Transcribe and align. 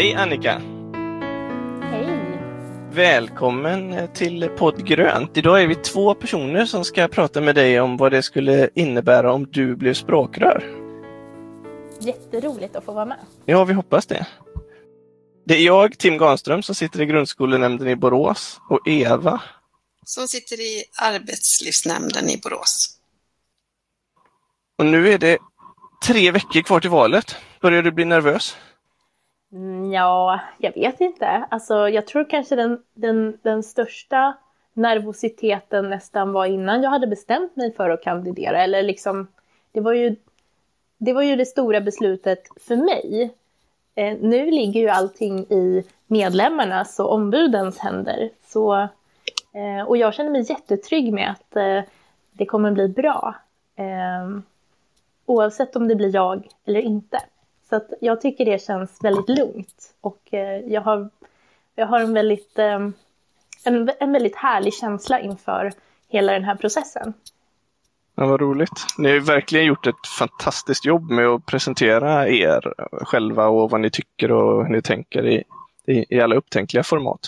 Hej 0.00 0.14
Annika! 0.14 0.62
Hej! 1.82 2.38
Välkommen 2.92 4.08
till 4.14 4.48
podd 4.48 4.86
Grönt. 4.86 5.36
Idag 5.36 5.62
är 5.62 5.66
vi 5.66 5.74
två 5.74 6.14
personer 6.14 6.66
som 6.66 6.84
ska 6.84 7.08
prata 7.08 7.40
med 7.40 7.54
dig 7.54 7.80
om 7.80 7.96
vad 7.96 8.12
det 8.12 8.22
skulle 8.22 8.70
innebära 8.74 9.32
om 9.32 9.46
du 9.50 9.76
blev 9.76 9.94
språkrör. 9.94 10.64
Jätteroligt 12.00 12.76
att 12.76 12.84
få 12.84 12.92
vara 12.92 13.04
med. 13.04 13.18
Ja, 13.44 13.64
vi 13.64 13.74
hoppas 13.74 14.06
det. 14.06 14.26
Det 15.44 15.54
är 15.54 15.66
jag, 15.66 15.98
Tim 15.98 16.18
Ganström, 16.18 16.62
som 16.62 16.74
sitter 16.74 17.00
i 17.00 17.06
grundskolenämnden 17.06 17.88
i 17.88 17.96
Borås 17.96 18.60
och 18.68 18.88
Eva. 18.88 19.42
Som 20.04 20.28
sitter 20.28 20.60
i 20.60 20.84
arbetslivsnämnden 21.02 22.28
i 22.28 22.40
Borås. 22.42 22.98
Och 24.78 24.86
nu 24.86 25.12
är 25.12 25.18
det 25.18 25.38
tre 26.06 26.30
veckor 26.30 26.62
kvar 26.62 26.80
till 26.80 26.90
valet. 26.90 27.36
Börjar 27.60 27.82
du 27.82 27.92
bli 27.92 28.04
nervös? 28.04 28.56
Mm, 29.52 29.92
ja, 29.92 30.40
jag 30.58 30.74
vet 30.74 31.00
inte. 31.00 31.26
Alltså, 31.50 31.88
jag 31.88 32.06
tror 32.06 32.30
kanske 32.30 32.56
den, 32.56 32.82
den, 32.94 33.38
den 33.42 33.62
största 33.62 34.36
nervositeten 34.72 35.90
nästan 35.90 36.32
var 36.32 36.46
innan 36.46 36.82
jag 36.82 36.90
hade 36.90 37.06
bestämt 37.06 37.56
mig 37.56 37.74
för 37.74 37.90
att 37.90 38.02
kandidera. 38.02 38.62
Eller 38.62 38.82
liksom, 38.82 39.28
det 39.72 39.80
var 39.80 39.92
ju 39.92 40.16
det, 40.98 41.12
var 41.12 41.22
ju 41.22 41.36
det 41.36 41.46
stora 41.46 41.80
beslutet 41.80 42.48
för 42.60 42.76
mig. 42.76 43.34
Eh, 43.94 44.18
nu 44.20 44.50
ligger 44.50 44.80
ju 44.80 44.88
allting 44.88 45.38
i 45.38 45.84
medlemmarnas 46.06 47.00
och 47.00 47.12
ombudens 47.12 47.78
händer. 47.78 48.30
Så, 48.46 48.74
eh, 49.52 49.82
och 49.86 49.96
jag 49.96 50.14
känner 50.14 50.30
mig 50.30 50.46
jättetrygg 50.48 51.12
med 51.12 51.30
att 51.30 51.56
eh, 51.56 51.80
det 52.32 52.46
kommer 52.46 52.70
bli 52.70 52.88
bra. 52.88 53.34
Eh, 53.76 54.40
oavsett 55.26 55.76
om 55.76 55.88
det 55.88 55.94
blir 55.94 56.14
jag 56.14 56.48
eller 56.64 56.80
inte. 56.80 57.20
Så 57.70 57.76
att 57.76 57.92
jag 58.00 58.20
tycker 58.20 58.44
det 58.44 58.62
känns 58.62 59.04
väldigt 59.04 59.38
lugnt. 59.38 59.94
Och 60.00 60.34
eh, 60.34 60.60
jag, 60.72 60.80
har, 60.80 61.10
jag 61.74 61.86
har 61.86 62.00
en 62.00 62.14
väldigt, 62.14 62.58
eh, 62.58 62.88
en, 63.64 63.90
en 64.00 64.12
väldigt 64.12 64.36
härlig 64.36 64.74
känsla 64.74 65.20
inför 65.20 65.72
hela 66.08 66.32
den 66.32 66.44
här 66.44 66.54
processen. 66.54 67.14
Ja, 68.14 68.26
vad 68.26 68.40
roligt. 68.40 68.86
Ni 68.98 69.12
har 69.12 69.20
verkligen 69.20 69.66
gjort 69.66 69.86
ett 69.86 70.06
fantastiskt 70.18 70.84
jobb 70.84 71.10
med 71.10 71.26
att 71.26 71.46
presentera 71.46 72.28
er 72.28 72.74
själva 72.90 73.46
och 73.46 73.70
vad 73.70 73.80
ni 73.80 73.90
tycker 73.90 74.32
och 74.32 74.66
hur 74.66 74.72
ni 74.72 74.82
tänker 74.82 75.26
i, 75.26 75.44
i, 75.86 76.16
i 76.16 76.20
alla 76.20 76.34
upptänkliga 76.34 76.82
format. 76.82 77.20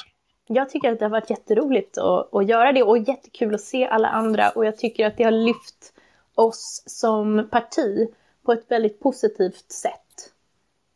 Jag 0.47 0.71
tycker 0.71 0.93
att 0.93 0.99
det 0.99 1.05
har 1.05 1.11
varit 1.11 1.31
jätteroligt 1.31 1.99
att, 1.99 2.35
att 2.35 2.49
göra 2.49 2.73
det 2.73 2.83
och 2.83 2.99
jättekul 2.99 3.55
att 3.55 3.61
se 3.61 3.87
alla 3.87 4.09
andra. 4.09 4.51
Och 4.51 4.67
jag 4.67 4.79
tycker 4.79 5.07
att 5.07 5.17
det 5.17 5.25
har 5.25 5.31
lyft 5.31 5.93
oss 6.35 6.83
som 6.87 7.49
parti 7.51 8.09
på 8.45 8.53
ett 8.53 8.65
väldigt 8.69 9.01
positivt 9.01 9.73
sätt. 9.73 10.03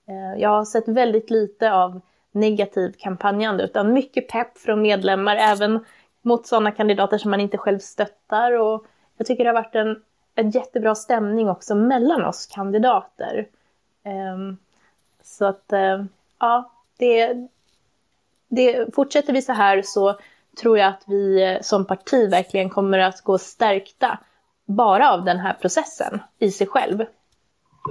Eh, 0.09 0.41
jag 0.41 0.49
har 0.49 0.65
sett 0.65 0.89
väldigt 0.89 1.31
lite 1.31 1.73
av 1.73 2.01
negativt 2.33 2.99
kampanjande 2.99 3.65
utan 3.65 3.93
mycket 3.93 4.29
pepp 4.29 4.59
från 4.59 4.83
medlemmar 4.83 5.37
även 5.37 5.85
mot 6.23 6.47
sådana 6.47 6.71
kandidater 6.71 7.19
som 7.19 7.31
man 7.31 7.41
inte 7.41 7.59
själv 7.59 7.79
stöttar. 7.79 8.53
Och 8.53 8.87
jag 9.17 9.27
tycker 9.27 9.45
det 9.45 9.51
har 9.51 9.63
varit 9.63 9.75
en, 9.75 10.03
en 10.35 10.51
jättebra 10.51 10.95
stämning 10.95 11.49
också 11.49 11.75
mellan 11.75 12.25
oss 12.25 12.47
kandidater. 12.47 13.47
Ehm, 14.05 14.57
så 15.23 15.45
att 15.45 15.73
eh, 15.73 16.05
ja, 16.39 16.73
det, 16.97 17.49
det, 18.49 18.95
fortsätter 18.95 19.33
vi 19.33 19.43
så 19.43 19.53
här 19.53 19.83
så 19.83 20.19
tror 20.61 20.79
jag 20.79 20.89
att 20.89 21.03
vi 21.07 21.43
eh, 21.43 21.61
som 21.61 21.85
parti 21.85 22.31
verkligen 22.31 22.71
kommer 22.71 22.99
att 22.99 23.21
gå 23.21 23.39
stärkta 23.39 24.19
bara 24.65 25.13
av 25.13 25.25
den 25.25 25.39
här 25.39 25.53
processen 25.61 26.21
i 26.39 26.51
sig 26.51 26.67
själv. 26.67 27.05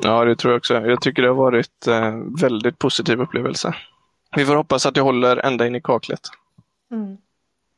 Ja, 0.02 0.26
det 0.26 0.36
tror 0.36 0.54
jag 0.54 0.58
också. 0.58 0.74
Jag 0.74 1.02
tycker 1.02 1.22
det 1.22 1.28
har 1.28 1.36
varit 1.36 1.88
eh, 1.88 2.14
väldigt 2.42 2.80
positiv 2.80 3.22
upplevelse. 3.22 3.76
Vi 4.36 4.46
får 4.46 4.56
hoppas 4.56 4.86
att 4.86 4.96
det 4.96 5.02
håller 5.02 5.46
ända 5.46 5.68
in 5.68 5.76
i 5.76 5.82
kaklet. 5.82 6.22
Mm. 6.92 7.18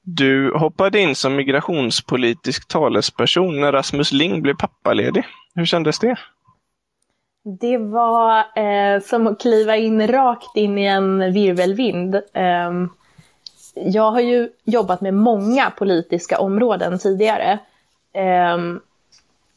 Du 0.02 0.54
hoppade 0.54 1.00
in 1.00 1.16
som 1.16 1.36
migrationspolitisk 1.36 2.68
talesperson 2.68 3.62
när 3.62 3.72
Rasmus 3.72 4.12
Ling 4.12 4.42
blev 4.42 4.54
pappaledig. 4.54 5.24
Hur 5.56 5.66
kändes 5.66 6.00
det? 6.00 6.16
Det 7.44 7.78
var 7.78 8.40
eh, 8.40 9.02
som 9.02 9.28
att 9.28 9.42
kliva 9.42 9.78
in 9.78 10.08
rakt 10.08 10.58
in 10.58 10.78
i 10.78 10.86
en 10.86 11.34
virvelvind. 11.34 12.22
Ehm, 12.34 12.90
jag 13.76 14.12
har 14.12 14.20
ju 14.20 14.50
jobbat 14.64 15.02
med 15.02 15.14
många 15.14 15.70
politiska 15.70 16.40
områden 16.40 17.00
tidigare. 17.00 17.60
Ehm, 18.14 18.80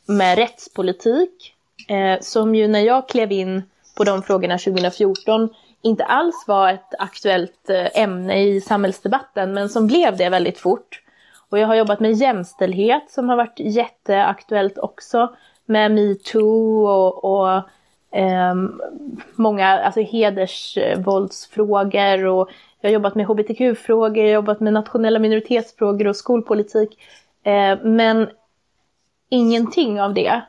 med 0.07 0.39
rättspolitik, 0.39 1.50
eh, 1.91 2.21
som 2.21 2.55
ju 2.55 2.69
när 2.69 2.81
jag 2.81 3.09
klev 3.09 3.33
in 3.33 3.63
på 3.97 4.05
de 4.05 4.23
frågorna 4.23 4.59
2014 4.59 5.49
inte 5.83 6.05
alls 6.05 6.45
var 6.47 6.73
ett 6.73 6.95
aktuellt 6.99 7.71
eh, 7.71 8.03
ämne 8.03 8.43
i 8.43 8.61
samhällsdebatten, 8.61 9.55
men 9.55 9.69
som 9.69 9.87
blev 9.87 10.17
det 10.17 10.29
väldigt 10.29 10.59
fort. 10.59 11.03
Och 11.49 11.59
jag 11.59 11.67
har 11.67 11.75
jobbat 11.75 12.01
med 12.01 12.13
jämställdhet 12.13 13.11
som 13.11 13.29
har 13.29 13.37
varit 13.37 13.61
jätteaktuellt 13.61 14.79
också, 14.79 15.35
med 15.67 15.91
metoo 15.91 16.87
och, 16.87 17.25
och 17.25 17.57
eh, 18.19 18.55
många 19.37 19.69
alltså 19.69 20.01
hedersvåldsfrågor 20.01 22.27
och 22.27 22.51
jag 22.81 22.91
har 22.91 22.95
jobbat 22.95 23.15
med 23.15 23.27
hbtq-frågor, 23.27 24.17
jag 24.17 24.25
har 24.25 24.35
jobbat 24.35 24.61
med 24.61 24.73
nationella 24.73 25.19
minoritetsfrågor 25.19 26.07
och 26.07 26.17
skolpolitik. 26.17 26.99
Eh, 27.43 27.79
men 27.83 28.29
ingenting 29.29 30.01
av 30.01 30.15
det 30.15 30.43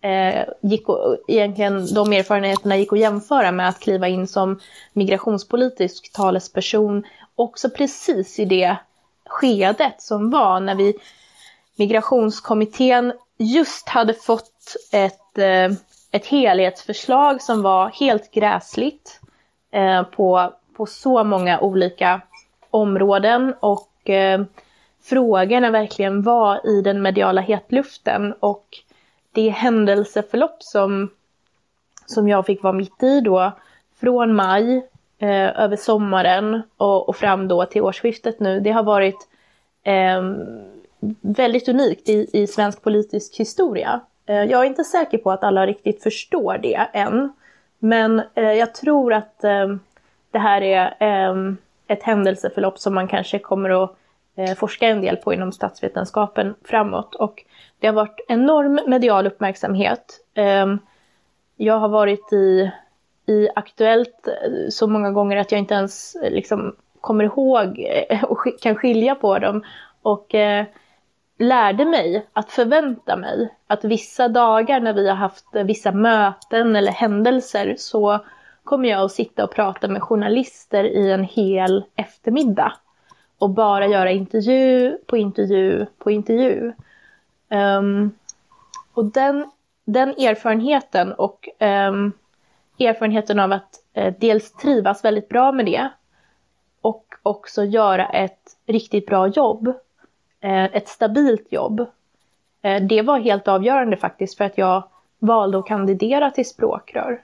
eh, 0.00 0.44
gick 0.60 0.88
och, 0.88 1.16
egentligen, 1.28 1.94
de 1.94 2.12
erfarenheterna 2.12 2.76
gick 2.76 2.92
att 2.92 2.98
jämföra 2.98 3.52
med 3.52 3.68
att 3.68 3.80
kliva 3.80 4.08
in 4.08 4.26
som 4.26 4.60
migrationspolitisk 4.92 6.12
talesperson 6.12 7.04
också 7.36 7.70
precis 7.70 8.38
i 8.38 8.44
det 8.44 8.76
skedet 9.26 10.02
som 10.02 10.30
var 10.30 10.60
när 10.60 10.74
vi 10.74 10.94
migrationskommittén 11.76 13.12
just 13.38 13.88
hade 13.88 14.14
fått 14.14 14.76
ett, 14.92 15.38
eh, 15.38 15.70
ett 16.10 16.26
helhetsförslag 16.26 17.42
som 17.42 17.62
var 17.62 17.88
helt 17.88 18.30
gräsligt 18.30 19.20
eh, 19.70 20.02
på, 20.02 20.52
på 20.76 20.86
så 20.86 21.24
många 21.24 21.60
olika 21.60 22.20
områden 22.70 23.54
och 23.60 24.10
eh, 24.10 24.40
frågorna 25.02 25.70
verkligen 25.70 26.22
var 26.22 26.66
i 26.66 26.82
den 26.82 27.02
mediala 27.02 27.40
hetluften 27.40 28.34
och 28.40 28.66
det 29.32 29.48
händelseförlopp 29.48 30.62
som, 30.62 31.10
som 32.06 32.28
jag 32.28 32.46
fick 32.46 32.62
vara 32.62 32.72
mitt 32.72 33.02
i 33.02 33.20
då 33.20 33.52
från 34.00 34.34
maj 34.34 34.88
eh, 35.18 35.60
över 35.60 35.76
sommaren 35.76 36.62
och, 36.76 37.08
och 37.08 37.16
fram 37.16 37.48
då 37.48 37.64
till 37.64 37.82
årsskiftet 37.82 38.40
nu, 38.40 38.60
det 38.60 38.70
har 38.70 38.82
varit 38.82 39.28
eh, 39.82 40.22
väldigt 41.20 41.68
unikt 41.68 42.08
i, 42.08 42.30
i 42.32 42.46
svensk 42.46 42.82
politisk 42.82 43.36
historia. 43.36 44.00
Eh, 44.26 44.44
jag 44.44 44.60
är 44.60 44.64
inte 44.64 44.84
säker 44.84 45.18
på 45.18 45.30
att 45.30 45.44
alla 45.44 45.66
riktigt 45.66 46.02
förstår 46.02 46.58
det 46.58 46.88
än, 46.92 47.32
men 47.78 48.22
eh, 48.34 48.52
jag 48.52 48.74
tror 48.74 49.12
att 49.12 49.44
eh, 49.44 49.76
det 50.30 50.38
här 50.38 50.62
är 50.62 50.96
eh, 51.00 51.54
ett 51.86 52.02
händelseförlopp 52.02 52.78
som 52.78 52.94
man 52.94 53.08
kanske 53.08 53.38
kommer 53.38 53.84
att 53.84 53.97
Eh, 54.38 54.54
forska 54.54 54.88
en 54.88 55.00
del 55.00 55.16
på 55.16 55.32
inom 55.32 55.52
statsvetenskapen 55.52 56.54
framåt. 56.64 57.14
Och 57.14 57.44
det 57.78 57.86
har 57.86 57.94
varit 57.94 58.24
enorm 58.28 58.80
medial 58.86 59.26
uppmärksamhet. 59.26 60.20
Ehm, 60.34 60.78
jag 61.56 61.78
har 61.78 61.88
varit 61.88 62.32
i, 62.32 62.70
i 63.26 63.48
Aktuellt 63.54 64.28
eh, 64.28 64.68
så 64.70 64.86
många 64.86 65.10
gånger 65.10 65.36
att 65.36 65.52
jag 65.52 65.58
inte 65.58 65.74
ens 65.74 66.14
eh, 66.14 66.30
liksom, 66.30 66.76
kommer 67.00 67.24
ihåg 67.24 67.86
och 68.22 68.38
kan 68.60 68.74
skilja 68.74 69.14
på 69.14 69.38
dem. 69.38 69.64
Och 70.02 70.34
lärde 71.38 71.84
mig 71.84 72.26
att 72.32 72.50
förvänta 72.50 73.16
mig 73.16 73.54
att 73.66 73.84
vissa 73.84 74.28
dagar 74.28 74.80
när 74.80 74.92
vi 74.92 75.08
har 75.08 75.16
haft 75.16 75.46
vissa 75.52 75.92
möten 75.92 76.76
eller 76.76 76.92
händelser 76.92 77.74
så 77.78 78.24
kommer 78.64 78.88
jag 78.88 79.04
att 79.04 79.12
sitta 79.12 79.44
och 79.44 79.54
prata 79.54 79.88
med 79.88 80.02
journalister 80.02 80.84
i 80.84 81.12
en 81.12 81.24
hel 81.24 81.84
eftermiddag 81.96 82.72
och 83.38 83.50
bara 83.50 83.86
göra 83.86 84.10
intervju 84.10 84.98
på 85.06 85.16
intervju 85.16 85.86
på 85.98 86.10
intervju. 86.10 86.72
Um, 87.50 88.10
och 88.94 89.04
den, 89.04 89.50
den 89.84 90.08
erfarenheten 90.08 91.12
och 91.12 91.48
um, 91.60 92.12
erfarenheten 92.78 93.38
av 93.38 93.52
att 93.52 93.80
uh, 93.98 94.12
dels 94.18 94.52
trivas 94.52 95.04
väldigt 95.04 95.28
bra 95.28 95.52
med 95.52 95.66
det 95.66 95.88
och 96.80 97.04
också 97.22 97.64
göra 97.64 98.06
ett 98.06 98.56
riktigt 98.66 99.06
bra 99.06 99.26
jobb, 99.26 99.68
uh, 100.44 100.64
ett 100.64 100.88
stabilt 100.88 101.52
jobb. 101.52 101.80
Uh, 102.64 102.80
det 102.88 103.02
var 103.02 103.18
helt 103.18 103.48
avgörande 103.48 103.96
faktiskt 103.96 104.38
för 104.38 104.44
att 104.44 104.58
jag 104.58 104.82
valde 105.18 105.58
att 105.58 105.66
kandidera 105.66 106.30
till 106.30 106.48
språkrör. 106.48 107.22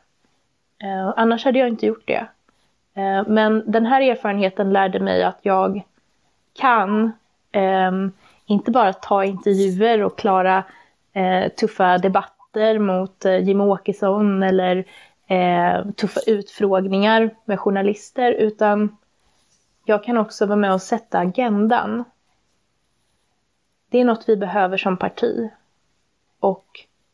Annars 1.16 1.44
hade 1.44 1.58
jag 1.58 1.68
inte 1.68 1.86
gjort 1.86 2.06
det. 2.06 2.26
Men 3.26 3.62
den 3.66 3.86
här 3.86 4.00
erfarenheten 4.00 4.72
lärde 4.72 5.00
mig 5.00 5.22
att 5.22 5.38
jag 5.42 5.82
kan 6.54 7.12
eh, 7.52 7.92
inte 8.46 8.70
bara 8.70 8.92
ta 8.92 9.24
intervjuer 9.24 10.02
och 10.02 10.18
klara 10.18 10.64
eh, 11.12 11.52
tuffa 11.52 11.98
debatter 11.98 12.78
mot 12.78 13.24
eh, 13.24 13.38
Jimmie 13.38 13.66
Åkesson 13.66 14.42
eller 14.42 14.84
eh, 15.26 15.90
tuffa 15.96 16.20
utfrågningar 16.26 17.30
med 17.44 17.60
journalister, 17.60 18.32
utan 18.32 18.96
jag 19.84 20.04
kan 20.04 20.18
också 20.18 20.46
vara 20.46 20.56
med 20.56 20.72
och 20.72 20.82
sätta 20.82 21.18
agendan. 21.18 22.04
Det 23.88 23.98
är 24.00 24.04
något 24.04 24.28
vi 24.28 24.36
behöver 24.36 24.76
som 24.76 24.96
parti. 24.96 25.50
Och 26.40 26.66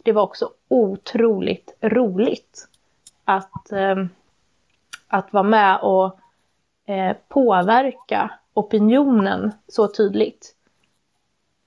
det 0.03 0.13
var 0.13 0.23
också 0.23 0.51
otroligt 0.69 1.77
roligt 1.81 2.69
att, 3.25 3.73
eh, 3.73 3.97
att 5.09 5.33
vara 5.33 5.43
med 5.43 5.81
och 5.81 6.19
eh, 6.87 7.17
påverka 7.29 8.31
opinionen 8.55 9.53
så 9.69 9.89
tydligt. 9.89 10.55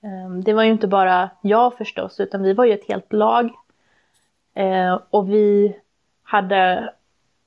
Ehm, 0.02 0.44
det 0.44 0.52
var 0.52 0.62
ju 0.62 0.70
inte 0.70 0.88
bara 0.88 1.30
jag 1.42 1.76
förstås, 1.76 2.20
utan 2.20 2.42
vi 2.42 2.52
var 2.52 2.64
ju 2.64 2.72
ett 2.72 2.88
helt 2.88 3.12
lag. 3.12 3.50
Ehm, 4.54 4.98
och 5.10 5.30
vi 5.30 5.76
hade 6.22 6.92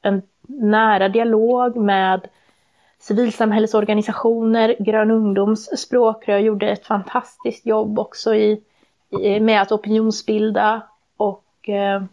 en 0.01 0.21
nära 0.47 1.09
dialog 1.09 1.75
med 1.75 2.27
civilsamhällesorganisationer, 2.99 4.75
Grön 4.79 5.11
ungdoms 5.11 5.79
språkrör 5.79 6.37
gjorde 6.37 6.69
ett 6.69 6.85
fantastiskt 6.85 7.65
jobb 7.65 7.99
också 7.99 8.35
i, 8.35 8.63
i 9.09 9.39
med 9.39 9.61
att 9.61 9.71
opinionsbilda 9.71 10.81
och 11.17 11.69
eh, 11.69 12.03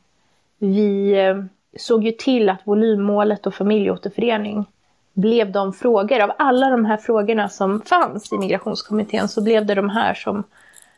vi 0.59 1.21
ehm, 1.21 1.49
såg 1.77 2.05
ju 2.05 2.13
till 2.13 2.51
att 2.51 2.67
volymmålet 2.67 3.47
och 3.47 3.55
familjeåterförening 3.55 4.67
blev 5.15 5.53
de 5.53 5.73
frågor, 5.73 6.21
av 6.21 6.33
alla 6.39 6.71
de 6.71 6.85
här 6.85 6.97
frågorna 6.97 7.49
som 7.49 7.83
fanns 7.83 8.33
i 8.33 8.39
migrationskommittén 8.39 9.29
så 9.29 9.43
blev 9.43 9.67
det 9.67 9.75
de 9.75 9.89
här 9.89 10.15
som, 10.15 10.45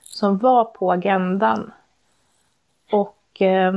som 0.03 0.39
var 0.39 0.65
på 0.65 0.93
agendan. 0.93 1.73
Och 2.91 3.43
eh, 3.43 3.75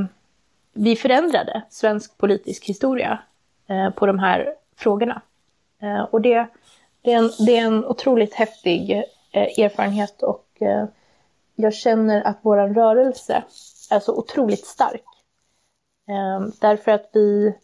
vi 0.72 0.96
förändrade 0.96 1.62
svensk 1.70 2.18
politisk 2.18 2.64
historia 2.64 3.18
eh, 3.66 3.90
på 3.90 4.06
de 4.06 4.18
här 4.18 4.54
frågorna. 4.76 5.22
Eh, 5.82 6.02
och 6.02 6.20
det, 6.20 6.46
det, 7.02 7.12
är 7.12 7.18
en, 7.18 7.30
det 7.46 7.56
är 7.56 7.66
en 7.66 7.84
otroligt 7.84 8.34
häftig 8.34 8.90
eh, 9.32 9.64
erfarenhet 9.64 10.22
och 10.22 10.46
eh, 10.60 10.84
jag 11.54 11.74
känner 11.74 12.22
att 12.22 12.38
vår 12.42 12.56
rörelse 12.56 13.42
är 13.90 14.00
så 14.00 14.18
otroligt 14.18 14.66
stark. 14.66 15.04
Eh, 16.08 16.46
därför 16.60 16.92
att 16.92 17.10
vi, 17.12 17.54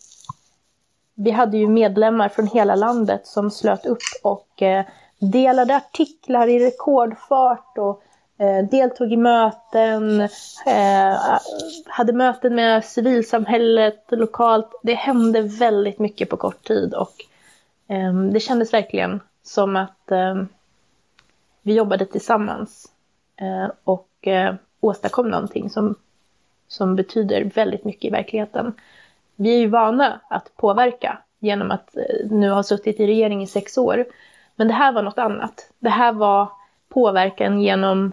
vi 1.18 1.30
hade 1.30 1.56
ju 1.56 1.68
medlemmar 1.68 2.28
från 2.28 2.46
hela 2.46 2.74
landet 2.74 3.26
som 3.26 3.50
slöt 3.50 3.86
upp 3.86 4.02
och 4.22 4.62
eh, 4.62 4.84
delade 5.18 5.76
artiklar 5.76 6.46
i 6.46 6.66
rekordfart 6.66 7.78
och 7.78 8.02
eh, 8.38 8.64
deltog 8.64 9.12
i 9.12 9.16
möten, 9.16 10.20
eh, 10.66 11.38
hade 11.86 12.12
möten 12.12 12.54
med 12.54 12.84
civilsamhället 12.84 14.04
lokalt. 14.08 14.80
Det 14.82 14.94
hände 14.94 15.42
väldigt 15.42 15.98
mycket 15.98 16.30
på 16.30 16.36
kort 16.36 16.64
tid 16.64 16.94
och 16.94 17.14
ehm, 17.88 18.32
det 18.32 18.40
kändes 18.40 18.72
verkligen 18.72 19.20
som 19.42 19.76
att 19.76 20.10
ehm, 20.10 20.48
vi 21.62 21.74
jobbade 21.74 22.06
tillsammans 22.06 22.92
och 23.84 24.28
åstadkom 24.80 25.30
någonting 25.30 25.70
som, 25.70 25.94
som 26.68 26.96
betyder 26.96 27.44
väldigt 27.44 27.84
mycket 27.84 28.04
i 28.04 28.10
verkligheten. 28.10 28.74
Vi 29.36 29.54
är 29.54 29.58
ju 29.58 29.68
vana 29.68 30.20
att 30.30 30.56
påverka 30.56 31.18
genom 31.38 31.70
att 31.70 31.96
eh, 31.96 32.30
nu 32.30 32.50
ha 32.50 32.62
suttit 32.62 33.00
i 33.00 33.06
regering 33.06 33.42
i 33.42 33.46
sex 33.46 33.78
år. 33.78 34.04
Men 34.56 34.68
det 34.68 34.74
här 34.74 34.92
var 34.92 35.02
något 35.02 35.18
annat. 35.18 35.70
Det 35.78 35.88
här 35.88 36.12
var 36.12 36.48
påverkan 36.88 37.60
genom 37.60 38.12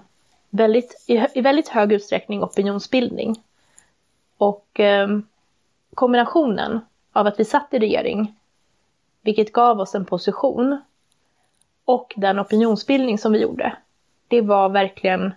väldigt, 0.50 1.04
i, 1.08 1.42
väldigt 1.42 1.68
hög 1.68 1.94
utsträckning 1.94 2.44
opinionsbildning. 2.44 3.36
Och 4.38 4.80
eh, 4.80 5.08
kombinationen 5.94 6.82
av 7.14 7.28
att 7.28 7.40
vi 7.40 7.46
satt 7.46 7.74
i 7.74 7.80
regering 7.80 8.36
vilket 9.22 9.54
gav 9.54 9.80
oss 9.80 9.96
en 9.96 10.06
position. 10.06 10.82
Och 11.86 12.14
den 12.18 12.40
opinionsbildning 12.40 13.18
som 13.18 13.32
vi 13.32 13.42
gjorde, 13.42 13.76
det 14.28 14.42
var 14.42 14.70
verkligen 14.70 15.34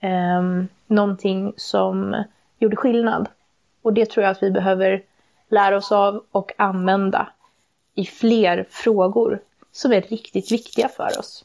eh, 0.00 0.42
någonting 0.86 1.52
som 1.56 2.24
gjorde 2.58 2.76
skillnad. 2.76 3.28
Och 3.82 3.92
det 3.92 4.10
tror 4.10 4.24
jag 4.24 4.30
att 4.30 4.42
vi 4.42 4.50
behöver 4.50 5.02
lära 5.48 5.76
oss 5.76 5.92
av 5.92 6.24
och 6.30 6.52
använda 6.58 7.28
i 7.94 8.06
fler 8.06 8.66
frågor 8.70 9.40
som 9.72 9.92
är 9.92 10.00
riktigt 10.00 10.52
viktiga 10.52 10.88
för 10.88 11.18
oss. 11.18 11.44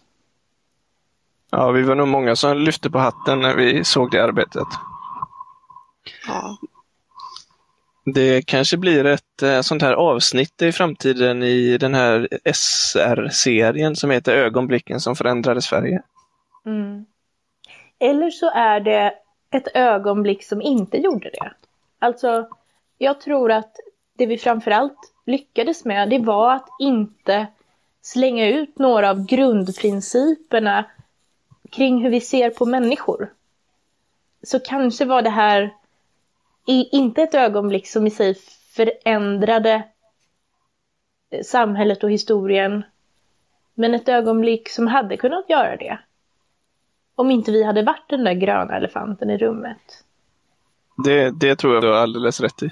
Ja, 1.50 1.72
vi 1.72 1.82
var 1.82 1.96
nog 1.96 2.08
många 2.08 2.36
som 2.36 2.58
lyfte 2.58 2.90
på 2.90 3.00
hatten 3.00 3.40
när 3.40 3.56
vi 3.56 3.84
såg 3.84 4.12
det 4.12 4.24
arbetet. 4.24 4.68
Ja. 6.28 6.58
Det 8.06 8.42
kanske 8.42 8.78
blir 8.78 9.06
ett 9.06 9.44
eh, 9.44 9.62
sånt 9.62 9.82
här 9.82 9.94
avsnitt 9.94 10.62
i 10.62 10.72
framtiden 10.72 11.44
i 11.44 11.78
den 11.78 11.94
här 11.94 12.28
SR-serien 12.54 13.96
som 13.96 14.10
heter 14.10 14.38
Ögonblicken 14.38 15.00
som 15.00 15.16
förändrade 15.16 15.62
Sverige. 15.62 16.02
Mm. 16.66 17.06
Eller 18.00 18.30
så 18.30 18.52
är 18.52 18.80
det 18.80 19.14
ett 19.52 19.68
ögonblick 19.74 20.44
som 20.44 20.62
inte 20.62 20.98
gjorde 20.98 21.30
det. 21.30 21.52
Alltså, 22.00 22.48
jag 22.98 23.22
tror 23.22 23.52
att 23.52 23.76
det 24.14 24.26
vi 24.26 24.38
framförallt 24.38 25.14
lyckades 25.26 25.86
med, 25.86 26.10
det 26.10 26.20
var 26.20 26.54
att 26.56 26.68
inte 26.80 27.48
slänga 28.02 28.48
ut 28.48 28.80
några 28.80 29.10
av 29.10 29.26
grundprinciperna 29.26 30.86
kring 31.72 32.04
hur 32.04 32.10
vi 32.10 32.22
ser 32.22 32.50
på 32.50 32.66
människor. 32.66 33.34
Så 34.44 34.60
kanske 34.60 35.06
var 35.06 35.22
det 35.22 35.30
här 35.30 35.74
inte 36.66 37.22
ett 37.22 37.36
ögonblick 37.36 37.88
som 37.88 38.08
i 38.08 38.12
sig 38.12 38.36
förändrade 38.76 39.84
eh, 41.30 41.44
samhället 41.44 42.04
och 42.04 42.12
historien, 42.12 42.84
men 43.74 43.94
ett 43.94 44.10
ögonblick 44.10 44.70
som 44.70 44.88
hade 44.88 45.18
kunnat 45.18 45.50
göra 45.50 45.78
det. 45.78 46.00
Om 47.16 47.32
inte 47.32 47.52
vi 47.52 47.64
hade 47.64 47.84
varit 47.84 48.10
den 48.10 48.24
där 48.24 48.34
gröna 48.34 48.78
elefanten 48.78 49.30
i 49.30 49.38
rummet. 49.38 50.04
Det, 51.04 51.30
det 51.30 51.56
tror 51.56 51.74
jag 51.74 51.84
du 51.84 51.88
har 51.88 51.96
alldeles 51.96 52.42
rätt 52.42 52.64
i. 52.64 52.72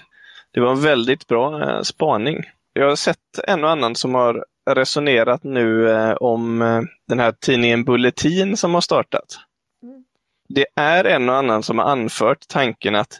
Det 0.52 0.60
var 0.60 0.72
en 0.72 0.82
väldigt 0.82 1.28
bra 1.28 1.70
eh, 1.70 1.82
spaning. 1.82 2.44
Jag 2.74 2.90
har 2.90 2.96
sett 2.96 3.40
en 3.48 3.64
och 3.64 3.70
annan 3.70 3.96
som 3.96 4.16
har 4.16 4.46
resonerat 4.70 5.44
nu 5.44 5.90
eh, 5.90 6.14
om 6.14 6.62
eh, 6.62 6.82
den 7.08 7.20
här 7.20 7.32
tidningen 7.32 7.84
Bulletin 7.84 8.58
som 8.58 8.74
har 8.74 8.82
startat. 8.82 9.40
Mm. 9.84 10.04
Det 10.50 10.66
är 10.76 11.06
en 11.06 11.30
och 11.30 11.36
annan 11.36 11.64
som 11.64 11.80
har 11.80 11.86
anfört 11.86 12.48
tanken 12.48 12.96
att 12.96 13.20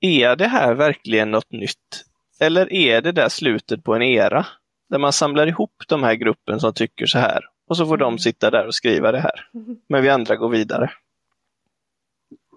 är 0.00 0.36
det 0.36 0.48
här 0.48 0.74
verkligen 0.74 1.30
något 1.30 1.52
nytt? 1.52 2.04
Eller 2.40 2.72
är 2.72 3.00
det 3.00 3.12
där 3.12 3.28
slutet 3.28 3.84
på 3.84 3.94
en 3.94 4.02
era? 4.02 4.46
Där 4.90 4.98
man 4.98 5.12
samlar 5.12 5.46
ihop 5.46 5.82
de 5.88 6.02
här 6.02 6.14
gruppen 6.14 6.60
som 6.60 6.74
tycker 6.74 7.06
så 7.06 7.18
här 7.18 7.44
och 7.66 7.76
så 7.76 7.86
får 7.86 7.96
de 7.96 8.08
mm. 8.08 8.18
sitta 8.18 8.50
där 8.50 8.66
och 8.66 8.74
skriva 8.74 9.12
det 9.12 9.20
här. 9.20 9.48
Men 9.88 10.02
vi 10.02 10.08
andra 10.08 10.36
går 10.36 10.48
vidare. 10.48 10.90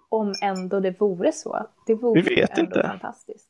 Om 0.10 0.34
ändå 0.42 0.80
det 0.80 1.02
vore 1.02 1.32
så. 1.32 1.68
Det 1.88 1.96
vore 1.96 2.22
vi 2.22 2.36
vet 2.36 2.58
inte. 2.58 2.84
fantastiskt. 2.84 3.47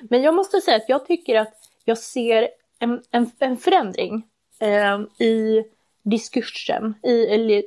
Men 0.00 0.22
jag 0.22 0.34
måste 0.34 0.60
säga 0.60 0.76
att 0.76 0.88
jag 0.88 1.06
tycker 1.06 1.40
att 1.40 1.54
jag 1.84 1.98
ser 1.98 2.48
en, 2.78 3.02
en, 3.10 3.30
en 3.38 3.56
förändring 3.56 4.22
eh, 4.58 5.26
i 5.26 5.64
diskursen, 6.02 6.94
i 7.02 7.26
eller, 7.26 7.62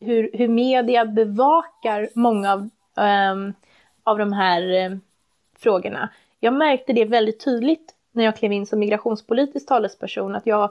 hur, 0.00 0.30
hur 0.32 0.48
media 0.48 1.04
bevakar 1.04 2.08
många 2.14 2.52
av 2.52 2.70
eh, 3.04 3.34
av 4.04 4.18
de 4.18 4.32
här 4.32 4.72
eh, 4.72 4.90
frågorna. 5.58 6.08
Jag 6.40 6.54
märkte 6.54 6.92
det 6.92 7.04
väldigt 7.04 7.44
tydligt 7.44 7.94
när 8.12 8.24
jag 8.24 8.36
klev 8.36 8.52
in 8.52 8.66
som 8.66 8.78
migrationspolitisk 8.78 9.68
talesperson 9.68 10.34
att 10.34 10.46
jag 10.46 10.70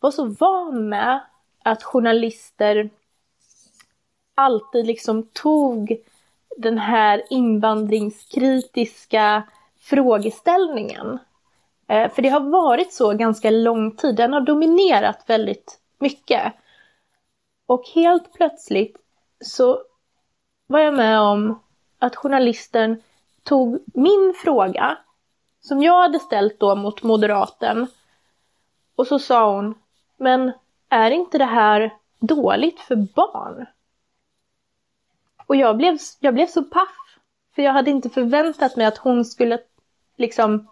var 0.00 0.10
så 0.10 0.24
van 0.24 0.88
med 0.88 1.20
att 1.62 1.82
journalister 1.82 2.90
alltid 4.34 4.86
liksom 4.86 5.28
tog 5.32 5.96
den 6.56 6.78
här 6.78 7.22
invandringskritiska 7.30 9.42
frågeställningen. 9.80 11.18
Eh, 11.88 12.10
för 12.12 12.22
det 12.22 12.28
har 12.28 12.40
varit 12.40 12.92
så 12.92 13.12
ganska 13.12 13.50
lång 13.50 13.96
tid, 13.96 14.16
den 14.16 14.32
har 14.32 14.40
dominerat 14.40 15.24
väldigt 15.26 15.80
mycket. 15.98 16.52
Och 17.66 17.84
helt 17.94 18.32
plötsligt 18.32 18.96
så 19.40 19.82
var 20.66 20.80
jag 20.80 20.94
med 20.94 21.20
om 21.20 21.62
att 21.98 22.16
journalisten 22.16 23.02
tog 23.42 23.84
min 23.94 24.34
fråga, 24.42 24.98
som 25.60 25.82
jag 25.82 26.02
hade 26.02 26.18
ställt 26.18 26.60
då 26.60 26.74
mot 26.74 27.02
moderaten, 27.02 27.86
och 28.96 29.06
så 29.06 29.18
sa 29.18 29.54
hon, 29.54 29.74
men 30.16 30.52
är 30.88 31.10
inte 31.10 31.38
det 31.38 31.44
här 31.44 31.94
dåligt 32.18 32.80
för 32.80 32.96
barn? 32.96 33.66
Och 35.46 35.56
jag 35.56 35.76
blev, 35.76 35.98
jag 36.20 36.34
blev 36.34 36.46
så 36.46 36.62
paff, 36.62 37.07
för 37.58 37.62
jag 37.62 37.72
hade 37.72 37.90
inte 37.90 38.10
förväntat 38.10 38.76
mig 38.76 38.86
att 38.86 38.98
hon 38.98 39.24
skulle 39.24 39.58
liksom, 40.16 40.68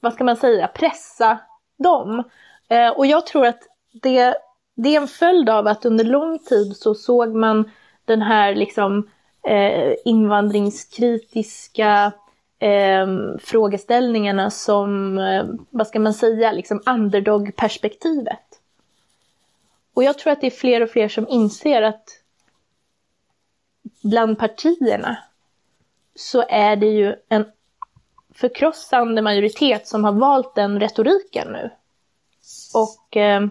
vad 0.00 0.12
ska 0.12 0.24
man 0.24 0.36
säga, 0.36 0.68
pressa 0.68 1.38
dem. 1.76 2.24
Eh, 2.68 2.88
och 2.88 3.06
jag 3.06 3.26
tror 3.26 3.46
att 3.46 3.62
det, 3.92 4.36
det 4.74 4.96
är 4.96 5.00
en 5.00 5.08
följd 5.08 5.48
av 5.48 5.66
att 5.66 5.84
under 5.84 6.04
lång 6.04 6.38
tid 6.38 6.76
så 6.76 6.94
såg 6.94 7.34
man 7.34 7.70
den 8.04 8.22
här 8.22 8.54
liksom 8.54 9.10
eh, 9.48 9.94
invandringskritiska 10.04 12.12
eh, 12.58 13.06
frågeställningarna 13.40 14.50
som, 14.50 15.18
eh, 15.18 15.44
vad 15.70 15.86
ska 15.86 16.00
man 16.00 16.14
säga, 16.14 16.52
liksom 16.52 16.82
underdog-perspektivet. 16.86 18.60
Och 19.94 20.04
jag 20.04 20.18
tror 20.18 20.32
att 20.32 20.40
det 20.40 20.46
är 20.46 20.50
fler 20.50 20.80
och 20.80 20.90
fler 20.90 21.08
som 21.08 21.28
inser 21.28 21.82
att 21.82 22.08
bland 24.02 24.38
partierna 24.38 25.18
så 26.16 26.44
är 26.48 26.76
det 26.76 26.86
ju 26.86 27.14
en 27.28 27.44
förkrossande 28.34 29.22
majoritet 29.22 29.86
som 29.86 30.04
har 30.04 30.12
valt 30.12 30.54
den 30.54 30.80
retoriken 30.80 31.52
nu. 31.52 31.70
Och 32.74 33.16
eh, 33.16 33.46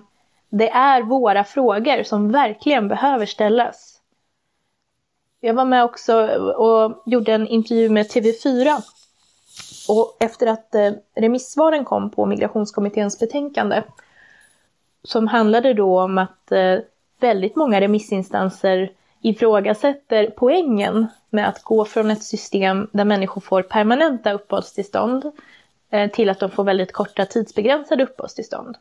det 0.50 0.70
är 0.70 1.02
våra 1.02 1.44
frågor 1.44 2.04
som 2.04 2.32
verkligen 2.32 2.88
behöver 2.88 3.26
ställas. 3.26 4.02
Jag 5.40 5.54
var 5.54 5.66
med 5.66 5.84
också 5.84 6.28
och 6.38 7.04
gjorde 7.06 7.34
en 7.34 7.48
intervju 7.48 7.90
med 7.90 8.06
TV4. 8.06 8.82
Och 9.90 10.18
efter 10.20 10.48
att 10.48 10.76
eh, 10.76 10.92
remissvaren 11.16 11.86
kom 11.86 12.10
på 12.10 12.26
migrationskommitténs 12.26 13.20
betänkande 13.20 13.84
som 15.04 15.28
handlade 15.28 15.74
då 15.74 16.02
om 16.02 16.18
att 16.18 16.52
eh, 16.52 16.80
väldigt 17.20 17.56
många 17.56 17.82
remissinstanser 17.82 18.92
ifrågasätter 19.26 20.34
poängen 20.38 21.08
med 21.30 21.48
att 21.48 21.64
gå 21.64 21.86
från 21.86 22.12
ett 22.12 22.24
system 22.24 22.88
där 22.92 23.06
människor 23.06 23.42
får 23.42 23.62
permanenta 23.62 24.34
uppehållstillstånd 24.34 25.32
eh, 25.90 26.12
till 26.12 26.30
att 26.30 26.40
de 26.40 26.52
får 26.52 26.64
väldigt 26.64 26.94
korta 26.94 27.26
tidsbegränsade 27.26 28.04
uppehållstillstånd. 28.04 28.78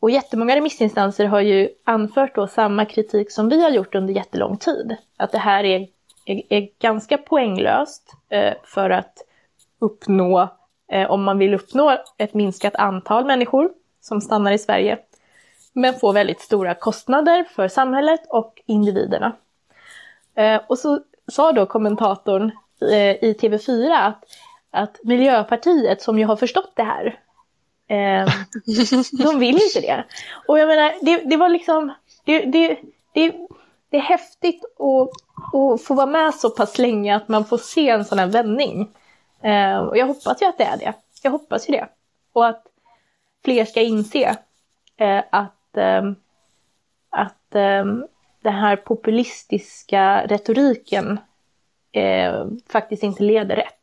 Och 0.00 0.10
jättemånga 0.10 0.56
remissinstanser 0.56 1.26
har 1.26 1.40
ju 1.40 1.68
anfört 1.84 2.34
då 2.34 2.46
samma 2.46 2.84
kritik 2.84 3.32
som 3.32 3.48
vi 3.48 3.62
har 3.62 3.70
gjort 3.70 3.94
under 3.94 4.14
jättelång 4.14 4.56
tid. 4.56 4.96
Att 5.16 5.32
det 5.32 5.38
här 5.38 5.64
är, 5.64 5.88
är, 6.24 6.42
är 6.48 6.68
ganska 6.78 7.18
poänglöst 7.18 8.12
eh, 8.28 8.54
för 8.64 8.90
att 8.90 9.14
uppnå, 9.78 10.48
eh, 10.92 11.10
om 11.10 11.22
man 11.22 11.38
vill 11.38 11.54
uppnå 11.54 11.96
ett 12.16 12.34
minskat 12.34 12.74
antal 12.74 13.24
människor 13.24 13.70
som 14.00 14.20
stannar 14.20 14.52
i 14.52 14.58
Sverige, 14.58 14.98
men 15.78 15.94
får 15.94 16.12
väldigt 16.12 16.40
stora 16.40 16.74
kostnader 16.74 17.44
för 17.44 17.68
samhället 17.68 18.20
och 18.28 18.62
individerna. 18.66 19.32
Eh, 20.34 20.60
och 20.66 20.78
så 20.78 21.00
sa 21.28 21.52
då 21.52 21.66
kommentatorn 21.66 22.52
eh, 22.80 23.24
i 23.24 23.36
TV4 23.40 24.06
att, 24.06 24.24
att 24.70 24.98
Miljöpartiet, 25.04 26.02
som 26.02 26.18
ju 26.18 26.24
har 26.24 26.36
förstått 26.36 26.72
det 26.74 26.82
här, 26.82 27.18
eh, 27.88 28.32
de 29.24 29.38
vill 29.38 29.54
inte 29.54 29.80
det. 29.80 30.04
Och 30.48 30.58
jag 30.58 30.68
menar, 30.68 30.92
det, 31.02 31.16
det 31.16 31.36
var 31.36 31.48
liksom, 31.48 31.92
det, 32.24 32.38
det, 32.44 32.78
det, 33.14 33.34
det 33.90 33.96
är 33.96 34.00
häftigt 34.00 34.64
att, 34.64 35.10
att 35.54 35.82
få 35.82 35.94
vara 35.94 36.06
med 36.06 36.34
så 36.34 36.50
pass 36.50 36.78
länge 36.78 37.16
att 37.16 37.28
man 37.28 37.44
får 37.44 37.58
se 37.58 37.88
en 37.88 38.04
sån 38.04 38.18
här 38.18 38.26
vändning. 38.26 38.88
Eh, 39.42 39.78
och 39.78 39.96
jag 39.96 40.06
hoppas 40.06 40.42
ju 40.42 40.46
att 40.46 40.58
det 40.58 40.64
är 40.64 40.76
det. 40.76 40.94
Jag 41.22 41.30
hoppas 41.30 41.68
ju 41.68 41.72
det. 41.72 41.88
Och 42.32 42.46
att 42.46 42.66
fler 43.44 43.64
ska 43.64 43.80
inse 43.80 44.36
eh, 44.96 45.22
att 45.30 45.57
eh, 45.76 46.02
att 47.10 47.54
eh, 47.54 47.84
den 48.42 48.54
här 48.54 48.76
populistiska 48.76 50.26
retoriken 50.26 51.20
eh, 51.92 52.46
faktiskt 52.72 53.02
inte 53.02 53.22
leder 53.22 53.56
rätt. 53.56 53.74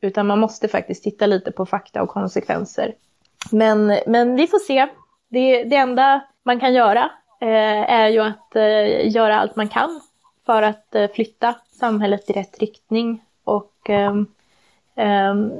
Utan 0.00 0.26
man 0.26 0.38
måste 0.38 0.68
faktiskt 0.68 1.04
titta 1.04 1.26
lite 1.26 1.52
på 1.52 1.66
fakta 1.66 2.02
och 2.02 2.08
konsekvenser. 2.08 2.94
Men, 3.52 3.98
men 4.06 4.36
vi 4.36 4.46
får 4.46 4.58
se. 4.58 4.88
Det, 5.28 5.64
det 5.64 5.76
enda 5.76 6.20
man 6.42 6.60
kan 6.60 6.74
göra 6.74 7.10
eh, 7.40 7.90
är 7.90 8.08
ju 8.08 8.20
att 8.20 8.56
eh, 8.56 9.14
göra 9.14 9.40
allt 9.40 9.56
man 9.56 9.68
kan 9.68 10.00
för 10.46 10.62
att 10.62 10.94
eh, 10.94 11.10
flytta 11.10 11.54
samhället 11.70 12.30
i 12.30 12.32
rätt 12.32 12.58
riktning. 12.58 13.24
Och 13.44 13.90
ehm, 13.90 14.26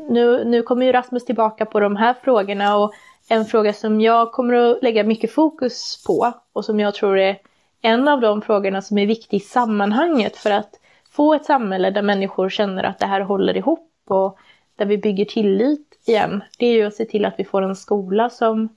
nu, 0.09 0.45
nu 0.45 0.63
kommer 0.63 0.87
ju 0.87 0.93
Rasmus 0.93 1.25
tillbaka 1.25 1.67
på 1.67 1.81
de 1.81 1.97
här 1.97 2.15
frågorna 2.23 2.77
och 2.77 2.93
en 3.29 3.45
fråga 3.45 3.73
som 3.73 4.01
jag 4.01 4.33
kommer 4.33 4.55
att 4.55 4.83
lägga 4.83 5.05
mycket 5.05 5.33
fokus 5.33 6.05
på 6.07 6.33
och 6.53 6.65
som 6.65 6.81
jag 6.81 6.95
tror 6.95 7.19
är 7.19 7.39
en 7.83 8.09
av 8.09 8.21
de 8.21 8.43
frågorna 8.43 8.83
som 8.83 8.99
är 8.99 9.07
viktig 9.07 9.37
i 9.37 9.41
sammanhanget 9.41 10.37
för 10.37 10.51
att 10.51 10.71
få 11.11 11.35
ett 11.35 11.45
samhälle 11.45 11.91
där 11.91 12.03
människor 12.03 12.49
känner 12.49 12.85
att 12.85 12.99
det 12.99 13.07
här 13.07 13.21
håller 13.21 13.57
ihop 13.57 13.93
och 14.09 14.39
där 14.77 14.87
vi 14.87 14.99
bygger 14.99 15.25
tillit 15.25 15.99
igen. 16.07 16.45
Det 16.59 16.67
är 16.67 16.73
ju 16.73 16.87
att 16.87 16.95
se 16.95 17.05
till 17.05 17.25
att 17.25 17.35
vi 17.39 17.45
får 17.45 17.63
en 17.63 17.77
skola 17.77 18.31
som 18.31 18.69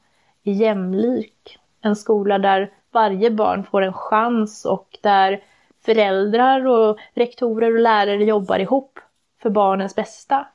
är 0.44 0.54
jämlik. 0.54 1.58
En 1.82 1.96
skola 1.96 2.40
där 2.40 2.72
varje 2.92 3.32
barn 3.32 3.64
får 3.64 3.82
en 3.82 3.94
chans 3.94 4.66
och 4.66 4.98
där 5.02 5.44
föräldrar 5.86 6.68
och 6.68 6.98
rektorer 7.14 7.74
och 7.74 7.80
lärare 7.80 8.24
jobbar 8.24 8.60
ihop 8.60 9.00
för 9.42 9.50
barnens 9.50 9.96
bästa. 9.96 10.48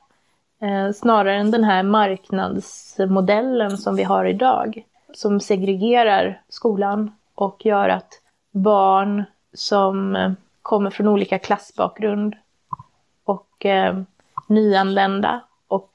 Eh, 0.61 0.91
snarare 0.91 1.35
än 1.35 1.51
den 1.51 1.63
här 1.63 1.83
marknadsmodellen 1.83 3.77
som 3.77 3.95
vi 3.95 4.03
har 4.03 4.25
idag. 4.25 4.85
Som 5.13 5.39
segregerar 5.39 6.41
skolan 6.49 7.11
och 7.35 7.65
gör 7.65 7.89
att 7.89 8.21
barn 8.51 9.23
som 9.53 10.15
eh, 10.15 10.31
kommer 10.61 10.89
från 10.89 11.07
olika 11.07 11.39
klassbakgrund 11.39 12.35
och 13.23 13.65
eh, 13.65 14.01
nyanlända 14.47 15.41
och 15.67 15.91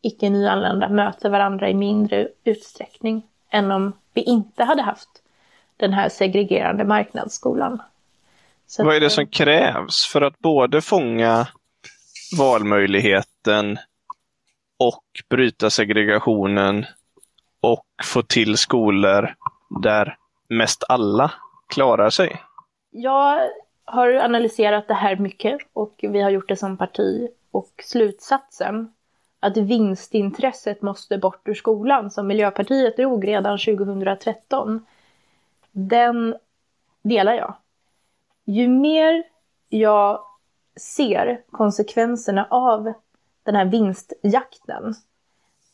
icke 0.00 0.30
nyanlända 0.30 0.88
möter 0.88 1.30
varandra 1.30 1.70
i 1.70 1.74
mindre 1.74 2.28
utsträckning 2.44 3.22
än 3.50 3.70
om 3.70 3.92
vi 4.14 4.22
inte 4.22 4.64
hade 4.64 4.82
haft 4.82 5.08
den 5.76 5.92
här 5.92 6.08
segregerande 6.08 6.84
marknadsskolan. 6.84 7.82
Så 8.66 8.84
Vad 8.84 8.96
är 8.96 9.00
det 9.00 9.10
som 9.10 9.26
krävs 9.26 10.06
för 10.06 10.20
att 10.20 10.38
både 10.38 10.80
fånga 10.80 11.46
valmöjligheten 12.38 13.78
och 14.78 15.04
bryta 15.28 15.70
segregationen 15.70 16.86
och 17.60 17.86
få 18.04 18.22
till 18.22 18.56
skolor 18.56 19.34
där 19.82 20.16
mest 20.48 20.84
alla 20.88 21.32
klarar 21.68 22.10
sig? 22.10 22.42
Jag 22.90 23.40
har 23.84 24.08
analyserat 24.12 24.88
det 24.88 24.94
här 24.94 25.16
mycket 25.16 25.58
och 25.72 25.94
vi 25.98 26.20
har 26.20 26.30
gjort 26.30 26.48
det 26.48 26.56
som 26.56 26.76
parti 26.76 27.28
och 27.50 27.72
slutsatsen 27.84 28.92
att 29.40 29.56
vinstintresset 29.56 30.82
måste 30.82 31.18
bort 31.18 31.48
ur 31.48 31.54
skolan 31.54 32.10
som 32.10 32.26
Miljöpartiet 32.26 32.96
drog 32.96 33.28
redan 33.28 33.58
2013. 33.58 34.86
Den 35.72 36.36
delar 37.02 37.34
jag. 37.34 37.54
Ju 38.44 38.68
mer 38.68 39.24
jag 39.68 40.20
ser 40.80 41.40
konsekvenserna 41.50 42.46
av 42.50 42.92
den 43.48 43.56
här 43.56 43.64
vinstjakten 43.64 44.94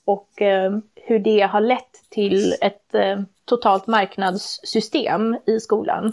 och 0.04 0.43
eh, 0.43 0.78
hur 0.95 1.19
det 1.19 1.40
har 1.40 1.61
lett 1.61 2.11
till 2.11 2.54
ett 2.61 2.95
eh, 2.95 3.21
totalt 3.45 3.87
marknadssystem 3.87 5.37
i 5.47 5.61
skolan, 5.61 6.12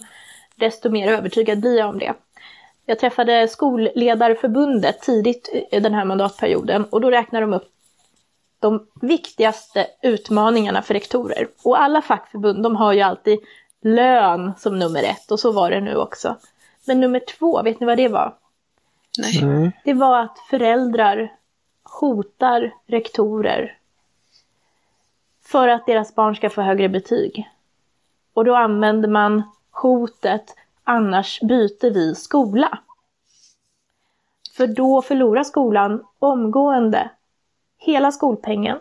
desto 0.56 0.89
mer 0.89 1.12
övertygad 1.12 1.60
blir 1.60 1.77
jag 1.77 1.89
om 1.89 2.00
det. 2.00 2.13
Jag 2.86 3.00
träffade 3.00 3.48
Skolledarförbundet 3.48 5.01
tidigt 5.01 5.68
den 5.72 5.94
här 5.94 6.06
mandatperioden 6.06 6.86
och 6.86 7.01
då 7.01 7.12
räknar 7.12 7.41
de 7.41 7.53
upp 7.53 7.70
de 8.60 8.88
viktigaste 9.01 9.88
utmaningarna 10.01 10.82
för 10.82 10.94
rektorer. 10.94 11.48
Och 11.63 11.82
alla 11.82 12.01
fackförbund 12.01 12.63
de 12.63 12.75
har 12.75 12.94
ju 12.94 13.01
alltid 13.01 13.39
lön 13.82 14.53
som 14.58 14.80
nummer 14.80 15.03
ett 15.03 15.32
och 15.32 15.39
så 15.39 15.51
var 15.51 15.72
det 15.72 15.82
nu 15.82 15.96
också. 15.96 16.38
Men 16.88 17.00
nummer 17.00 17.22
två, 17.39 17.63
vet 17.63 17.80
ni 17.80 17.86
vad 17.86 17.98
det 17.98 18.08
var? 18.08 18.36
Nej. 19.18 19.72
Det 19.86 19.94
var 19.94 20.20
att 20.20 20.39
föräldrar 20.50 21.32
hotar 22.00 22.74
rektorer 22.86 23.77
för 25.41 25.67
att 25.67 25.86
deras 25.86 26.15
barn 26.15 26.36
ska 26.36 26.50
få 26.50 26.62
högre 26.62 26.89
betyg. 26.89 27.50
Och 28.33 28.45
då 28.45 28.55
använder 28.55 29.10
man 29.10 29.43
hotet 29.71 30.55
annars 30.83 31.41
byter 31.41 31.93
vi 31.93 32.15
skola. 32.15 32.79
För 34.57 34.67
då 34.67 35.01
förlorar 35.01 35.43
skolan 35.43 36.05
omgående 36.19 37.10
hela 37.77 38.12
skolpengen. 38.12 38.79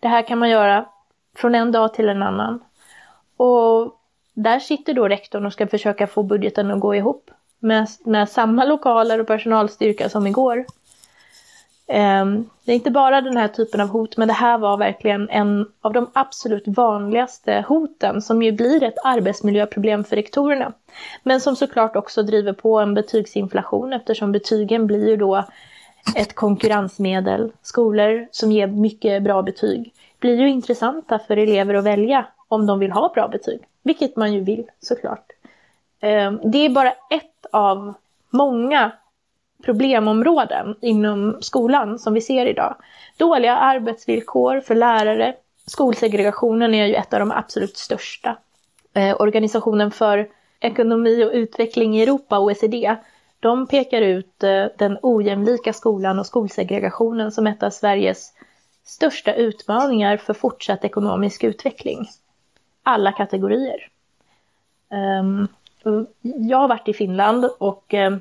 Det 0.00 0.08
här 0.08 0.22
kan 0.22 0.38
man 0.38 0.50
göra 0.50 0.86
från 1.34 1.54
en 1.54 1.72
dag 1.72 1.94
till 1.94 2.08
en 2.08 2.22
annan. 2.22 2.60
Och 3.36 4.00
där 4.34 4.58
sitter 4.58 4.94
då 4.94 5.08
rektorn 5.08 5.46
och 5.46 5.52
ska 5.52 5.66
försöka 5.66 6.06
få 6.06 6.22
budgeten 6.22 6.70
att 6.70 6.80
gå 6.80 6.94
ihop 6.94 7.30
med, 7.58 7.88
med 8.04 8.28
samma 8.28 8.64
lokaler 8.64 9.20
och 9.20 9.26
personalstyrka 9.26 10.08
som 10.08 10.26
igår. 10.26 10.66
Ehm, 11.88 12.50
det 12.64 12.72
är 12.72 12.76
inte 12.76 12.90
bara 12.90 13.20
den 13.20 13.36
här 13.36 13.48
typen 13.48 13.80
av 13.80 13.88
hot, 13.88 14.16
men 14.16 14.28
det 14.28 14.34
här 14.34 14.58
var 14.58 14.76
verkligen 14.76 15.28
en 15.28 15.66
av 15.80 15.92
de 15.92 16.10
absolut 16.12 16.64
vanligaste 16.66 17.64
hoten 17.68 18.22
som 18.22 18.42
ju 18.42 18.52
blir 18.52 18.82
ett 18.82 19.04
arbetsmiljöproblem 19.04 20.04
för 20.04 20.16
rektorerna. 20.16 20.72
Men 21.22 21.40
som 21.40 21.56
såklart 21.56 21.96
också 21.96 22.22
driver 22.22 22.52
på 22.52 22.78
en 22.78 22.94
betygsinflation 22.94 23.92
eftersom 23.92 24.32
betygen 24.32 24.86
blir 24.86 25.08
ju 25.08 25.16
då 25.16 25.44
ett 26.16 26.34
konkurrensmedel. 26.34 27.52
Skolor 27.62 28.28
som 28.30 28.52
ger 28.52 28.66
mycket 28.66 29.22
bra 29.22 29.42
betyg 29.42 29.92
blir 30.20 30.40
ju 30.40 30.48
intressanta 30.48 31.18
för 31.18 31.36
elever 31.36 31.74
att 31.74 31.84
välja 31.84 32.26
om 32.48 32.66
de 32.66 32.78
vill 32.78 32.92
ha 32.92 33.12
bra 33.14 33.28
betyg, 33.28 33.60
vilket 33.82 34.16
man 34.16 34.32
ju 34.32 34.40
vill 34.40 34.70
såklart. 34.80 35.26
Ehm, 36.00 36.40
det 36.44 36.58
är 36.58 36.70
bara 36.70 36.90
ett 36.90 37.46
av 37.52 37.94
många 38.30 38.92
problemområden 39.64 40.76
inom 40.80 41.38
skolan 41.40 41.98
som 41.98 42.14
vi 42.14 42.20
ser 42.20 42.46
idag. 42.46 42.76
Dåliga 43.16 43.56
arbetsvillkor 43.56 44.60
för 44.60 44.74
lärare. 44.74 45.34
Skolsegregationen 45.66 46.74
är 46.74 46.86
ju 46.86 46.94
ett 46.94 47.12
av 47.12 47.20
de 47.20 47.32
absolut 47.32 47.76
största. 47.76 48.36
Eh, 48.94 49.20
Organisationen 49.20 49.90
för 49.90 50.28
ekonomi 50.60 51.24
och 51.24 51.30
utveckling 51.32 51.98
i 51.98 52.02
Europa, 52.02 52.38
OECD, 52.38 52.96
de 53.40 53.66
pekar 53.66 54.02
ut 54.02 54.42
eh, 54.42 54.64
den 54.78 54.98
ojämlika 55.02 55.72
skolan 55.72 56.18
och 56.18 56.26
skolsegregationen 56.26 57.32
som 57.32 57.46
ett 57.46 57.62
av 57.62 57.70
Sveriges 57.70 58.32
största 58.84 59.34
utmaningar 59.34 60.16
för 60.16 60.34
fortsatt 60.34 60.84
ekonomisk 60.84 61.44
utveckling. 61.44 62.08
Alla 62.82 63.12
kategorier. 63.12 63.88
Um, 64.90 65.48
jag 66.22 66.58
har 66.58 66.68
varit 66.68 66.88
i 66.88 66.92
Finland 66.92 67.44
och 67.58 67.94
um, 67.94 68.20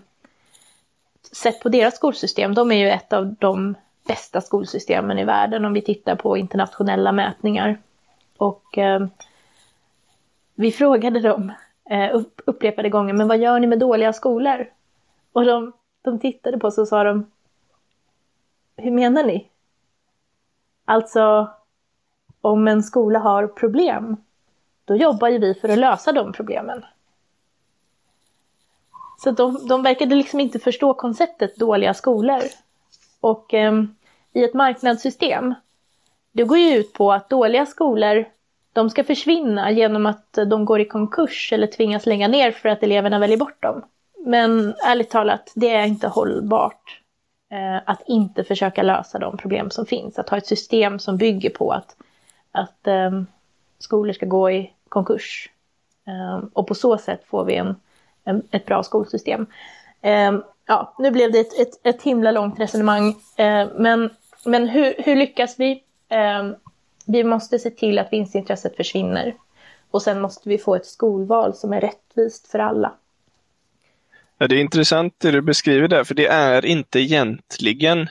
sett 1.35 1.59
på 1.59 1.69
deras 1.69 1.95
skolsystem. 1.95 2.53
De 2.53 2.71
är 2.71 2.75
ju 2.75 2.89
ett 2.89 3.13
av 3.13 3.35
de 3.39 3.75
bästa 4.07 4.41
skolsystemen 4.41 5.19
i 5.19 5.25
världen 5.25 5.65
om 5.65 5.73
vi 5.73 5.81
tittar 5.81 6.15
på 6.15 6.37
internationella 6.37 7.11
mätningar. 7.11 7.77
Och 8.37 8.77
eh, 8.77 9.07
vi 10.55 10.71
frågade 10.71 11.19
dem 11.19 11.51
eh, 11.89 12.21
upprepade 12.45 12.89
gånger, 12.89 13.13
men 13.13 13.27
vad 13.27 13.37
gör 13.37 13.59
ni 13.59 13.67
med 13.67 13.79
dåliga 13.79 14.13
skolor? 14.13 14.67
Och 15.31 15.45
de, 15.45 15.73
de 16.01 16.19
tittade 16.19 16.59
på 16.59 16.67
oss 16.67 16.77
och 16.77 16.87
sa 16.87 17.03
de, 17.03 17.31
hur 18.77 18.91
menar 18.91 19.23
ni? 19.23 19.49
Alltså, 20.85 21.49
om 22.41 22.67
en 22.67 22.83
skola 22.83 23.19
har 23.19 23.47
problem, 23.47 24.17
då 24.85 24.95
jobbar 24.95 25.27
ju 25.27 25.37
vi 25.37 25.53
för 25.53 25.69
att 25.69 25.77
lösa 25.77 26.11
de 26.11 26.33
problemen. 26.33 26.85
Så 29.17 29.31
de, 29.31 29.67
de 29.67 29.83
verkade 29.83 30.15
liksom 30.15 30.39
inte 30.39 30.59
förstå 30.59 30.93
konceptet 30.93 31.55
dåliga 31.55 31.93
skolor. 31.93 32.41
Och 33.21 33.53
eh, 33.53 33.83
i 34.33 34.43
ett 34.43 34.53
marknadssystem, 34.53 35.53
det 36.31 36.43
går 36.43 36.57
ju 36.57 36.77
ut 36.77 36.93
på 36.93 37.13
att 37.13 37.29
dåliga 37.29 37.65
skolor, 37.65 38.25
de 38.73 38.89
ska 38.89 39.03
försvinna 39.03 39.71
genom 39.71 40.05
att 40.05 40.37
de 40.47 40.65
går 40.65 40.79
i 40.79 40.85
konkurs 40.85 41.53
eller 41.53 41.67
tvingas 41.67 42.05
lägga 42.05 42.27
ner 42.27 42.51
för 42.51 42.69
att 42.69 42.83
eleverna 42.83 43.19
väljer 43.19 43.37
bort 43.37 43.61
dem. 43.61 43.81
Men 44.25 44.73
ärligt 44.85 45.09
talat, 45.09 45.51
det 45.55 45.69
är 45.69 45.85
inte 45.85 46.07
hållbart 46.07 47.01
eh, 47.51 47.81
att 47.85 48.01
inte 48.07 48.43
försöka 48.43 48.83
lösa 48.83 49.19
de 49.19 49.37
problem 49.37 49.69
som 49.69 49.85
finns. 49.85 50.19
Att 50.19 50.29
ha 50.29 50.37
ett 50.37 50.47
system 50.47 50.99
som 50.99 51.17
bygger 51.17 51.49
på 51.49 51.71
att, 51.71 51.95
att 52.51 52.87
eh, 52.87 53.21
skolor 53.79 54.13
ska 54.13 54.25
gå 54.25 54.51
i 54.51 54.73
konkurs. 54.89 55.49
Eh, 56.07 56.43
och 56.53 56.67
på 56.67 56.75
så 56.75 56.97
sätt 56.97 57.23
får 57.25 57.45
vi 57.45 57.55
en, 57.55 57.75
en 58.27 58.41
ett 58.51 58.65
bra 58.65 58.83
skolsystem. 58.83 59.45
Eh, 60.01 60.31
ja, 60.65 60.93
nu 60.97 61.11
blev 61.11 61.31
det 61.31 61.39
ett, 61.39 61.59
ett, 61.59 61.79
ett 61.83 62.01
himla 62.01 62.31
långt 62.31 62.59
resonemang. 62.59 63.15
Eh, 63.37 63.67
men 63.75 64.09
men 64.47 64.69
hur, 64.69 64.95
hur 64.97 65.15
lyckas 65.15 65.59
vi? 65.59 65.71
Eh, 66.09 66.49
vi 67.05 67.23
måste 67.23 67.59
se 67.59 67.69
till 67.69 67.99
att 67.99 68.13
vinstintresset 68.13 68.75
försvinner. 68.75 69.33
Och 69.91 70.01
sen 70.01 70.21
måste 70.21 70.49
vi 70.49 70.57
få 70.57 70.75
ett 70.75 70.85
skolval 70.85 71.53
som 71.53 71.73
är 71.73 71.81
rättvist 71.81 72.47
för 72.47 72.59
alla. 72.59 72.93
Ja, 74.37 74.47
det 74.47 74.55
är 74.55 74.59
intressant 74.59 75.13
det 75.17 75.31
du 75.31 75.41
beskriver 75.41 75.87
där, 75.87 76.03
för 76.03 76.15
det 76.15 76.27
är 76.27 76.65
inte 76.65 76.99
egentligen 76.99 78.09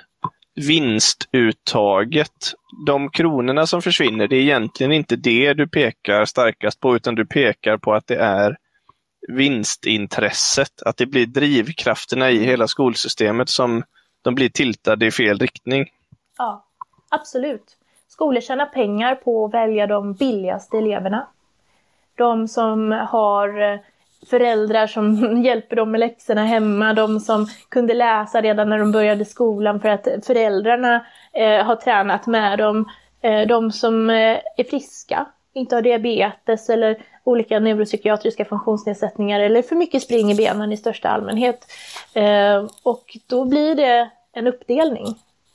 vinstuttaget. 0.55 2.55
De 2.87 3.11
kronorna 3.11 3.67
som 3.67 3.83
försvinner, 3.83 4.29
det 4.29 4.37
är 4.37 4.41
egentligen 4.41 4.93
inte 4.93 5.17
det 5.17 5.55
du 5.55 5.69
pekar 5.69 6.25
starkast 6.25 6.81
på, 6.81 6.97
utan 6.97 7.15
du 7.15 7.27
pekar 7.27 7.77
på 7.77 7.95
att 7.95 8.07
det 8.07 8.17
är 8.17 8.57
vinstintresset, 9.29 10.83
att 10.83 10.97
det 10.97 11.07
blir 11.07 11.27
drivkrafterna 11.27 12.31
i 12.31 12.45
hela 12.45 12.69
skolsystemet 12.69 13.49
som 13.49 13.83
de 14.23 14.35
blir 14.35 14.49
tiltade 14.49 15.07
i 15.07 15.11
fel 15.11 15.39
riktning. 15.39 15.87
Ja, 16.39 16.65
absolut. 17.09 17.77
Skolor 18.09 18.41
tjänar 18.41 18.67
pengar 18.67 19.15
på 19.15 19.45
att 19.45 19.55
välja 19.55 19.87
de 19.87 20.13
billigaste 20.15 20.79
eleverna. 20.79 21.27
De 22.15 22.49
som 22.49 22.93
har 22.93 23.73
eh, 23.73 23.81
föräldrar 24.31 24.87
som 24.87 25.37
hjälper 25.43 25.77
dem 25.77 25.91
med 25.91 26.01
läxorna 26.01 26.45
hemma, 26.45 26.93
de 26.93 27.21
som 27.21 27.47
kunde 27.69 27.95
läsa 27.95 28.41
redan 28.41 28.69
när 28.71 28.79
de 28.79 28.93
började 28.93 29.25
skolan 29.25 29.81
för 29.81 29.89
att 29.89 30.09
föräldrarna 30.27 31.07
eh, 31.33 31.65
har 31.65 31.77
tränat 31.77 32.27
med 32.27 32.59
dem, 32.59 32.89
eh, 33.21 33.47
de 33.47 33.73
som 33.73 34.11
eh, 34.11 34.39
är 34.57 34.71
friska, 34.71 35.27
inte 35.57 35.75
har 35.75 35.83
diabetes 35.83 36.71
eller 36.71 37.03
olika 37.25 37.61
neuropsykiatriska 37.61 38.45
funktionsnedsättningar 38.45 39.41
eller 39.41 39.63
för 39.63 39.77
mycket 39.77 40.03
spring 40.03 40.31
i 40.31 40.35
benen 40.35 40.73
i 40.73 40.77
största 40.77 41.09
allmänhet. 41.09 41.67
Eh, 42.15 42.67
och 42.83 43.17
då 43.27 43.45
blir 43.45 43.75
det 43.75 44.11
en 44.33 44.47
uppdelning, 44.47 45.07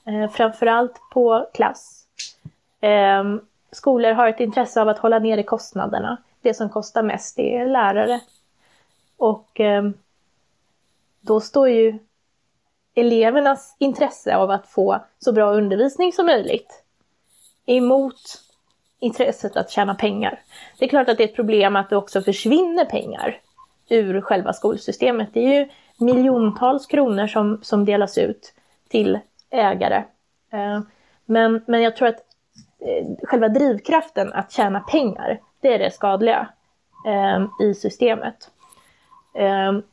eh, 0.05 0.31
framförallt 0.31 0.95
på 1.13 1.49
klass. 1.53 2.05
Eh, 2.81 3.23
skolor 3.71 4.11
har 4.11 4.27
ett 4.27 4.39
intresse 4.39 4.81
av 4.81 4.89
att 4.89 4.99
hålla 4.99 5.19
nere 5.19 5.43
kostnaderna. 5.43 6.17
Det 6.41 6.53
som 6.53 6.69
kostar 6.69 7.03
mest 7.03 7.39
är 7.39 7.65
lärare 7.65 8.21
och 9.17 9.59
eh, 9.59 9.89
då 11.21 11.39
står 11.39 11.69
ju 11.69 11.99
elevernas 12.95 13.75
intresse 13.79 14.35
av 14.35 14.51
att 14.51 14.67
få 14.67 14.99
så 15.19 15.31
bra 15.31 15.51
undervisning 15.51 16.13
som 16.13 16.25
möjligt 16.25 16.83
emot 17.65 18.41
intresset 19.01 19.57
att 19.57 19.69
tjäna 19.69 19.95
pengar. 19.95 20.39
Det 20.79 20.85
är 20.85 20.89
klart 20.89 21.09
att 21.09 21.17
det 21.17 21.23
är 21.23 21.27
ett 21.27 21.35
problem 21.35 21.75
att 21.75 21.89
det 21.89 21.95
också 21.95 22.21
försvinner 22.21 22.85
pengar 22.85 23.39
ur 23.89 24.21
själva 24.21 24.53
skolsystemet. 24.53 25.29
Det 25.33 25.39
är 25.39 25.59
ju 25.59 25.69
miljontals 25.97 26.85
kronor 26.85 27.27
som, 27.27 27.59
som 27.63 27.85
delas 27.85 28.17
ut 28.17 28.53
till 28.89 29.19
ägare. 29.49 30.03
Eh, 30.53 30.81
men, 31.25 31.63
men 31.67 31.81
jag 31.81 31.95
tror 31.95 32.07
att 32.07 32.19
eh, 32.79 33.07
själva 33.23 33.49
drivkraften 33.49 34.33
att 34.33 34.51
tjäna 34.51 34.79
pengar, 34.79 35.39
det 35.61 35.73
är 35.73 35.79
det 35.79 35.91
skadliga 35.91 36.49
eh, 37.07 37.67
i 37.67 37.73
systemet. 37.73 38.51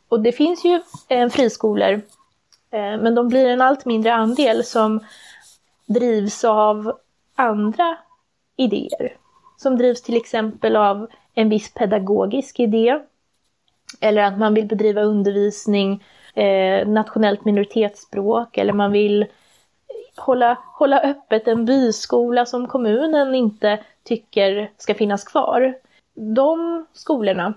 Och 0.09 0.21
det 0.21 0.33
finns 0.33 0.65
ju 0.65 0.81
friskolor, 1.31 2.01
men 2.71 3.15
de 3.15 3.29
blir 3.29 3.47
en 3.47 3.61
allt 3.61 3.85
mindre 3.85 4.15
andel 4.15 4.65
som 4.65 5.01
drivs 5.87 6.45
av 6.45 6.99
andra 7.35 7.97
idéer. 8.59 9.17
Som 9.57 9.79
drivs 9.79 10.03
till 10.03 10.17
exempel 10.17 10.77
av 10.77 11.07
en 11.35 11.49
viss 11.49 11.75
pedagogisk 11.75 12.61
idé. 12.61 12.99
Eller 14.01 14.23
att 14.23 14.39
man 14.39 14.55
vill 14.55 14.67
bedriva 14.67 15.03
undervisning 15.03 16.05
eh, 16.35 16.89
nationellt 16.89 17.45
minoritetsspråk 17.45 18.59
eller 18.59 18.73
man 18.73 18.93
vill 18.93 19.27
hålla, 20.17 20.59
hålla 20.65 21.01
öppet 21.01 21.49
en 21.49 21.65
byskola 21.65 22.47
som 22.47 22.67
kommunen 22.67 23.35
inte 23.35 23.79
tycker 24.05 24.71
ska 24.77 24.95
finnas 24.95 25.25
kvar. 25.25 25.75
De 26.15 26.87
skolorna 26.93 27.55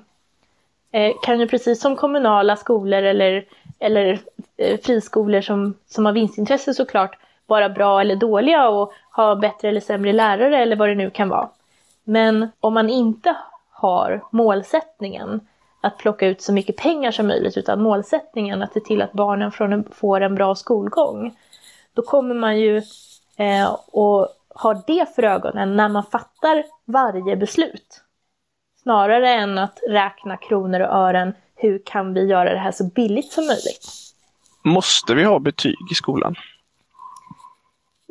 Eh, 0.91 1.11
kan 1.21 1.39
ju 1.39 1.47
precis 1.47 1.81
som 1.81 1.95
kommunala 1.95 2.55
skolor 2.55 3.03
eller, 3.03 3.45
eller 3.79 4.19
eh, 4.57 4.79
friskolor 4.79 5.41
som, 5.41 5.73
som 5.87 6.05
har 6.05 6.13
vinstintresse 6.13 6.73
såklart 6.73 7.17
vara 7.51 7.69
bra 7.69 8.01
eller 8.01 8.15
dåliga 8.15 8.69
och 8.69 8.93
ha 9.11 9.35
bättre 9.35 9.69
eller 9.69 9.81
sämre 9.81 10.13
lärare 10.13 10.57
eller 10.57 10.75
vad 10.75 10.89
det 10.89 10.95
nu 10.95 11.09
kan 11.09 11.29
vara. 11.29 11.49
Men 12.03 12.51
om 12.59 12.73
man 12.73 12.89
inte 12.89 13.35
har 13.71 14.23
målsättningen 14.31 15.39
att 15.81 15.97
plocka 15.97 16.27
ut 16.27 16.41
så 16.41 16.53
mycket 16.53 16.77
pengar 16.77 17.11
som 17.11 17.27
möjligt 17.27 17.57
utan 17.57 17.81
målsättningen 17.81 18.61
att 18.61 18.73
se 18.73 18.79
till 18.79 19.01
att 19.01 19.13
barnen 19.13 19.51
får 19.91 20.21
en 20.21 20.35
bra 20.35 20.55
skolgång. 20.55 21.35
Då 21.93 22.01
kommer 22.01 22.35
man 22.35 22.59
ju 22.59 22.77
eh, 23.37 23.71
att 23.71 24.37
ha 24.55 24.83
det 24.87 25.15
för 25.15 25.23
ögonen 25.23 25.75
när 25.75 25.89
man 25.89 26.03
fattar 26.03 26.63
varje 26.85 27.35
beslut. 27.35 28.01
Snarare 28.83 29.29
än 29.29 29.57
att 29.57 29.79
räkna 29.89 30.37
kronor 30.37 30.79
och 30.79 30.95
ören, 30.95 31.33
hur 31.55 31.81
kan 31.85 32.13
vi 32.13 32.25
göra 32.25 32.53
det 32.53 32.59
här 32.59 32.71
så 32.71 32.83
billigt 32.83 33.31
som 33.31 33.47
möjligt? 33.47 33.87
Måste 34.63 35.13
vi 35.13 35.23
ha 35.23 35.39
betyg 35.39 35.91
i 35.91 35.95
skolan? 35.95 36.35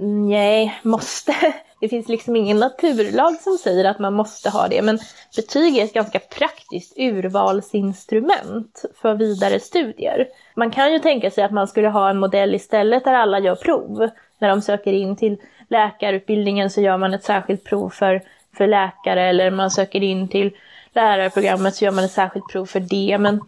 Nej, 0.03 0.81
måste. 0.83 1.35
Det 1.81 1.89
finns 1.89 2.09
liksom 2.09 2.37
ingen 2.37 2.59
naturlag 2.59 3.37
som 3.41 3.59
säger 3.59 3.85
att 3.85 3.99
man 3.99 4.15
måste 4.15 4.51
ha 4.51 4.69
det, 4.69 4.83
men 4.83 4.99
betyg 5.37 5.77
är 5.77 5.85
ett 5.85 5.93
ganska 5.93 6.19
praktiskt 6.19 6.99
urvalsinstrument 6.99 8.85
för 9.03 9.15
vidare 9.15 9.61
studier. 9.61 10.29
Man 10.57 10.71
kan 10.71 10.93
ju 10.93 10.99
tänka 10.99 11.31
sig 11.31 11.45
att 11.45 11.51
man 11.51 11.69
skulle 11.69 11.89
ha 11.89 12.11
en 12.11 12.19
modell 12.19 12.55
istället 12.55 13.05
där 13.05 13.15
alla 13.15 13.39
gör 13.39 13.55
prov. 13.55 14.11
När 14.39 14.49
de 14.49 14.63
söker 14.63 14.93
in 14.93 15.17
till 15.17 15.37
läkarutbildningen 15.69 16.71
så 16.71 16.81
gör 16.81 16.97
man 16.97 17.15
ett 17.15 17.25
särskilt 17.25 17.65
prov 17.65 17.91
för 17.91 18.23
för 18.57 18.67
läkare 18.67 19.29
eller 19.29 19.51
man 19.51 19.71
söker 19.71 20.03
in 20.03 20.29
till 20.29 20.57
lärarprogrammet 20.93 21.75
så 21.75 21.85
gör 21.85 21.93
man 21.93 22.05
ett 22.05 22.11
särskilt 22.11 22.49
prov 22.49 22.67
för 22.67 22.81
det. 22.81 23.19
Men 23.19 23.41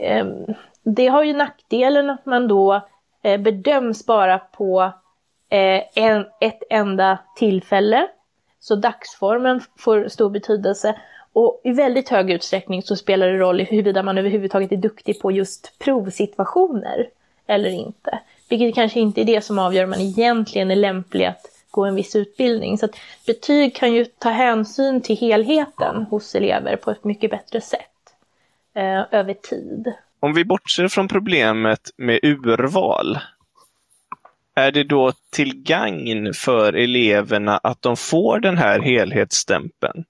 eh, 0.00 0.26
det 0.82 1.06
har 1.06 1.22
ju 1.22 1.32
nackdelen 1.32 2.10
att 2.10 2.26
man 2.26 2.48
då 2.48 2.88
eh, 3.22 3.40
bedöms 3.40 4.06
bara 4.06 4.38
på 4.38 4.92
eh, 5.52 5.82
en, 5.94 6.26
ett 6.40 6.62
enda 6.70 7.18
tillfälle. 7.36 8.08
Så 8.60 8.76
dagsformen 8.76 9.60
får 9.78 10.08
stor 10.08 10.30
betydelse. 10.30 11.00
Och 11.32 11.60
i 11.64 11.72
väldigt 11.72 12.08
hög 12.08 12.30
utsträckning 12.30 12.82
så 12.82 12.96
spelar 12.96 13.28
det 13.28 13.38
roll 13.38 13.60
i 13.60 13.64
huruvida 13.64 14.02
man 14.02 14.18
överhuvudtaget 14.18 14.72
är 14.72 14.76
duktig 14.76 15.20
på 15.20 15.30
just 15.30 15.78
provsituationer. 15.78 17.08
eller 17.46 17.70
inte. 17.70 18.18
Vilket 18.48 18.74
kanske 18.74 19.00
inte 19.00 19.20
är 19.20 19.24
det 19.24 19.40
som 19.40 19.58
avgör 19.58 19.84
om 19.84 19.90
man 19.90 20.00
egentligen 20.00 20.70
är 20.70 20.76
lämplig 20.76 21.24
att 21.24 21.46
gå 21.70 21.84
en 21.84 21.94
viss 21.94 22.16
utbildning. 22.16 22.78
Så 22.78 22.84
att 22.84 22.96
betyg 23.26 23.76
kan 23.76 23.92
ju 23.92 24.04
ta 24.04 24.30
hänsyn 24.30 25.00
till 25.00 25.16
helheten 25.16 26.02
hos 26.10 26.34
elever 26.34 26.76
på 26.76 26.90
ett 26.90 27.04
mycket 27.04 27.30
bättre 27.30 27.60
sätt 27.60 27.80
eh, 28.74 29.04
över 29.10 29.34
tid. 29.34 29.92
Om 30.20 30.34
vi 30.34 30.44
bortser 30.44 30.88
från 30.88 31.08
problemet 31.08 31.90
med 31.96 32.20
urval, 32.22 33.18
är 34.54 34.72
det 34.72 34.84
då 34.84 35.12
till 35.30 35.62
gagn 35.62 36.34
för 36.34 36.72
eleverna 36.72 37.58
att 37.58 37.82
de 37.82 37.96
får 37.96 38.38
den 38.38 38.56
här 38.56 38.80
helhetsstämpeln? 38.80 40.04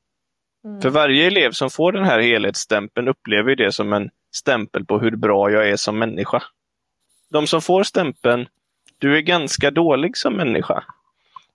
Mm. 0.64 0.80
För 0.80 0.90
varje 0.90 1.26
elev 1.26 1.50
som 1.50 1.70
får 1.70 1.92
den 1.92 2.04
här 2.04 2.20
helhetsstämpeln 2.20 3.08
upplever 3.08 3.56
det 3.56 3.72
som 3.72 3.92
en 3.92 4.10
stämpel 4.34 4.84
på 4.84 4.98
hur 4.98 5.16
bra 5.16 5.50
jag 5.50 5.68
är 5.68 5.76
som 5.76 5.98
människa. 5.98 6.42
De 7.30 7.46
som 7.46 7.60
får 7.60 7.82
stämpeln, 7.82 8.46
du 8.98 9.16
är 9.16 9.20
ganska 9.20 9.70
dålig 9.70 10.16
som 10.16 10.36
människa. 10.36 10.84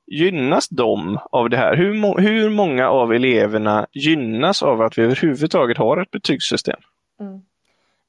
Gynnas 0.07 0.69
de 0.69 1.19
av 1.31 1.49
det 1.49 1.57
här? 1.57 1.75
Hur, 1.75 1.93
må 1.93 2.17
hur 2.17 2.49
många 2.49 2.89
av 2.89 3.13
eleverna 3.13 3.87
gynnas 3.91 4.63
av 4.63 4.81
att 4.81 4.97
vi 4.97 5.01
överhuvudtaget 5.01 5.77
har 5.77 6.01
ett 6.01 6.11
betygssystem? 6.11 6.79
Mm. 7.19 7.41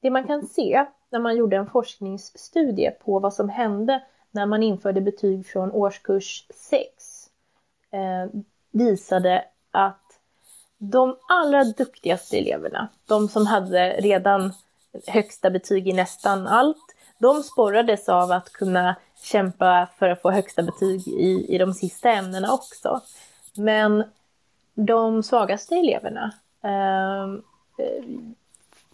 Det 0.03 0.11
man 0.11 0.27
kan 0.27 0.43
se 0.43 0.85
när 1.11 1.19
man 1.19 1.37
gjorde 1.37 1.57
en 1.57 1.67
forskningsstudie 1.67 2.91
på 2.91 3.19
vad 3.19 3.35
som 3.35 3.49
hände 3.49 4.03
när 4.31 4.47
man 4.47 4.62
införde 4.62 5.01
betyg 5.01 5.47
från 5.47 5.73
årskurs 5.73 6.47
6 6.55 6.88
eh, 7.91 8.41
visade 8.71 9.45
att 9.71 10.21
de 10.79 11.17
allra 11.29 11.64
duktigaste 11.64 12.38
eleverna, 12.38 12.88
de 13.07 13.29
som 13.29 13.47
hade 13.47 13.91
redan 13.91 14.53
högsta 15.07 15.51
betyg 15.51 15.88
i 15.88 15.93
nästan 15.93 16.47
allt, 16.47 16.95
de 17.19 17.43
sporrades 17.43 18.09
av 18.09 18.33
att 18.33 18.53
kunna 18.53 18.97
kämpa 19.23 19.88
för 19.99 20.09
att 20.09 20.23
få 20.23 20.31
högsta 20.31 20.62
betyg 20.62 21.09
i, 21.09 21.55
i 21.55 21.59
de 21.59 21.75
sista 21.75 22.11
ämnena 22.11 22.53
också. 22.53 23.01
Men 23.55 24.05
de 24.75 25.23
svagaste 25.23 25.75
eleverna, 25.75 26.33
ehm, 26.62 27.43
eh, 27.79 28.05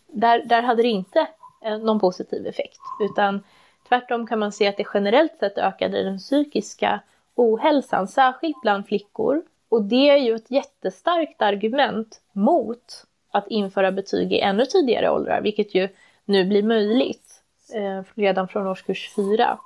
där, 0.06 0.44
där 0.44 0.62
hade 0.62 0.82
det 0.82 0.88
inte 0.88 1.26
eh, 1.64 1.78
någon 1.78 2.00
positiv 2.00 2.46
effekt, 2.46 2.80
utan 3.00 3.42
tvärtom 3.88 4.26
kan 4.26 4.38
man 4.38 4.52
se 4.52 4.66
att 4.66 4.76
det 4.76 4.86
generellt 4.94 5.38
sett 5.40 5.58
ökade 5.58 6.02
den 6.02 6.18
psykiska 6.18 7.00
ohälsan, 7.34 8.08
särskilt 8.08 8.60
bland 8.62 8.86
flickor. 8.86 9.42
Och 9.68 9.82
det 9.82 10.10
är 10.10 10.16
ju 10.16 10.34
ett 10.34 10.50
jättestarkt 10.50 11.42
argument 11.42 12.20
mot 12.32 13.06
att 13.30 13.46
införa 13.48 13.92
betyg 13.92 14.32
i 14.32 14.40
ännu 14.40 14.64
tidigare 14.64 15.10
åldrar, 15.10 15.40
vilket 15.40 15.74
ju 15.74 15.88
nu 16.24 16.44
blir 16.44 16.62
möjligt 16.62 17.42
eh, 17.74 18.02
redan 18.14 18.48
från 18.48 18.66
årskurs 18.66 19.10
4. 19.16 19.58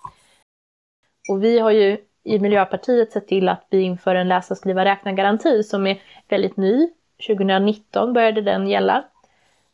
Och 1.31 1.45
vi 1.45 1.59
har 1.59 1.71
ju 1.71 1.99
i 2.25 2.39
Miljöpartiet 2.39 3.13
sett 3.13 3.29
till 3.29 3.49
att 3.49 3.67
vi 3.71 3.81
inför 3.81 4.15
en 4.15 4.29
läsa, 4.29 4.55
skriva, 4.55 4.85
räkna-garanti 4.85 5.63
som 5.63 5.87
är 5.87 6.03
väldigt 6.29 6.57
ny. 6.57 6.89
2019 7.27 8.13
började 8.13 8.41
den 8.41 8.69
gälla. 8.69 9.05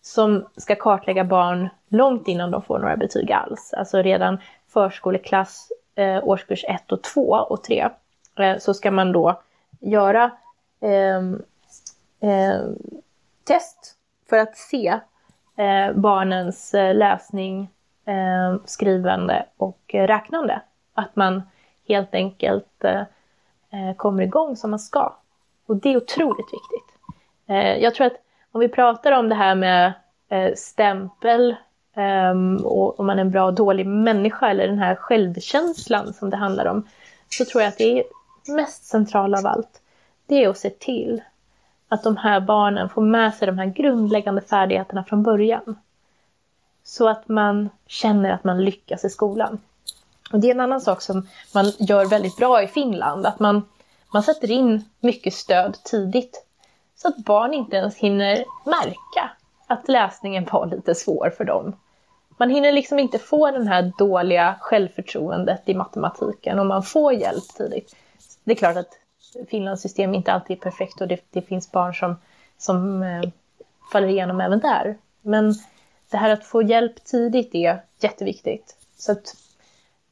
Som 0.06 0.46
ska 0.56 0.74
kartlägga 0.74 1.24
barn 1.24 1.68
långt 1.88 2.28
innan 2.28 2.50
de 2.50 2.62
får 2.62 2.78
några 2.78 2.96
betyg 2.96 3.32
alls. 3.32 3.74
Alltså 3.76 4.02
redan 4.02 4.38
förskoleklass, 4.68 5.68
eh, 5.94 6.28
årskurs 6.28 6.64
1 6.68 6.92
och 6.92 7.02
2 7.02 7.22
och 7.22 7.62
3. 7.62 7.88
Eh, 8.38 8.58
så 8.58 8.74
ska 8.74 8.90
man 8.90 9.12
då 9.12 9.40
göra 9.80 10.30
ehm, 10.80 11.42
eh, 12.20 12.60
test 13.44 13.96
för 14.28 14.38
att 14.38 14.56
se 14.56 15.00
eh, 15.56 15.92
barnens 15.92 16.74
eh, 16.74 16.94
läsning, 16.94 17.70
eh, 18.04 18.56
skrivande 18.64 19.46
och 19.56 19.80
räknande. 19.92 20.62
Att 20.94 21.16
man 21.16 21.42
helt 21.88 22.14
enkelt 22.14 22.84
eh, 22.84 23.00
eh 23.70 23.94
kommer 23.96 24.22
igång 24.22 24.56
som 24.56 24.70
man 24.70 24.78
ska. 24.78 25.16
Och 25.66 25.76
det 25.76 25.92
är 25.92 25.96
otroligt 25.96 26.46
viktigt. 26.52 26.98
Eh, 27.46 27.82
jag 27.82 27.94
tror 27.94 28.06
att 28.06 28.23
om 28.54 28.60
vi 28.60 28.68
pratar 28.68 29.12
om 29.12 29.28
det 29.28 29.34
här 29.34 29.54
med 29.54 29.92
eh, 30.28 30.54
stämpel 30.54 31.56
um, 31.96 32.56
och 32.56 33.00
om 33.00 33.06
man 33.06 33.18
är 33.18 33.20
en 33.20 33.30
bra 33.30 33.46
och 33.46 33.54
dålig 33.54 33.86
människa 33.86 34.50
eller 34.50 34.66
den 34.66 34.78
här 34.78 34.94
självkänslan 34.94 36.12
som 36.12 36.30
det 36.30 36.36
handlar 36.36 36.66
om 36.66 36.88
så 37.28 37.44
tror 37.44 37.62
jag 37.62 37.68
att 37.68 37.78
det 37.78 37.98
är 37.98 38.04
mest 38.52 38.84
centrala 38.84 39.38
av 39.38 39.46
allt. 39.46 39.80
Det 40.26 40.44
är 40.44 40.48
att 40.48 40.58
se 40.58 40.70
till 40.70 41.22
att 41.88 42.02
de 42.02 42.16
här 42.16 42.40
barnen 42.40 42.88
får 42.88 43.02
med 43.02 43.34
sig 43.34 43.46
de 43.46 43.58
här 43.58 43.66
grundläggande 43.66 44.40
färdigheterna 44.40 45.04
från 45.04 45.22
början. 45.22 45.78
Så 46.84 47.08
att 47.08 47.28
man 47.28 47.70
känner 47.86 48.30
att 48.30 48.44
man 48.44 48.64
lyckas 48.64 49.04
i 49.04 49.10
skolan. 49.10 49.58
Och 50.32 50.40
det 50.40 50.46
är 50.46 50.54
en 50.54 50.60
annan 50.60 50.80
sak 50.80 51.02
som 51.02 51.28
man 51.54 51.72
gör 51.78 52.06
väldigt 52.06 52.36
bra 52.36 52.62
i 52.62 52.66
Finland, 52.66 53.26
att 53.26 53.40
man, 53.40 53.62
man 54.12 54.22
sätter 54.22 54.50
in 54.50 54.84
mycket 55.00 55.34
stöd 55.34 55.76
tidigt. 55.84 56.43
Så 56.96 57.08
att 57.08 57.16
barn 57.16 57.54
inte 57.54 57.76
ens 57.76 57.96
hinner 57.96 58.44
märka 58.64 59.30
att 59.66 59.88
läsningen 59.88 60.48
var 60.52 60.66
lite 60.66 60.94
svår 60.94 61.30
för 61.36 61.44
dem. 61.44 61.76
Man 62.36 62.50
hinner 62.50 62.72
liksom 62.72 62.98
inte 62.98 63.18
få 63.18 63.50
den 63.50 63.68
här 63.68 63.92
dåliga 63.98 64.56
självförtroendet 64.60 65.62
i 65.64 65.74
matematiken 65.74 66.58
om 66.58 66.68
man 66.68 66.82
får 66.82 67.12
hjälp 67.12 67.44
tidigt. 67.56 67.96
Det 68.44 68.52
är 68.52 68.56
klart 68.56 68.76
att 68.76 68.98
Finlands 69.48 69.82
system 69.82 70.14
inte 70.14 70.32
alltid 70.32 70.56
är 70.56 70.60
perfekt 70.60 71.00
och 71.00 71.08
det, 71.08 71.20
det 71.30 71.42
finns 71.42 71.72
barn 71.72 71.94
som, 71.94 72.16
som 72.58 73.02
eh, 73.02 73.22
faller 73.92 74.08
igenom 74.08 74.40
även 74.40 74.58
där. 74.58 74.96
Men 75.22 75.54
det 76.10 76.16
här 76.16 76.30
att 76.30 76.44
få 76.44 76.62
hjälp 76.62 77.04
tidigt 77.04 77.54
är 77.54 77.82
jätteviktigt. 78.00 78.76
Så 78.96 79.12
att, 79.12 79.36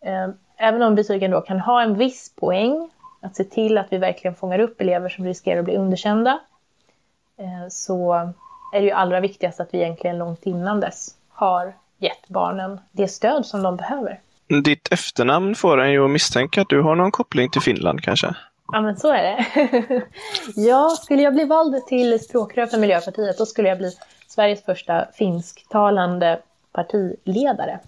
eh, 0.00 0.28
även 0.56 0.82
om 0.82 0.94
betygen 0.94 1.30
då 1.30 1.40
kan 1.40 1.60
ha 1.60 1.82
en 1.82 1.94
viss 1.94 2.32
poäng, 2.36 2.90
att 3.20 3.36
se 3.36 3.44
till 3.44 3.78
att 3.78 3.86
vi 3.90 3.98
verkligen 3.98 4.34
fångar 4.34 4.58
upp 4.58 4.80
elever 4.80 5.08
som 5.08 5.24
riskerar 5.24 5.58
att 5.58 5.64
bli 5.64 5.76
underkända, 5.76 6.40
så 7.70 8.12
är 8.72 8.80
det 8.80 8.86
ju 8.86 8.90
allra 8.90 9.20
viktigast 9.20 9.60
att 9.60 9.74
vi 9.74 9.78
egentligen 9.78 10.18
långt 10.18 10.46
innan 10.46 10.80
dess 10.80 11.14
har 11.28 11.74
gett 11.98 12.28
barnen 12.28 12.80
det 12.92 13.08
stöd 13.08 13.46
som 13.46 13.62
de 13.62 13.76
behöver. 13.76 14.20
Ditt 14.64 14.92
efternamn 14.92 15.54
får 15.54 15.80
en 15.80 15.92
ju 15.92 16.04
att 16.04 16.10
misstänka 16.10 16.62
att 16.62 16.68
du 16.68 16.82
har 16.82 16.94
någon 16.94 17.10
koppling 17.10 17.50
till 17.50 17.60
Finland 17.60 18.02
kanske? 18.02 18.34
Ja, 18.72 18.80
men 18.80 18.96
så 18.96 19.12
är 19.12 19.22
det. 19.22 19.46
ja, 20.56 20.88
skulle 20.88 21.22
jag 21.22 21.34
bli 21.34 21.44
vald 21.44 21.86
till 21.86 22.20
språkrör 22.20 22.66
för 22.66 22.78
Miljöpartiet, 22.78 23.38
då 23.38 23.46
skulle 23.46 23.68
jag 23.68 23.78
bli 23.78 23.92
Sveriges 24.28 24.64
första 24.64 25.06
finsktalande 25.14 26.40
partiledare. 26.72 27.78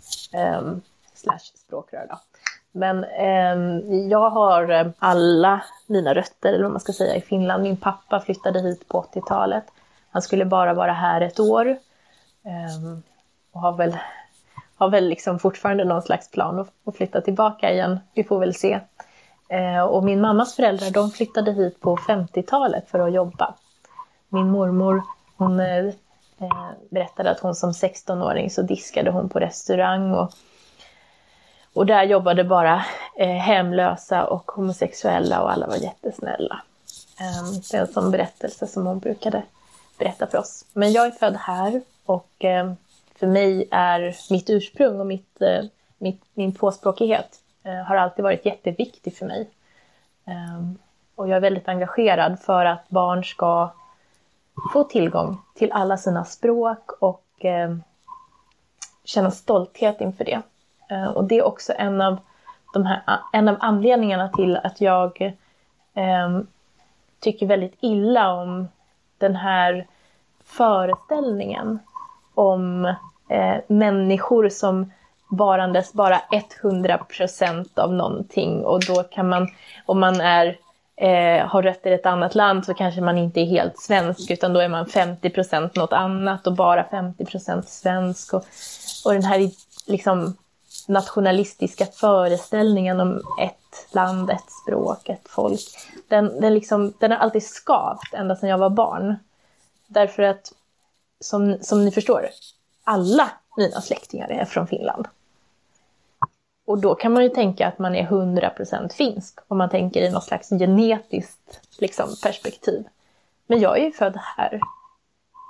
Um, 0.58 0.82
slash 1.14 1.52
språkrör 1.66 2.06
då. 2.08 2.20
Men 2.76 3.04
eh, 3.04 3.56
jag 4.10 4.30
har 4.30 4.70
eh, 4.70 4.86
alla 4.98 5.62
mina 5.86 6.14
rötter, 6.14 6.52
eller 6.52 6.62
vad 6.62 6.72
man 6.72 6.80
ska 6.80 6.92
säga, 6.92 7.16
i 7.16 7.20
Finland. 7.20 7.62
Min 7.62 7.76
pappa 7.76 8.20
flyttade 8.20 8.60
hit 8.60 8.88
på 8.88 9.02
80-talet. 9.02 9.64
Han 10.10 10.22
skulle 10.22 10.44
bara 10.44 10.74
vara 10.74 10.92
här 10.92 11.20
ett 11.20 11.40
år. 11.40 11.68
Eh, 12.44 12.98
och 13.52 13.60
har 13.60 13.72
väl, 13.72 13.96
har 14.76 14.88
väl 14.88 15.08
liksom 15.08 15.38
fortfarande 15.38 15.84
någon 15.84 16.02
slags 16.02 16.30
plan 16.30 16.58
att, 16.58 16.68
att 16.84 16.96
flytta 16.96 17.20
tillbaka 17.20 17.72
igen. 17.72 18.00
Vi 18.14 18.24
får 18.24 18.38
väl 18.38 18.54
se. 18.54 18.80
Eh, 19.48 19.82
och 19.82 20.04
min 20.04 20.20
mammas 20.20 20.56
föräldrar 20.56 20.90
de 20.90 21.10
flyttade 21.10 21.52
hit 21.52 21.80
på 21.80 21.96
50-talet 21.96 22.90
för 22.90 22.98
att 22.98 23.12
jobba. 23.12 23.54
Min 24.28 24.50
mormor 24.50 25.02
hon 25.36 25.60
eh, 25.60 25.86
eh 26.40 26.70
berättade 26.90 27.30
att 27.30 27.40
hon 27.40 27.54
som 27.54 27.70
16-åring 27.70 28.50
så 28.50 28.62
diskade 28.62 29.10
hon 29.10 29.28
på 29.28 29.38
restaurang 29.38 30.14
och, 30.14 30.30
och 31.74 31.86
där 31.86 32.02
jobbade 32.02 32.44
bara 32.44 32.84
eh, 33.16 33.28
hemlösa 33.28 34.26
och 34.26 34.50
homosexuella 34.50 35.42
och 35.42 35.52
alla 35.52 35.66
var 35.66 35.76
jättesnälla. 35.76 36.62
Eh, 37.20 37.60
det 37.70 37.76
är 37.76 37.80
en 37.80 37.92
sån 37.92 38.10
berättelse 38.10 38.66
som 38.66 38.86
hon 38.86 38.98
brukade 38.98 39.42
berätta 39.98 40.26
för 40.26 40.38
oss. 40.38 40.64
Men 40.72 40.92
jag 40.92 41.06
är 41.06 41.10
född 41.10 41.36
här 41.36 41.82
och 42.04 42.44
eh, 42.44 42.72
för 43.16 43.26
mig 43.26 43.68
är 43.70 44.16
mitt 44.30 44.50
ursprung 44.50 45.00
och 45.00 45.06
mitt, 45.06 45.42
eh, 45.42 45.64
mitt, 45.98 46.22
min 46.34 46.54
tvåspråkighet 46.54 47.40
Eh, 47.64 47.82
har 47.82 47.96
alltid 47.96 48.22
varit 48.22 48.46
jätteviktig 48.46 49.16
för 49.16 49.26
mig. 49.26 49.50
Ehm, 50.24 50.78
och 51.14 51.28
jag 51.28 51.36
är 51.36 51.40
väldigt 51.40 51.68
engagerad 51.68 52.40
för 52.40 52.64
att 52.64 52.88
barn 52.88 53.24
ska 53.24 53.70
få 54.72 54.84
tillgång 54.84 55.40
till 55.54 55.72
alla 55.72 55.96
sina 55.96 56.24
språk 56.24 56.90
och 56.90 57.24
ehm, 57.38 57.82
känna 59.04 59.30
stolthet 59.30 60.00
inför 60.00 60.24
det. 60.24 60.42
Eh, 60.90 61.06
och 61.06 61.24
det 61.24 61.38
är 61.38 61.42
också 61.42 61.72
en 61.76 62.00
av, 62.00 62.18
de 62.74 62.86
här, 62.86 63.02
en 63.32 63.48
av 63.48 63.56
anledningarna 63.60 64.28
till 64.28 64.56
att 64.56 64.80
jag 64.80 65.22
eh, 65.94 66.40
tycker 67.20 67.46
väldigt 67.46 67.76
illa 67.80 68.32
om 68.32 68.68
den 69.18 69.36
här 69.36 69.86
föreställningen 70.44 71.78
om 72.34 72.84
eh, 73.28 73.56
människor 73.66 74.48
som 74.48 74.90
varandes 75.30 75.92
bara 75.92 76.20
100% 76.62 77.78
av 77.78 77.92
någonting 77.92 78.64
och 78.64 78.80
då 78.80 79.02
kan 79.02 79.28
man, 79.28 79.48
om 79.86 80.00
man 80.00 80.20
är, 80.20 80.58
eh, 80.96 81.46
har 81.46 81.62
rötter 81.62 81.90
i 81.90 81.94
ett 81.94 82.06
annat 82.06 82.34
land 82.34 82.64
så 82.64 82.74
kanske 82.74 83.00
man 83.00 83.18
inte 83.18 83.40
är 83.40 83.46
helt 83.46 83.78
svensk 83.78 84.30
utan 84.30 84.52
då 84.52 84.60
är 84.60 84.68
man 84.68 84.86
50% 84.86 85.70
något 85.74 85.92
annat 85.92 86.46
och 86.46 86.54
bara 86.54 86.84
50% 86.90 87.62
svensk. 87.62 88.34
Och, 88.34 88.44
och 89.04 89.12
den 89.12 89.24
här 89.24 89.50
liksom, 89.86 90.36
nationalistiska 90.88 91.86
föreställningen 91.86 93.00
om 93.00 93.16
ett 93.40 93.94
land, 93.94 94.30
ett 94.30 94.50
språk, 94.62 95.08
ett 95.08 95.28
folk. 95.28 95.60
Den, 96.08 96.40
den, 96.40 96.54
liksom, 96.54 96.92
den 97.00 97.10
har 97.10 97.18
alltid 97.18 97.42
skavt 97.42 98.14
ända 98.14 98.36
sedan 98.36 98.48
jag 98.48 98.58
var 98.58 98.70
barn. 98.70 99.16
Därför 99.86 100.22
att, 100.22 100.52
som, 101.20 101.58
som 101.60 101.84
ni 101.84 101.90
förstår, 101.90 102.28
alla 102.84 103.30
mina 103.56 103.80
släktingar 103.80 104.28
är 104.28 104.44
från 104.44 104.66
Finland. 104.66 105.08
Och 106.66 106.78
då 106.78 106.94
kan 106.94 107.12
man 107.12 107.22
ju 107.22 107.28
tänka 107.28 107.66
att 107.66 107.78
man 107.78 107.94
är 107.94 108.06
100% 108.06 108.92
finsk 108.92 109.38
om 109.48 109.58
man 109.58 109.70
tänker 109.70 110.02
i 110.02 110.10
något 110.10 110.24
slags 110.24 110.48
genetiskt 110.48 111.60
liksom, 111.78 112.08
perspektiv. 112.22 112.84
Men 113.46 113.60
jag 113.60 113.78
är 113.78 113.84
ju 113.84 113.92
född 113.92 114.16
här. 114.16 114.60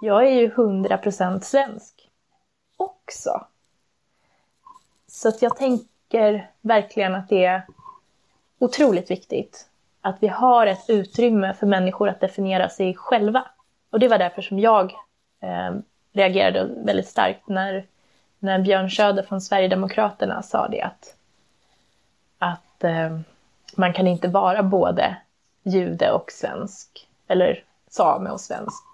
Jag 0.02 0.26
är 0.26 0.30
ju 0.30 0.50
100% 0.50 1.40
svensk 1.40 2.10
också. 2.76 3.46
Så 5.14 5.28
att 5.28 5.42
jag 5.42 5.56
tänker 5.56 6.50
verkligen 6.60 7.14
att 7.14 7.28
det 7.28 7.44
är 7.44 7.62
otroligt 8.58 9.10
viktigt 9.10 9.68
att 10.00 10.16
vi 10.20 10.28
har 10.28 10.66
ett 10.66 10.84
utrymme 10.88 11.54
för 11.54 11.66
människor 11.66 12.08
att 12.08 12.20
definiera 12.20 12.68
sig 12.68 12.94
själva. 12.94 13.44
Och 13.90 13.98
det 13.98 14.08
var 14.08 14.18
därför 14.18 14.42
som 14.42 14.58
jag 14.58 14.92
eh, 15.40 15.74
reagerade 16.12 16.70
väldigt 16.84 17.08
starkt 17.08 17.48
när, 17.48 17.86
när 18.38 18.58
Björn 18.58 18.90
Söder 18.90 19.22
från 19.22 19.40
Sverigedemokraterna 19.40 20.42
sa 20.42 20.68
det 20.68 20.82
att, 20.82 21.16
att 22.38 22.84
eh, 22.84 23.18
man 23.76 23.92
kan 23.92 24.06
inte 24.06 24.28
vara 24.28 24.62
både 24.62 25.16
jude 25.62 26.10
och 26.10 26.30
svensk, 26.30 27.08
eller 27.26 27.64
same 27.90 28.30
och 28.30 28.40
svensk. 28.40 28.84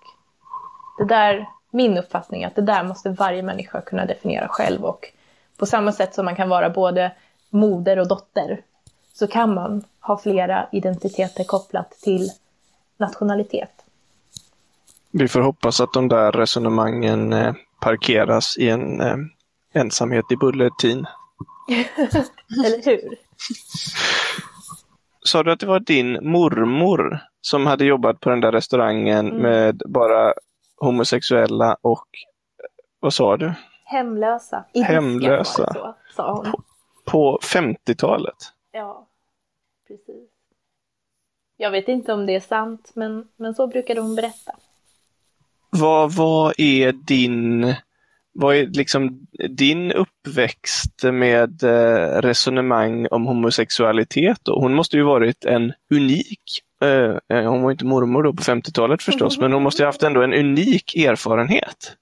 Det 0.99 1.05
där, 1.05 1.47
min 1.71 1.99
uppfattning 1.99 2.43
är 2.43 2.47
att 2.47 2.55
det 2.55 2.63
där 2.63 2.85
måste 2.85 3.11
varje 3.11 3.43
människa 3.43 3.81
kunna 3.81 4.07
definiera 4.07 4.49
själv 4.49 4.85
och 4.85 5.13
på 5.61 5.66
samma 5.66 5.92
sätt 5.92 6.14
som 6.14 6.25
man 6.25 6.37
kan 6.37 6.49
vara 6.49 6.70
både 6.70 7.12
moder 7.51 7.99
och 7.99 8.09
dotter 8.09 8.61
så 9.12 9.27
kan 9.27 9.55
man 9.55 9.85
ha 10.01 10.18
flera 10.18 10.68
identiteter 10.73 11.44
kopplat 11.44 11.90
till 11.90 12.31
nationalitet. 12.96 13.70
Vi 15.11 15.29
får 15.29 15.40
hoppas 15.40 15.81
att 15.81 15.92
de 15.92 16.09
där 16.09 16.33
resonemangen 16.33 17.33
eh, 17.33 17.55
parkeras 17.81 18.59
i 18.59 18.68
en 18.68 19.01
eh, 19.01 19.16
ensamhet 19.75 20.25
i 20.33 20.37
Bulletin. 20.37 21.07
Eller 22.66 22.85
hur? 22.85 23.14
Sa 25.25 25.42
du 25.42 25.53
att 25.53 25.61
det 25.61 25.66
var 25.66 25.81
din 25.81 26.31
mormor 26.31 27.20
som 27.40 27.66
hade 27.66 27.85
jobbat 27.85 28.20
på 28.20 28.31
den 28.31 28.40
där 28.40 28.53
restaurangen 28.53 29.29
mm. 29.29 29.42
med 29.42 29.83
bara 29.88 30.33
homosexuella 30.77 31.77
och 31.83 32.07
vad 33.01 33.14
sa 33.14 33.37
du? 33.37 33.55
Hemlösa. 33.90 34.64
I 34.72 34.83
Hemlösa. 34.83 35.72
Så, 35.72 35.94
sa 36.16 36.35
hon. 36.35 36.53
På, 36.53 36.62
på 37.05 37.38
50-talet? 37.42 38.37
Ja, 38.72 39.07
precis. 39.88 40.31
Jag 41.57 41.70
vet 41.70 41.88
inte 41.88 42.12
om 42.12 42.26
det 42.26 42.35
är 42.35 42.40
sant, 42.40 42.90
men, 42.94 43.29
men 43.37 43.55
så 43.55 43.66
brukade 43.66 44.00
hon 44.00 44.16
berätta. 44.16 44.53
Vad, 45.70 46.12
vad 46.12 46.55
är 46.59 46.92
din 46.92 47.74
vad 48.33 48.57
är 48.57 48.66
liksom 48.66 49.26
din 49.48 49.92
uppväxt 49.92 51.03
med 51.03 51.62
eh, 51.62 52.20
resonemang 52.20 53.07
om 53.11 53.26
homosexualitet? 53.26 54.38
Då? 54.42 54.61
Hon 54.61 54.74
måste 54.74 54.96
ju 54.96 55.03
varit 55.03 55.44
en 55.44 55.72
unik, 55.94 56.62
eh, 56.83 57.38
eh 57.38 57.50
hon 57.50 57.62
var 57.62 57.70
inte 57.70 57.85
mormor 57.85 58.22
då 58.22 58.33
på 58.33 58.42
50-talet 58.42 59.03
förstås, 59.03 59.38
men 59.38 59.53
hon 59.53 59.62
måste 59.62 59.83
ju 59.83 59.87
haft 59.87 60.03
ändå 60.03 60.22
en 60.22 60.35
unik 60.35 60.96
erfarenhet. 60.96 61.96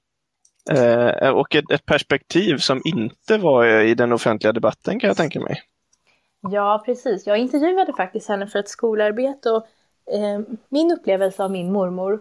Eh, 0.69 1.29
och 1.31 1.55
ett, 1.55 1.71
ett, 1.71 1.87
perspektiv 1.87 2.57
som 2.57 2.83
inte 2.85 3.39
var 3.39 3.67
i 3.67 3.95
den 3.95 4.13
offentliga 4.13 4.53
debatten 4.53 5.01
kan 5.01 5.09
jag 5.09 5.17
tänka 5.17 5.41
mig. 5.41 5.63
Ja, 6.41 6.83
precis. 6.87 7.27
Jag 7.27 7.39
intervjuade 7.39 7.93
faktiskt 7.93 8.29
henne 8.29 8.47
för 8.47 8.59
ett 8.59 8.69
skolarbete 8.69 9.51
och 9.51 9.67
eh, 10.15 10.41
min 10.69 10.93
upplevelse 10.93 11.45
av 11.45 11.51
min 11.51 11.73
mormor 11.73 12.21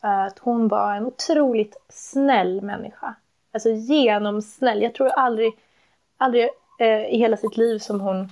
är 0.00 0.26
att 0.26 0.38
hon 0.38 0.68
var 0.68 0.94
en 0.94 1.06
otroligt 1.06 1.76
snäll 1.88 2.62
människa. 2.62 3.14
Alltså 3.52 3.70
genomsnäll. 3.70 4.82
Jag 4.82 4.94
tror 4.94 5.08
aldrig, 5.08 5.52
aldrig 6.16 6.48
eh, 6.78 7.06
i 7.06 7.18
hela 7.18 7.36
sitt 7.36 7.56
liv 7.56 7.78
som 7.78 8.00
hon 8.00 8.28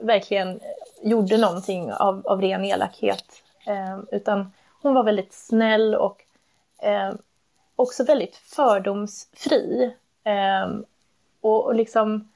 verkligen 0.00 0.60
gjorde 1.02 1.38
någonting 1.38 1.92
av, 1.92 2.22
av 2.26 2.40
ren 2.40 2.64
elakhet. 2.64 3.42
Eh, 3.66 3.98
utan 4.12 4.52
hon 4.82 4.94
var 4.94 5.04
väldigt 5.04 5.32
snäll 5.32 5.94
och 5.94 6.24
eh, 6.82 7.12
också 7.76 8.04
väldigt 8.04 8.36
fördomsfri. 8.36 9.94
Eh, 10.24 10.78
och, 11.40 11.64
och 11.64 11.74
liksom 11.74 12.28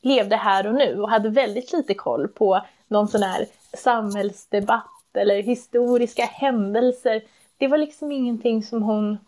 levde 0.00 0.36
här 0.36 0.66
och 0.66 0.74
nu 0.74 1.00
och 1.00 1.10
hade 1.10 1.28
väldigt 1.28 1.72
lite 1.72 1.94
koll 1.94 2.28
på 2.28 2.66
någon 2.88 3.08
sån 3.08 3.22
här 3.22 3.46
samhällsdebatt 3.72 5.16
eller 5.16 5.42
historiska 5.42 6.24
händelser. 6.24 7.22
Det 7.58 7.68
var 7.68 7.78
liksom 7.78 8.12
ingenting 8.12 8.62
som 8.62 8.82
hon 8.82 9.18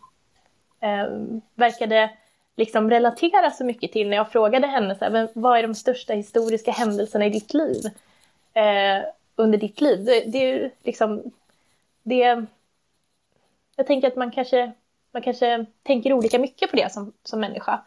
eh, 0.80 1.06
verkade 1.54 2.10
liksom 2.56 2.90
relatera 2.90 3.50
så 3.50 3.64
mycket 3.64 3.92
till 3.92 4.08
när 4.08 4.16
jag 4.16 4.32
frågade 4.32 4.66
henne 4.66 4.94
så 4.94 5.04
här, 5.04 5.28
vad 5.34 5.58
är 5.58 5.62
de 5.62 5.74
största 5.74 6.12
historiska 6.12 6.72
händelserna 6.72 7.26
i 7.26 7.30
ditt 7.30 7.54
liv? 7.54 7.82
Eh, 8.54 9.04
under 9.36 9.58
ditt 9.58 9.80
liv. 9.80 10.04
Det, 10.04 10.20
det 10.20 10.38
är 10.38 10.70
liksom, 10.82 11.22
det, 12.02 12.44
jag 13.76 13.86
tänker 13.86 14.08
att 14.08 14.16
man 14.16 14.30
kanske 14.30 14.72
man 15.14 15.22
kanske 15.22 15.66
tänker 15.82 16.12
olika 16.12 16.38
mycket 16.38 16.70
på 16.70 16.76
det 16.76 16.92
som, 16.92 17.12
som 17.22 17.40
människa. 17.40 17.80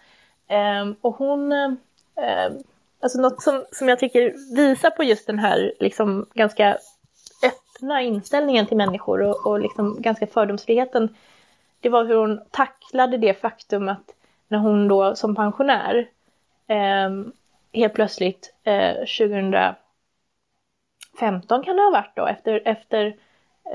Eh, 0.47 0.85
och 1.01 1.15
hon, 1.15 1.51
eh, 1.51 2.51
alltså 2.99 3.21
något 3.21 3.41
som, 3.41 3.65
som 3.71 3.89
jag 3.89 3.99
tycker 3.99 4.55
visar 4.55 4.89
på 4.89 5.03
just 5.03 5.27
den 5.27 5.39
här 5.39 5.73
liksom 5.79 6.25
ganska 6.33 6.77
öppna 7.43 8.01
inställningen 8.01 8.65
till 8.65 8.77
människor 8.77 9.21
och, 9.21 9.47
och 9.47 9.59
liksom 9.59 10.01
ganska 10.01 10.27
fördomsfriheten, 10.27 11.15
det 11.79 11.89
var 11.89 12.05
hur 12.05 12.15
hon 12.15 12.41
tacklade 12.51 13.17
det 13.17 13.33
faktum 13.41 13.89
att 13.89 14.13
när 14.47 14.57
hon 14.57 14.87
då 14.87 15.15
som 15.15 15.35
pensionär 15.35 16.09
eh, 16.67 17.09
helt 17.73 17.93
plötsligt 17.93 18.53
eh, 18.63 18.93
2015 18.93 19.75
kan 21.63 21.75
det 21.75 21.83
ha 21.83 21.91
varit 21.91 22.15
då, 22.15 22.27
efter, 22.27 22.61
efter 22.65 23.05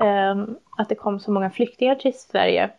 eh, 0.00 0.36
att 0.78 0.88
det 0.88 0.94
kom 0.94 1.20
så 1.20 1.30
många 1.30 1.50
flyktingar 1.50 1.94
till 1.94 2.18
Sverige, 2.18 2.70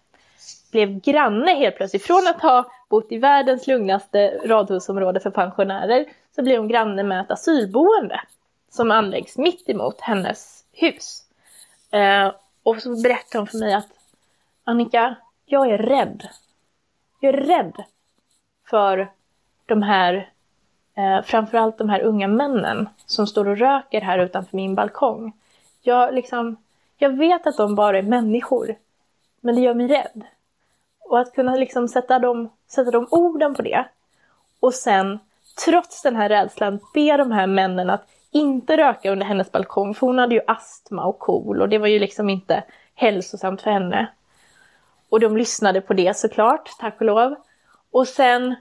blev 0.74 1.00
granne 1.00 1.52
helt 1.52 1.76
plötsligt. 1.76 2.04
Från 2.04 2.28
att 2.28 2.42
ha 2.42 2.66
bott 2.90 3.12
i 3.12 3.18
världens 3.18 3.68
lugnaste 3.68 4.42
radhusområde 4.46 5.20
för 5.20 5.30
pensionärer 5.30 6.06
så 6.36 6.44
blev 6.44 6.60
hon 6.60 6.68
granne 6.68 7.04
med 7.04 7.22
ett 7.22 7.32
asylboende 7.32 8.22
som 8.70 8.92
anläggs 8.92 9.38
mitt 9.38 9.70
emot 9.70 10.02
hennes 10.02 10.66
hus. 10.72 11.24
Eh, 11.92 12.32
och 12.64 12.82
så 12.82 13.02
berättade 13.02 13.38
hon 13.40 13.48
för 13.48 13.58
mig 13.58 13.74
att 13.74 13.90
Annika, 14.64 15.16
jag 15.46 15.70
är 15.70 15.78
rädd. 15.78 16.28
Jag 17.20 17.34
är 17.34 17.38
rädd 17.38 17.84
för 18.70 19.12
de 19.66 19.82
här, 19.82 20.30
eh, 20.96 21.22
framförallt 21.24 21.78
de 21.78 21.90
här 21.90 22.02
unga 22.02 22.28
männen 22.28 22.90
som 23.06 23.28
står 23.28 23.48
och 23.48 23.58
röker 23.58 24.02
här 24.02 24.20
utanför 24.20 24.58
min 24.58 24.76
balkong. 24.76 25.34
Jag, 25.82 26.14
liksom, 26.14 26.58
jag 26.98 27.18
vet 27.18 27.48
att 27.48 27.58
de 27.58 27.76
bara 27.76 27.98
är 27.98 28.04
människor, 28.04 28.76
men 29.42 29.56
det 29.56 29.62
gör 29.62 29.74
mig 29.74 29.88
rädd. 29.88 30.24
Och 31.14 31.20
att 31.20 31.34
kunna 31.34 31.56
liksom 31.56 31.88
sätta, 31.88 32.20
de, 32.20 32.50
sätta 32.68 32.92
de 32.92 33.08
orden 33.12 33.56
på 33.56 33.62
det 33.62 33.86
och 34.60 34.74
sen, 34.74 35.20
trots 35.66 36.02
den 36.02 36.16
här 36.16 36.30
rädslan, 36.30 36.80
be 36.94 37.18
de 37.18 37.32
här 37.32 37.48
männen 37.48 37.90
att 37.90 38.08
inte 38.32 38.78
röka 38.78 39.12
under 39.12 39.26
hennes 39.26 39.52
balkong, 39.52 39.94
för 39.94 40.08
hon 40.08 40.18
hade 40.18 40.36
ju 40.36 40.42
astma 40.48 41.06
och 41.06 41.20
KOL 41.20 41.62
och 41.62 41.70
det 41.70 41.78
var 41.78 41.88
ju 41.88 42.00
liksom 42.00 42.30
inte 42.30 42.64
hälsosamt 42.96 43.62
för 43.62 43.72
henne. 43.72 44.08
Och 45.10 45.20
de 45.20 45.38
lyssnade 45.38 45.82
på 45.82 45.94
det 45.94 46.18
såklart, 46.18 46.70
tack 46.80 46.96
och 47.00 47.06
lov. 47.06 47.36
Och 47.92 48.08
sen 48.08 48.56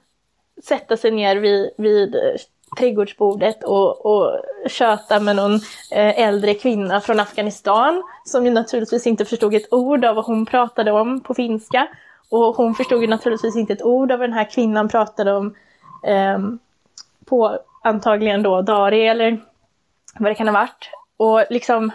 sätta 0.64 0.96
sig 0.96 1.10
ner 1.10 1.36
vid, 1.36 1.70
vid 1.78 2.14
eh, 2.14 2.20
trädgårdsbordet 2.78 3.64
och, 3.64 4.06
och 4.06 4.40
köta 4.66 5.20
med 5.20 5.36
någon 5.36 5.54
eh, 5.92 6.20
äldre 6.20 6.54
kvinna 6.54 7.00
från 7.00 7.20
Afghanistan 7.20 8.02
som 8.24 8.44
ju 8.44 8.50
naturligtvis 8.50 9.06
inte 9.06 9.24
förstod 9.24 9.54
ett 9.54 9.72
ord 9.72 10.04
av 10.04 10.16
vad 10.16 10.24
hon 10.24 10.46
pratade 10.46 10.92
om 10.92 11.20
på 11.20 11.34
finska. 11.34 11.88
Och 12.32 12.56
hon 12.56 12.74
förstod 12.74 13.02
ju 13.02 13.06
naturligtvis 13.06 13.56
inte 13.56 13.72
ett 13.72 13.82
ord 13.82 14.12
av 14.12 14.18
vad 14.18 14.28
den 14.28 14.38
här 14.38 14.50
kvinnan 14.50 14.88
pratade 14.88 15.32
om 15.32 15.54
eh, 16.04 16.38
på 17.24 17.58
antagligen 17.82 18.42
då 18.42 18.62
Dari 18.62 19.06
eller 19.06 19.40
vad 20.18 20.30
det 20.30 20.34
kan 20.34 20.48
ha 20.48 20.52
varit. 20.52 20.90
Och 21.16 21.44
liksom 21.50 21.90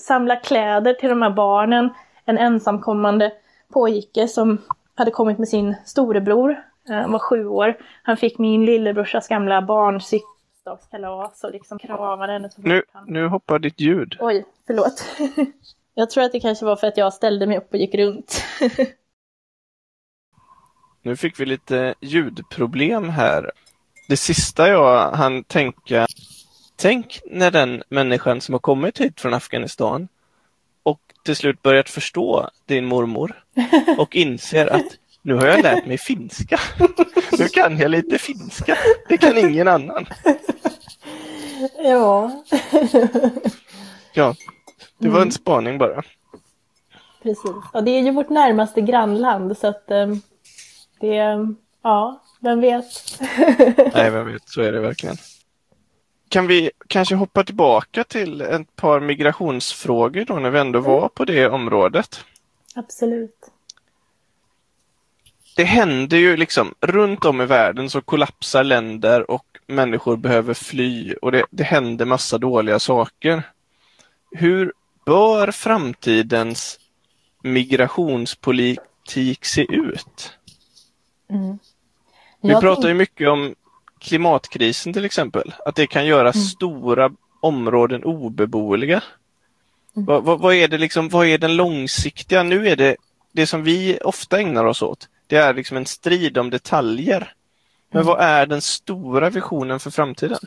samla 0.00 0.36
kläder 0.36 0.94
till 0.94 1.08
de 1.08 1.22
här 1.22 1.30
barnen, 1.30 1.90
en 2.24 2.38
ensamkommande 2.38 3.32
pojke 3.72 4.28
som 4.28 4.58
hade 4.94 5.10
kommit 5.10 5.38
med 5.38 5.48
sin 5.48 5.76
storebror 5.84 6.56
han 6.88 7.04
eh, 7.04 7.10
var 7.10 7.18
sju 7.18 7.46
år. 7.46 7.78
Han 8.02 8.16
fick 8.16 8.38
min 8.38 8.66
lillebrorsas 8.66 9.28
gamla 9.28 9.62
barnsyxdagskalas 9.62 11.44
och 11.44 11.50
liksom 11.50 11.78
kramade 11.78 12.32
henne. 12.32 12.50
Nu, 12.56 12.82
nu 13.06 13.26
hoppar 13.26 13.58
ditt 13.58 13.80
ljud. 13.80 14.16
Oj, 14.20 14.44
förlåt. 14.66 15.04
Jag 15.94 16.10
tror 16.10 16.24
att 16.24 16.32
det 16.32 16.40
kanske 16.40 16.64
var 16.64 16.76
för 16.76 16.86
att 16.86 16.96
jag 16.96 17.12
ställde 17.12 17.46
mig 17.46 17.58
upp 17.58 17.72
och 17.72 17.78
gick 17.78 17.94
runt. 17.94 18.44
nu 21.02 21.16
fick 21.16 21.40
vi 21.40 21.46
lite 21.46 21.94
ljudproblem 22.00 23.08
här. 23.08 23.50
Det 24.08 24.16
sista 24.16 24.68
jag 24.68 25.10
hann 25.10 25.44
tänka, 25.44 26.06
tänk 26.76 27.20
när 27.30 27.50
den 27.50 27.82
människan 27.88 28.40
som 28.40 28.54
har 28.54 28.58
kommit 28.60 29.00
hit 29.00 29.20
från 29.20 29.34
Afghanistan 29.34 30.08
och 30.82 31.00
till 31.24 31.36
slut 31.36 31.62
börjat 31.62 31.90
förstå 31.90 32.50
din 32.66 32.86
mormor 32.86 33.42
och 33.98 34.16
inser 34.16 34.66
att 34.66 34.96
nu 35.22 35.34
har 35.34 35.46
jag 35.46 35.62
lärt 35.62 35.86
mig 35.86 35.98
finska. 35.98 36.60
Nu 37.38 37.48
kan 37.48 37.78
jag 37.78 37.90
lite 37.90 38.18
finska. 38.18 38.78
Det 39.08 39.16
kan 39.16 39.38
ingen 39.38 39.68
annan. 39.68 40.06
Ja. 41.78 42.44
Ja, 44.12 44.34
det 44.98 45.08
var 45.08 45.22
en 45.22 45.32
spaning 45.32 45.78
bara. 45.78 46.02
Precis. 47.22 47.50
Och 47.72 47.84
det 47.84 47.90
är 47.90 48.02
ju 48.02 48.10
vårt 48.10 48.28
närmaste 48.28 48.80
grannland 48.80 49.58
så 49.58 49.66
att 49.66 49.90
eh, 49.90 50.06
det, 51.00 51.46
ja, 51.82 52.22
vem 52.40 52.60
vet. 52.60 52.84
Nej, 53.94 54.10
vem 54.10 54.26
vet, 54.26 54.48
så 54.48 54.62
är 54.62 54.72
det 54.72 54.80
verkligen. 54.80 55.16
Kan 56.28 56.46
vi 56.46 56.70
kanske 56.86 57.14
hoppa 57.14 57.44
tillbaka 57.44 58.04
till 58.04 58.40
ett 58.40 58.76
par 58.76 59.00
migrationsfrågor 59.00 60.24
då 60.24 60.34
när 60.34 60.50
vi 60.50 60.58
ändå 60.58 60.80
var 60.80 61.08
på 61.08 61.24
det 61.24 61.48
området? 61.48 62.24
Absolut. 62.74 63.50
Det 65.56 65.64
händer 65.64 66.16
ju 66.16 66.36
liksom 66.36 66.74
runt 66.80 67.24
om 67.24 67.40
i 67.40 67.46
världen 67.46 67.90
så 67.90 68.00
kollapsar 68.00 68.64
länder 68.64 69.30
och 69.30 69.46
människor 69.66 70.16
behöver 70.16 70.54
fly 70.54 71.14
och 71.14 71.32
det, 71.32 71.44
det 71.50 71.64
händer 71.64 72.04
massa 72.04 72.38
dåliga 72.38 72.78
saker. 72.78 73.42
Hur 74.30 74.72
bör 75.06 75.50
framtidens 75.50 76.78
migrationspolitik 77.42 79.44
se 79.44 79.66
ut? 79.72 80.38
Mm. 81.30 81.58
Vi 82.40 82.54
pratar 82.54 82.88
ju 82.88 82.94
mycket 82.94 83.28
om 83.28 83.54
klimatkrisen 83.98 84.92
till 84.92 85.04
exempel, 85.04 85.54
att 85.66 85.74
det 85.74 85.86
kan 85.86 86.06
göra 86.06 86.30
Mm. 86.30 86.32
stora 86.32 87.10
områden 87.40 88.04
obeboeliga. 88.04 89.02
Mm. 89.96 90.06
Vad, 90.06 90.24
vad, 90.24 90.40
vad 90.40 90.54
är 90.54 90.68
det 90.68 90.78
liksom, 90.78 91.08
vad 91.08 91.26
är 91.26 91.38
den 91.38 91.56
långsiktiga? 91.56 92.42
Nu 92.42 92.68
är 92.68 92.76
det, 92.76 92.96
det 93.32 93.46
som 93.46 93.62
vi 93.62 93.98
ofta 94.04 94.40
ägnar 94.40 94.64
oss 94.64 94.82
åt, 94.82 95.08
det 95.26 95.36
är 95.36 95.54
liksom 95.54 95.76
en 95.76 95.86
strid 95.86 96.38
om 96.38 96.50
detaljer. 96.50 97.34
Men 97.92 98.06
vad 98.06 98.20
är 98.20 98.46
den 98.46 98.60
stora 98.60 99.30
visionen 99.30 99.80
för 99.80 99.90
framtiden? 99.90 100.38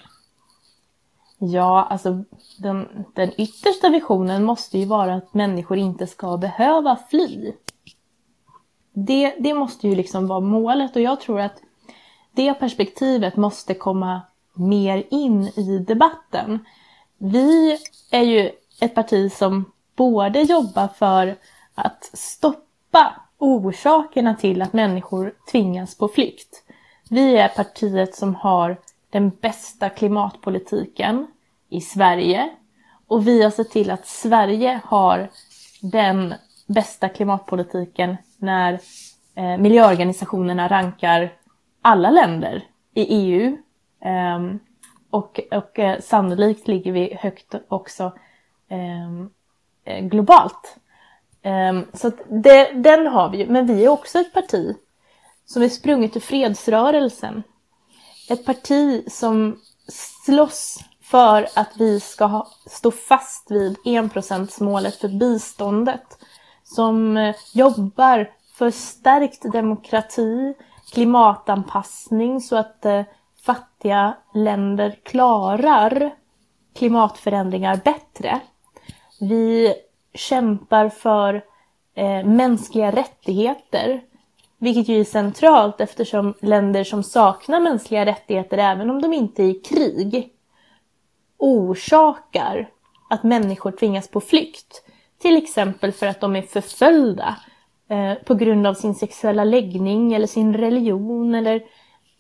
Ja, 1.38 1.88
alltså 1.90 2.24
den, 2.58 3.06
den 3.16 3.42
yttersta 3.42 3.90
visionen 3.90 4.44
måste 4.44 4.78
ju 4.78 4.86
vara 4.86 5.16
att 5.16 5.34
människor 5.34 5.78
inte 5.78 6.08
ska 6.08 6.38
behöva 6.38 7.00
fly. 7.10 7.52
Det, 8.94 9.36
det 9.40 9.54
måste 9.54 9.88
ju 9.88 9.96
liksom 9.96 10.28
vara 10.28 10.40
målet 10.40 10.96
och 10.96 11.02
jag 11.02 11.22
tror 11.22 11.40
att 11.40 11.62
det 12.32 12.54
perspektivet 12.54 13.36
måste 13.36 13.74
komma 13.74 14.22
mer 14.54 15.04
in 15.10 15.44
i 15.44 15.78
debatten. 15.88 16.66
Vi 17.18 17.78
är 18.12 18.24
ju 18.24 18.52
ett 18.82 18.96
parti 18.96 19.32
som 19.32 19.72
både 19.96 20.42
jobbar 20.42 20.88
för 20.88 21.36
att 21.76 22.10
stoppa 22.14 23.16
orsakerna 23.38 24.36
till 24.36 24.62
att 24.62 24.74
människor 24.74 25.34
tvingas 25.52 25.98
på 25.98 26.08
flykt. 26.08 26.64
Vi 27.10 27.38
är 27.38 27.48
partiet 27.48 28.16
som 28.16 28.36
har 28.36 28.78
den 29.10 29.30
bästa 29.30 29.90
klimatpolitiken 29.90 31.28
i 31.70 31.82
Sverige 31.82 32.50
och 33.08 33.28
vi 33.28 33.44
har 33.44 33.52
sett 33.52 33.72
till 33.72 33.92
att 33.92 34.08
Sverige 34.08 34.80
har 34.86 35.30
den 35.82 36.34
bästa 36.68 37.10
klimatpolitiken 37.10 38.18
när 38.44 38.80
eh, 39.36 39.58
miljöorganisationerna 39.58 40.68
rankar 40.68 41.34
alla 41.82 42.12
länder 42.12 42.64
i 42.94 43.02
EU. 43.02 43.58
Eh, 44.06 44.40
och 45.10 45.40
och 45.52 45.80
eh, 45.80 46.00
sannolikt 46.00 46.68
ligger 46.68 46.92
vi 46.92 47.18
högt 47.20 47.56
också 47.68 48.12
ehm, 48.70 49.30
eh, 49.86 50.06
globalt. 50.06 50.78
Ehm, 51.42 51.86
så 51.94 52.08
att 52.08 52.22
det, 52.30 52.72
den 52.72 53.08
har 53.08 53.30
vi 53.30 53.38
ju, 53.38 53.48
men 53.48 53.66
vi 53.66 53.86
är 53.86 53.90
också 53.90 54.20
ett 54.20 54.34
parti 54.34 54.76
som 55.46 55.64
är 55.64 55.70
sprunget 55.70 56.16
ur 56.16 56.20
fredsrörelsen. 56.20 57.44
Ett 58.30 58.46
parti 58.46 59.04
som 59.08 59.60
slåss 60.26 60.80
för 61.02 61.48
att 61.56 61.70
vi 61.78 62.00
ska 62.00 62.26
ha, 62.26 62.48
stå 62.68 62.92
fast 62.92 63.52
vid 63.52 63.78
enprocentsmålet 63.86 64.96
för 64.96 65.08
biståndet. 65.08 66.18
Som 66.76 67.18
eh, 67.18 67.36
jobbar 67.54 68.32
för 68.54 68.72
stärkt 68.72 69.52
demokrati, 69.52 70.54
klimatanpassning 70.94 72.42
så 72.42 72.56
att 72.56 72.86
eh, 72.86 73.02
fattiga 73.42 74.18
länder 74.34 75.00
klarar 75.04 76.14
klimatförändringar 76.76 77.82
bättre. 77.84 78.40
Vi 79.20 79.74
kämpar 80.14 80.90
för 80.90 81.44
eh, 81.96 82.26
mänskliga 82.26 82.92
rättigheter, 82.92 84.02
vilket 84.58 84.88
ju 84.88 85.00
är 85.00 85.04
centralt 85.04 85.82
eftersom 85.82 86.34
länder 86.42 86.84
som 86.84 87.04
saknar 87.04 87.60
mänskliga 87.60 88.06
rättigheter, 88.06 88.58
även 88.58 88.90
om 88.90 89.02
de 89.02 89.14
inte 89.14 89.44
är 89.44 89.48
i 89.48 89.60
krig, 89.60 90.30
orsakar 91.38 92.70
att 93.10 93.24
människor 93.24 93.72
tvingas 93.72 94.08
på 94.08 94.22
flykt. 94.22 94.83
Till 95.24 95.38
exempel 95.38 95.92
för 95.92 96.08
att 96.08 96.22
de 96.22 96.36
är 96.36 96.42
förföljda 96.42 97.36
eh, 97.90 98.14
på 98.14 98.36
grund 98.36 98.68
av 98.68 98.74
sin 98.74 98.96
sexuella 98.96 99.44
läggning 99.44 100.14
eller 100.14 100.28
sin 100.28 100.58
religion 100.58 101.36
eller 101.36 101.64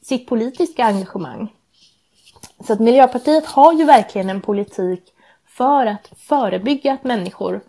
sitt 0.02 0.28
politiska 0.28 0.84
engagemang. 0.84 1.54
Så 2.68 2.74
att 2.74 2.80
Miljöpartiet 2.80 3.46
har 3.46 3.74
ju 3.74 3.86
verkligen 3.86 4.30
en 4.30 4.42
politik 4.42 5.04
för 5.48 5.86
att 5.86 6.12
förebygga 6.18 6.94
att 6.94 7.04
människor 7.04 7.62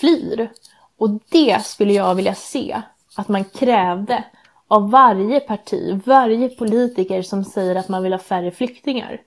flyr. 0.00 0.50
Och 0.98 1.10
det 1.30 1.64
skulle 1.64 1.92
jag 1.92 2.14
vilja 2.14 2.34
se 2.34 2.82
att 3.16 3.28
man 3.28 3.44
krävde 3.44 4.24
av 4.68 4.90
varje 4.90 5.40
parti, 5.40 6.00
varje 6.04 6.48
politiker 6.48 7.22
som 7.22 7.44
säger 7.44 7.76
att 7.76 7.88
man 7.88 8.02
vill 8.02 8.12
ha 8.12 8.18
färre 8.18 8.50
flyktingar. 8.50 9.20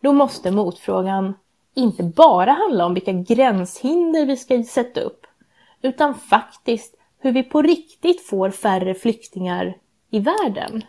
Då 0.00 0.12
måste 0.12 0.50
motfrågan 0.50 1.34
inte 1.74 2.02
bara 2.02 2.52
handla 2.52 2.86
om 2.86 2.94
vilka 2.94 3.12
gränshinder 3.12 4.26
vi 4.26 4.36
ska 4.36 4.62
sätta 4.62 5.00
upp, 5.00 5.26
utan 5.82 6.14
faktiskt 6.14 6.94
hur 7.18 7.32
vi 7.32 7.42
på 7.42 7.62
riktigt 7.62 8.26
får 8.26 8.50
färre 8.50 8.94
flyktingar 8.94 9.76
i 10.10 10.18
världen. 10.18 10.84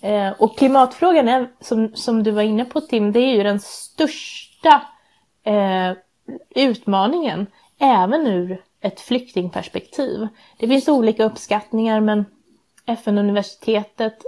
Eh, 0.00 0.30
och 0.38 0.58
klimatfrågan 0.58 1.28
är, 1.28 1.48
som, 1.60 1.94
som 1.94 2.22
du 2.22 2.30
var 2.30 2.42
inne 2.42 2.64
på 2.64 2.80
Tim, 2.80 3.12
det 3.12 3.20
är 3.20 3.34
ju 3.34 3.42
den 3.42 3.60
största 3.60 4.82
eh, 5.44 5.92
utmaningen, 6.50 7.46
även 7.78 8.26
ur 8.26 8.62
ett 8.80 9.00
flyktingperspektiv. 9.00 10.28
Det 10.58 10.68
finns 10.68 10.88
olika 10.88 11.24
uppskattningar 11.24 12.00
men 12.00 12.24
FN-universitetet 12.86 14.22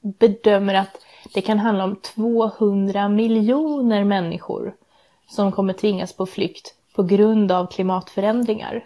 bedömer 0.00 0.74
att 0.74 1.04
det 1.34 1.40
kan 1.40 1.58
handla 1.58 1.84
om 1.84 1.96
200 1.96 3.08
miljoner 3.08 4.04
människor 4.04 4.74
som 5.28 5.52
kommer 5.52 5.72
tvingas 5.72 6.12
på 6.12 6.26
flykt 6.26 6.74
på 6.94 7.02
grund 7.02 7.52
av 7.52 7.66
klimatförändringar. 7.66 8.84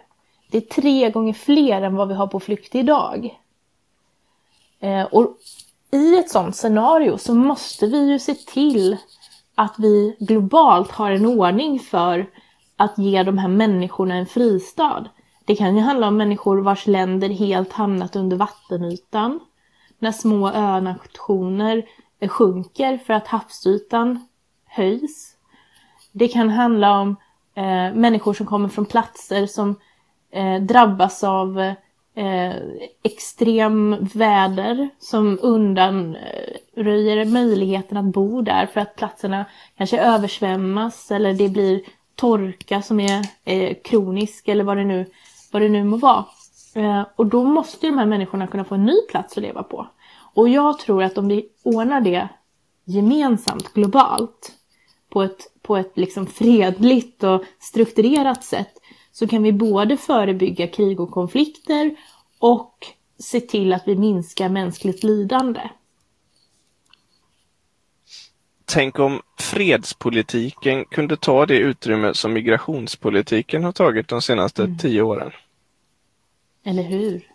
Det 0.51 0.57
är 0.57 0.61
tre 0.61 1.09
gånger 1.09 1.33
fler 1.33 1.81
än 1.81 1.95
vad 1.95 2.07
vi 2.07 2.13
har 2.13 2.27
på 2.27 2.39
flykt 2.39 2.75
idag. 2.75 3.39
Eh, 4.79 5.03
och 5.03 5.37
i 5.91 6.17
ett 6.17 6.29
sådant 6.29 6.55
scenario 6.55 7.17
så 7.17 7.35
måste 7.35 7.87
vi 7.87 8.11
ju 8.11 8.19
se 8.19 8.33
till 8.33 8.97
att 9.55 9.75
vi 9.77 10.15
globalt 10.19 10.91
har 10.91 11.11
en 11.11 11.25
ordning 11.25 11.79
för 11.79 12.29
att 12.75 12.97
ge 12.97 13.23
de 13.23 13.37
här 13.37 13.47
människorna 13.47 14.15
en 14.15 14.25
fristad. 14.25 15.05
Det 15.45 15.55
kan 15.55 15.75
ju 15.75 15.81
handla 15.81 16.07
om 16.07 16.17
människor 16.17 16.57
vars 16.57 16.87
länder 16.87 17.29
helt 17.29 17.73
hamnat 17.73 18.15
under 18.15 18.37
vattenytan. 18.37 19.39
När 19.99 20.11
små 20.11 20.51
önationer 20.51 21.85
sjunker 22.27 22.97
för 22.97 23.13
att 23.13 23.27
havsytan 23.27 24.27
höjs. 24.65 25.30
Det 26.11 26.27
kan 26.27 26.49
handla 26.49 26.99
om 26.99 27.15
eh, 27.55 27.93
människor 27.93 28.33
som 28.33 28.45
kommer 28.45 28.69
från 28.69 28.85
platser 28.85 29.45
som 29.45 29.75
eh, 30.31 30.61
drabbas 30.61 31.23
av 31.23 31.59
eh, 32.15 32.55
extrem 33.03 34.07
väder 34.13 34.89
som 34.99 35.39
undanröjer 35.41 37.17
eh, 37.17 37.27
möjligheten 37.27 37.97
att 37.97 38.05
bo 38.05 38.41
där 38.41 38.65
för 38.65 38.81
att 38.81 38.95
platserna 38.95 39.45
kanske 39.77 39.99
översvämmas 39.99 41.11
eller 41.11 41.33
det 41.33 41.49
blir 41.49 41.81
torka 42.15 42.81
som 42.81 42.99
är 42.99 43.25
eh, 43.45 43.77
kronisk 43.83 44.47
eller 44.47 44.63
vad 44.63 44.77
det 44.77 44.83
nu, 44.83 45.05
vad 45.51 45.61
det 45.61 45.69
nu 45.69 45.83
må 45.83 45.97
vara. 45.97 46.25
Eh, 46.75 47.03
och 47.15 47.25
då 47.25 47.43
måste 47.43 47.87
de 47.87 47.97
här 47.97 48.05
människorna 48.05 48.47
kunna 48.47 48.63
få 48.63 48.75
en 48.75 48.85
ny 48.85 49.01
plats 49.09 49.37
att 49.37 49.43
leva 49.43 49.63
på. 49.63 49.87
Och 50.33 50.49
jag 50.49 50.79
tror 50.79 51.03
att 51.03 51.17
om 51.17 51.27
vi 51.27 51.45
ordnar 51.63 52.01
det 52.01 52.29
gemensamt, 52.85 53.73
globalt, 53.73 54.51
på 55.09 55.23
ett, 55.23 55.50
på 55.61 55.77
ett 55.77 55.91
liksom 55.97 56.27
fredligt 56.27 57.23
och 57.23 57.43
strukturerat 57.59 58.43
sätt, 58.43 58.73
så 59.11 59.27
kan 59.27 59.43
vi 59.43 59.51
både 59.51 59.97
förebygga 59.97 60.67
krig 60.67 60.99
och 60.99 61.11
konflikter 61.11 61.95
och 62.39 62.75
se 63.19 63.39
till 63.39 63.73
att 63.73 63.87
vi 63.87 63.95
minskar 63.95 64.49
mänskligt 64.49 65.03
lidande. 65.03 65.61
tänk 68.73 68.99
om 68.99 69.21
fredspolitiken 69.39 70.85
kunde 70.85 71.17
ta 71.17 71.45
det 71.45 71.57
utrymme 71.57 72.13
som 72.13 72.33
migrationspolitiken 72.33 73.63
har 73.63 73.71
tagit 73.71 74.07
de 74.07 74.21
senaste 74.21 74.63
mm. 74.63 74.77
tio 74.77 75.01
åren. 75.01 75.31
Eller 76.63 76.83
hur? 76.83 77.27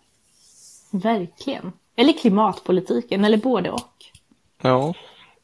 Verkligen. 0.90 1.72
Eller 1.96 2.12
klimatpolitiken, 2.12 3.24
eller 3.24 3.36
både 3.36 3.70
och. 3.70 4.04
Ja. 4.62 4.94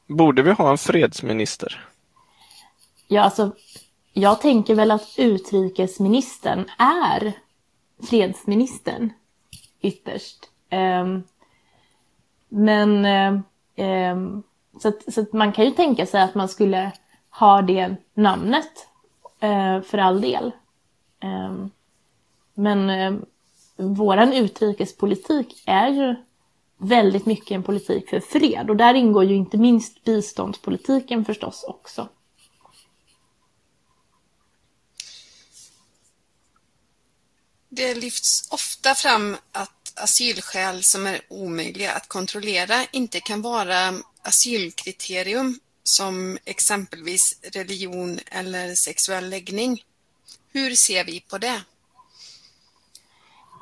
Borde 0.07 0.43
vi 0.43 0.51
ha 0.51 0.71
en 0.71 0.79
fredsminister? 0.79 1.85
Ja, 3.13 3.23
alltså, 3.23 3.51
jag 4.13 4.41
tänker 4.41 4.75
väl 4.75 4.91
att 4.91 5.15
utrikesministern 5.17 6.71
är 6.79 7.33
fredsministern 8.03 9.13
ytterst. 9.81 10.49
Um, 10.71 11.23
men 12.49 13.07
um, 13.77 14.43
så, 14.81 14.89
att, 14.89 15.15
så 15.15 15.21
att 15.21 15.33
man 15.33 15.53
kan 15.53 15.65
ju 15.65 15.71
tänka 15.71 16.07
sig 16.07 16.23
att 16.23 16.35
man 16.35 16.49
skulle 16.49 16.93
ha 17.31 17.63
det 17.63 17.97
namnet 18.15 18.89
uh, 19.45 19.83
för 19.83 19.99
all 19.99 20.21
del. 20.21 20.53
Um, 21.23 21.71
men 22.55 22.91
uh, 22.91 23.21
våran 23.77 24.33
utrikespolitik 24.33 25.63
är 25.67 25.89
ju 25.89 26.15
väldigt 26.79 27.27
mycket 27.27 27.51
en 27.51 27.63
politik 27.63 28.09
för 28.11 28.21
fred 28.21 28.71
och 28.71 28.77
där 28.77 28.95
ingår 28.95 29.25
ju 29.25 29.35
inte 29.35 29.59
minst 29.59 30.05
biståndspolitiken 30.05 31.25
förstås 31.25 31.65
också. 31.69 32.09
Det 37.75 37.95
lyfts 37.95 38.49
ofta 38.51 38.95
fram 38.95 39.37
att 39.53 39.93
asylskäl 39.97 40.83
som 40.83 41.07
är 41.07 41.21
omöjliga 41.29 41.93
att 41.93 42.09
kontrollera 42.09 42.75
inte 42.93 43.21
kan 43.21 43.43
vara 43.43 43.95
asylkriterium 44.23 45.59
som 45.83 46.39
exempelvis 46.45 47.39
religion 47.43 48.19
eller 48.27 48.75
sexuell 48.75 49.29
läggning. 49.29 49.83
Hur 50.49 50.75
ser 50.75 51.05
vi 51.05 51.21
på 51.21 51.39
det? 51.39 51.63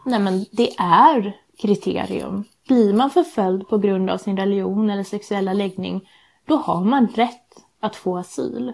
Nej 0.06 0.20
men 0.20 0.46
det 0.50 0.74
är 0.78 1.36
kriterium. 1.58 2.44
Blir 2.68 2.92
man 2.92 3.10
förföljd 3.10 3.68
på 3.68 3.78
grund 3.78 4.10
av 4.10 4.18
sin 4.18 4.36
religion 4.36 4.90
eller 4.90 5.04
sexuella 5.04 5.52
läggning, 5.52 6.10
då 6.46 6.56
har 6.56 6.84
man 6.84 7.06
rätt 7.06 7.54
att 7.80 7.96
få 7.96 8.18
asyl. 8.18 8.72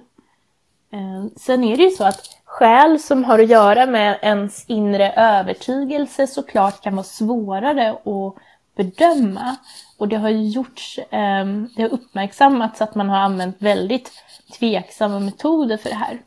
Eh, 0.92 1.24
sen 1.36 1.64
är 1.64 1.76
det 1.76 1.82
ju 1.82 1.90
så 1.90 2.04
att 2.04 2.20
skäl 2.44 2.98
som 2.98 3.24
har 3.24 3.38
att 3.38 3.48
göra 3.48 3.86
med 3.86 4.18
ens 4.22 4.64
inre 4.66 5.12
övertygelse 5.12 6.26
såklart 6.26 6.82
kan 6.82 6.96
vara 6.96 7.04
svårare 7.04 7.90
att 7.90 8.34
bedöma. 8.76 9.56
Och 9.98 10.08
det 10.08 10.16
har 10.16 10.28
gjorts, 10.28 10.98
ehm, 11.10 11.68
det 11.76 11.82
har 11.82 11.88
uppmärksammats 11.88 12.82
att 12.82 12.94
man 12.94 13.08
har 13.08 13.18
använt 13.18 13.56
väldigt 13.58 14.12
tveksamma 14.58 15.18
metoder 15.18 15.76
för 15.76 15.88
det 15.88 15.96
här. 15.96 16.18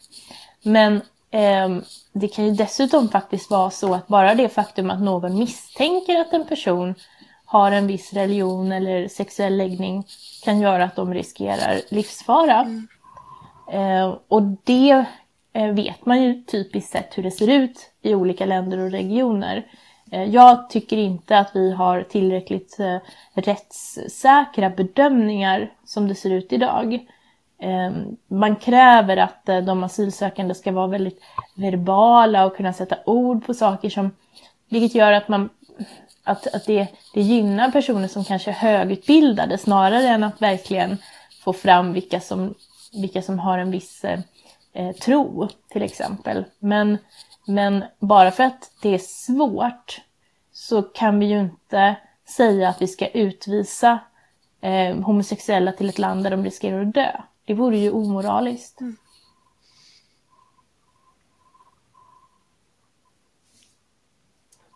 Men 0.62 1.02
ehm, 1.32 1.84
det 2.14 2.28
kan 2.28 2.46
ju 2.46 2.52
dessutom 2.52 3.10
faktiskt 3.10 3.52
vara 3.52 3.70
så 3.70 3.94
att 3.94 4.08
bara 4.08 4.36
det 4.36 4.50
faktum 4.50 4.90
att 4.90 5.02
någon 5.02 5.40
misstänker 5.40 6.20
att 6.20 6.34
en 6.34 6.46
person 6.46 6.96
har 7.46 7.72
en 7.72 7.88
viss 7.88 8.14
religion 8.14 8.72
eller 8.72 9.08
sexuell 9.08 9.58
läggning 9.58 10.06
kan 10.44 10.62
göra 10.62 10.84
att 10.84 10.96
de 10.96 11.14
riskerar 11.14 11.82
livsfara. 11.90 12.60
Mm. 12.60 12.88
Eh, 13.72 14.16
och 14.28 14.42
det 14.64 15.06
eh, 15.54 15.74
vet 15.74 16.06
man 16.06 16.24
ju 16.24 16.44
typiskt 16.44 16.92
sett 16.92 17.18
hur 17.18 17.24
det 17.24 17.32
ser 17.32 17.48
ut 17.48 17.92
i 18.02 18.16
olika 18.16 18.46
länder 18.46 18.78
och 18.78 18.92
regioner. 18.92 19.66
Eh, 20.12 20.24
jag 20.24 20.70
tycker 20.70 20.98
inte 20.98 21.38
att 21.38 21.52
vi 21.54 21.72
har 21.72 22.04
tillräckligt 22.04 22.80
eh, 22.80 22.98
rättssäkra 23.34 24.70
bedömningar 24.70 25.72
som 25.86 26.08
det 26.08 26.16
ser 26.16 26.30
ut 26.32 26.54
idag. 26.54 26.94
Eh, 27.60 27.92
man 28.28 28.56
kräver 28.56 29.18
att 29.18 29.50
eh, 29.50 29.62
de 29.62 29.84
asylsökande 29.84 30.56
ska 30.56 30.72
vara 30.72 30.88
väldigt 30.88 31.22
verbala 31.56 32.46
och 32.46 32.58
kunna 32.58 32.74
sätta 32.74 32.98
ord 33.06 33.46
på 33.46 33.54
saker 33.54 33.90
som, 33.90 34.12
vilket 34.70 34.96
gör 34.96 35.12
att 35.12 35.28
man 35.28 35.50
att, 36.24 36.56
att 36.56 36.66
det, 36.66 36.88
det 37.14 37.22
gynnar 37.22 37.72
personer 37.72 38.08
som 38.08 38.24
kanske 38.24 38.52
är 38.52 38.56
högutbildade 38.56 39.58
snarare 39.58 40.08
än 40.08 40.24
att 40.24 40.42
verkligen 40.42 40.98
få 41.44 41.54
fram 41.54 41.94
vilka 41.94 42.20
som, 42.20 42.54
vilka 42.94 43.22
som 43.22 43.40
har 43.40 43.58
en 43.58 43.72
viss 43.72 44.06
eh, 44.74 44.92
tro 45.02 45.50
till 45.70 45.82
exempel. 45.82 46.46
Men, 46.60 46.98
men 47.48 47.84
bara 48.00 48.32
för 48.32 48.44
att 48.44 48.72
det 48.82 48.94
är 48.94 49.00
svårt 49.00 50.02
så 50.52 50.82
kan 50.82 51.20
vi 51.20 51.26
ju 51.26 51.40
inte 51.40 51.96
säga 52.30 52.70
att 52.70 52.82
vi 52.82 52.88
ska 52.88 53.08
utvisa 53.08 54.00
eh, 54.62 54.96
homosexuella 54.96 55.72
till 55.72 55.90
ett 55.90 56.00
land 56.00 56.24
där 56.24 56.32
de 56.32 56.44
riskerar 56.44 56.82
att 56.82 56.94
dö. 56.94 57.12
Det 57.46 57.54
vore 57.54 57.78
ju 57.78 57.92
omoraliskt. 57.92 58.82
Mm. 58.82 58.98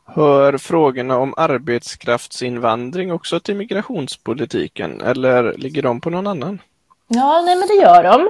Hör 0.06 0.58
frågorna 0.58 1.18
om 1.18 1.34
arbetskraftsinvandring 1.38 3.12
också 3.12 3.40
till 3.40 3.56
migrationspolitiken 3.56 5.02
eller 5.02 5.58
ligger 5.58 5.82
de 5.82 6.02
på 6.02 6.10
någon 6.10 6.28
annan? 6.28 6.62
Ja, 7.16 7.42
nej 7.46 7.56
men 7.56 7.68
det 7.68 7.74
gör 7.74 8.04
de. 8.04 8.30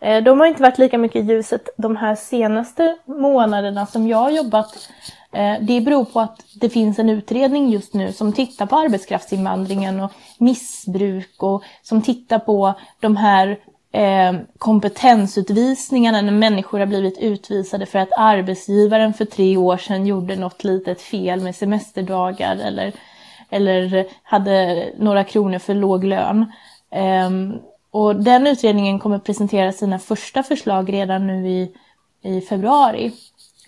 Eh, 0.00 0.22
de 0.22 0.40
har 0.40 0.46
inte 0.46 0.62
varit 0.62 0.78
lika 0.78 0.98
mycket 0.98 1.24
i 1.24 1.26
ljuset 1.26 1.68
de 1.76 1.96
här 1.96 2.14
senaste 2.14 2.96
månaderna 3.04 3.86
som 3.86 4.08
jag 4.08 4.18
har 4.18 4.30
jobbat. 4.30 4.88
Eh, 5.32 5.54
det 5.60 5.80
beror 5.80 6.04
på 6.04 6.20
att 6.20 6.40
det 6.60 6.70
finns 6.70 6.98
en 6.98 7.10
utredning 7.10 7.70
just 7.70 7.94
nu 7.94 8.12
som 8.12 8.32
tittar 8.32 8.66
på 8.66 8.76
arbetskraftsinvandringen 8.76 10.00
och 10.00 10.12
missbruk 10.38 11.42
och 11.42 11.62
som 11.82 12.02
tittar 12.02 12.38
på 12.38 12.74
de 13.00 13.16
här 13.16 13.58
eh, 13.92 14.40
kompetensutvisningarna 14.58 16.20
när 16.20 16.32
människor 16.32 16.78
har 16.78 16.86
blivit 16.86 17.18
utvisade 17.18 17.86
för 17.86 17.98
att 17.98 18.12
arbetsgivaren 18.16 19.14
för 19.14 19.24
tre 19.24 19.56
år 19.56 19.76
sedan 19.76 20.06
gjorde 20.06 20.36
något 20.36 20.64
litet 20.64 21.02
fel 21.02 21.40
med 21.40 21.56
semesterdagar 21.56 22.56
eller, 22.56 22.92
eller 23.50 24.06
hade 24.22 24.86
några 24.98 25.24
kronor 25.24 25.58
för 25.58 25.74
låg 25.74 26.04
lön. 26.04 26.52
Ehm, 26.90 27.54
och 27.90 28.16
den 28.16 28.46
utredningen 28.46 28.98
kommer 28.98 29.18
presentera 29.18 29.72
sina 29.72 29.98
första 29.98 30.42
förslag 30.42 30.92
redan 30.92 31.26
nu 31.26 31.48
i, 31.48 31.76
i 32.22 32.40
februari. 32.40 33.12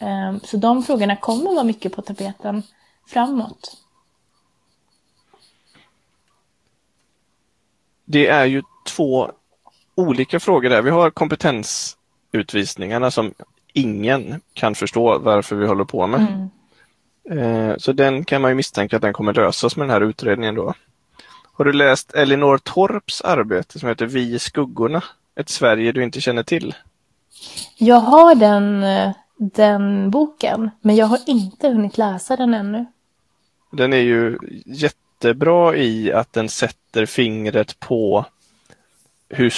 Eh, 0.01 0.37
så 0.43 0.57
de 0.57 0.83
frågorna 0.83 1.17
kommer 1.17 1.55
vara 1.55 1.65
mycket 1.65 1.93
på 1.93 2.03
tapeten 2.03 2.63
framåt. 3.07 3.77
Det 8.05 8.27
är 8.27 8.45
ju 8.45 8.63
två 8.87 9.33
olika 9.95 10.41
frågor 10.41 10.71
där. 10.71 10.83
Vi 10.83 10.91
har 10.91 11.11
kompetensutvisningarna 11.11 13.11
som 13.11 13.35
ingen 13.73 14.41
kan 14.53 14.75
förstå 14.75 15.19
varför 15.19 15.57
vi 15.57 15.67
håller 15.67 15.85
på 15.85 16.07
med. 16.07 16.21
Mm. 16.21 16.49
Eh, 17.31 17.77
så 17.77 17.93
den 17.93 18.25
kan 18.25 18.43
man 18.43 18.51
ju 18.51 18.55
misstänka 18.55 18.97
att 18.97 19.03
den 19.03 19.13
kommer 19.13 19.35
lösas 19.35 19.77
med 19.77 19.89
den 19.89 19.95
här 19.95 20.01
utredningen 20.01 20.55
då. 20.55 20.75
Har 21.63 21.67
du 21.67 21.73
läst 21.73 22.15
Elinor 22.15 22.59
Torps 22.59 23.21
arbete 23.21 23.79
som 23.79 23.89
heter 23.89 24.07
Vi 24.07 24.35
i 24.35 24.39
skuggorna? 24.39 25.03
Ett 25.35 25.49
Sverige 25.49 25.93
du 25.93 26.03
inte 26.03 26.21
känner 26.21 26.43
till? 26.43 26.75
Jag 27.77 28.01
har 28.01 28.35
den, 28.35 28.85
den 29.37 30.11
boken, 30.11 30.71
men 30.81 30.97
jag 30.97 31.07
har 31.07 31.19
inte 31.27 31.69
hunnit 31.69 31.99
läsa 31.99 32.37
den 32.37 32.55
ännu. 32.55 32.87
Den 33.73 33.93
är 33.93 34.01
ju 34.01 34.39
jättebra 34.67 35.77
i 35.77 36.13
att 36.13 36.33
den 36.33 36.49
sätter 36.49 37.07
fingret 37.07 37.81
på 37.81 38.25
hur 39.29 39.53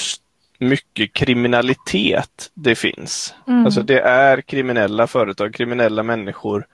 mycket 0.59 1.13
kriminalitet 1.13 2.51
det 2.55 2.75
finns. 2.75 3.35
Mm. 3.47 3.65
Alltså 3.65 3.83
det 3.83 4.01
är 4.01 4.41
kriminella 4.41 5.07
företag, 5.07 5.55
kriminella 5.55 6.03
människor 6.03 6.67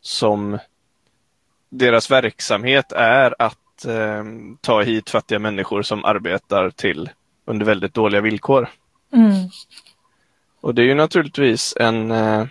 som 0.00 0.58
deras 1.68 2.10
verksamhet 2.10 2.92
är 2.92 3.34
att 3.38 3.58
eh, 3.84 4.24
ta 4.60 4.82
hit 4.82 5.10
fattiga 5.10 5.38
människor 5.38 5.82
som 5.82 6.04
arbetar 6.04 6.70
till 6.70 7.10
under 7.44 7.66
väldigt 7.66 7.94
dåliga 7.94 8.20
villkor. 8.20 8.68
Mm. 9.12 9.34
Och 10.60 10.74
det 10.74 10.82
är 10.82 10.86
ju 10.86 10.94
naturligtvis 10.94 11.74
en, 11.80 12.10
eh, 12.10 12.46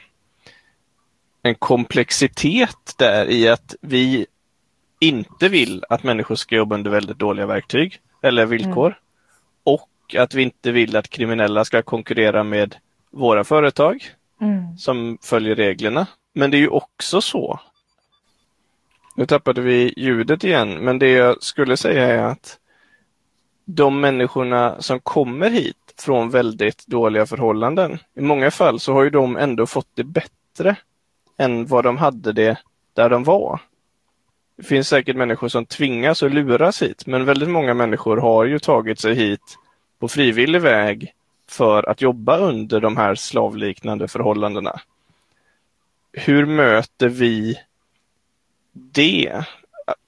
en 1.44 1.56
komplexitet 1.56 2.94
där 2.98 3.30
i 3.30 3.48
att 3.48 3.76
vi 3.82 4.26
inte 5.00 5.50
vill 5.50 5.84
att 5.90 6.04
människor 6.04 6.36
ska 6.36 6.56
jobba 6.56 6.76
under 6.76 6.92
väldigt 6.92 7.18
dåliga 7.20 7.46
verktyg 7.46 8.00
eller 8.22 8.46
villkor. 8.46 8.86
Mm 8.86 8.96
att 10.16 10.34
vi 10.34 10.44
inte 10.44 10.72
vill 10.72 10.96
att 10.96 11.10
kriminella 11.10 11.66
ska 11.66 11.82
konkurrera 11.82 12.44
med 12.44 12.76
våra 13.12 13.44
företag 13.44 14.06
mm. 14.42 14.78
som 14.78 15.18
följer 15.22 15.56
reglerna. 15.56 16.08
Men 16.34 16.52
det 16.52 16.58
är 16.58 16.60
ju 16.60 16.68
också 16.68 17.22
så. 17.22 17.60
Nu 19.16 19.26
tappade 19.26 19.62
vi 19.62 19.94
ljudet 19.98 20.44
igen, 20.44 20.74
men 20.74 21.00
det 21.00 21.10
jag 21.10 21.44
skulle 21.44 21.78
säga 21.78 22.06
är 22.06 22.24
att 22.24 22.60
de 23.66 24.02
människorna 24.02 24.82
som 24.82 25.00
kommer 25.00 25.50
hit 25.50 25.76
från 25.98 26.30
väldigt 26.30 26.88
dåliga 26.88 27.26
förhållanden, 27.26 28.00
i 28.16 28.22
många 28.22 28.52
fall 28.52 28.80
så 28.80 28.94
har 28.94 29.04
ju 29.04 29.10
de 29.10 29.38
ändå 29.38 29.66
fått 29.66 29.88
det 29.96 30.04
bättre 30.04 30.76
än 31.38 31.66
vad 31.66 31.84
de 31.84 31.98
hade 31.98 32.34
det 32.34 32.58
där 32.94 33.10
de 33.10 33.24
var. 33.24 33.60
Det 34.58 34.64
finns 34.64 34.88
säkert 34.88 35.16
människor 35.16 35.48
som 35.48 35.66
tvingas 35.66 36.24
och 36.24 36.30
luras 36.30 36.82
hit, 36.82 37.06
men 37.06 37.26
väldigt 37.26 37.50
många 37.50 37.74
människor 37.74 38.18
har 38.18 38.46
ju 38.46 38.60
tagit 38.60 39.00
sig 39.00 39.14
hit 39.14 39.58
på 40.00 40.08
frivillig 40.08 40.62
väg 40.62 41.14
för 41.50 41.90
att 41.90 42.02
jobba 42.02 42.38
under 42.38 42.80
de 42.80 42.98
här 42.98 43.16
slavliknande 43.16 44.08
förhållandena. 44.08 44.82
Hur 46.14 46.46
möter 46.46 47.10
vi 47.10 47.58
det 48.72 49.44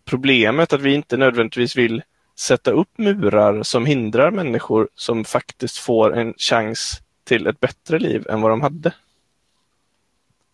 problemet 0.05 0.73
att 0.73 0.81
vi 0.81 0.93
inte 0.93 1.17
nödvändigtvis 1.17 1.75
vill 1.75 2.03
sätta 2.35 2.71
upp 2.71 2.97
murar 2.97 3.63
som 3.63 3.85
hindrar 3.85 4.31
människor 4.31 4.89
som 4.95 5.25
faktiskt 5.25 5.77
får 5.77 6.17
en 6.17 6.33
chans 6.37 7.01
till 7.23 7.47
ett 7.47 7.59
bättre 7.59 7.99
liv 7.99 8.25
än 8.29 8.41
vad 8.41 8.51
de 8.51 8.61
hade? 8.61 8.93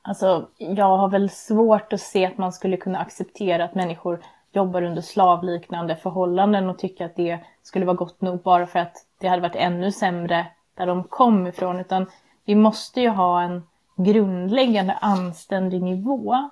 Alltså, 0.02 0.48
jag 0.58 0.98
har 0.98 1.10
väl 1.10 1.30
svårt 1.30 1.94
att 1.94 2.02
se 2.02 2.26
att 2.26 2.38
man 2.38 2.54
skulle 2.54 2.78
kunna 2.78 3.00
acceptera 3.00 3.64
att 3.64 3.76
människor 3.76 4.20
jobbar 4.52 4.82
under 4.82 5.02
slavliknande 5.02 5.96
förhållanden 5.96 6.70
och 6.70 6.80
tycka 6.80 7.06
att 7.06 7.16
det 7.16 7.40
skulle 7.64 7.86
vara 7.86 7.96
gott 7.96 8.22
nog 8.22 8.42
bara 8.42 8.68
för 8.68 8.80
att 8.80 8.96
det 9.20 9.28
hade 9.28 9.42
varit 9.42 9.56
ännu 9.56 9.92
sämre 9.92 10.48
där 10.76 10.86
de 10.86 11.04
kom 11.04 11.48
ifrån. 11.48 11.80
Utan 11.80 12.06
vi 12.46 12.56
måste 12.56 13.02
ju 13.02 13.10
ha 13.10 13.42
en 13.42 13.64
grundläggande 13.96 14.94
anständig 14.94 15.82
nivå. 15.82 16.50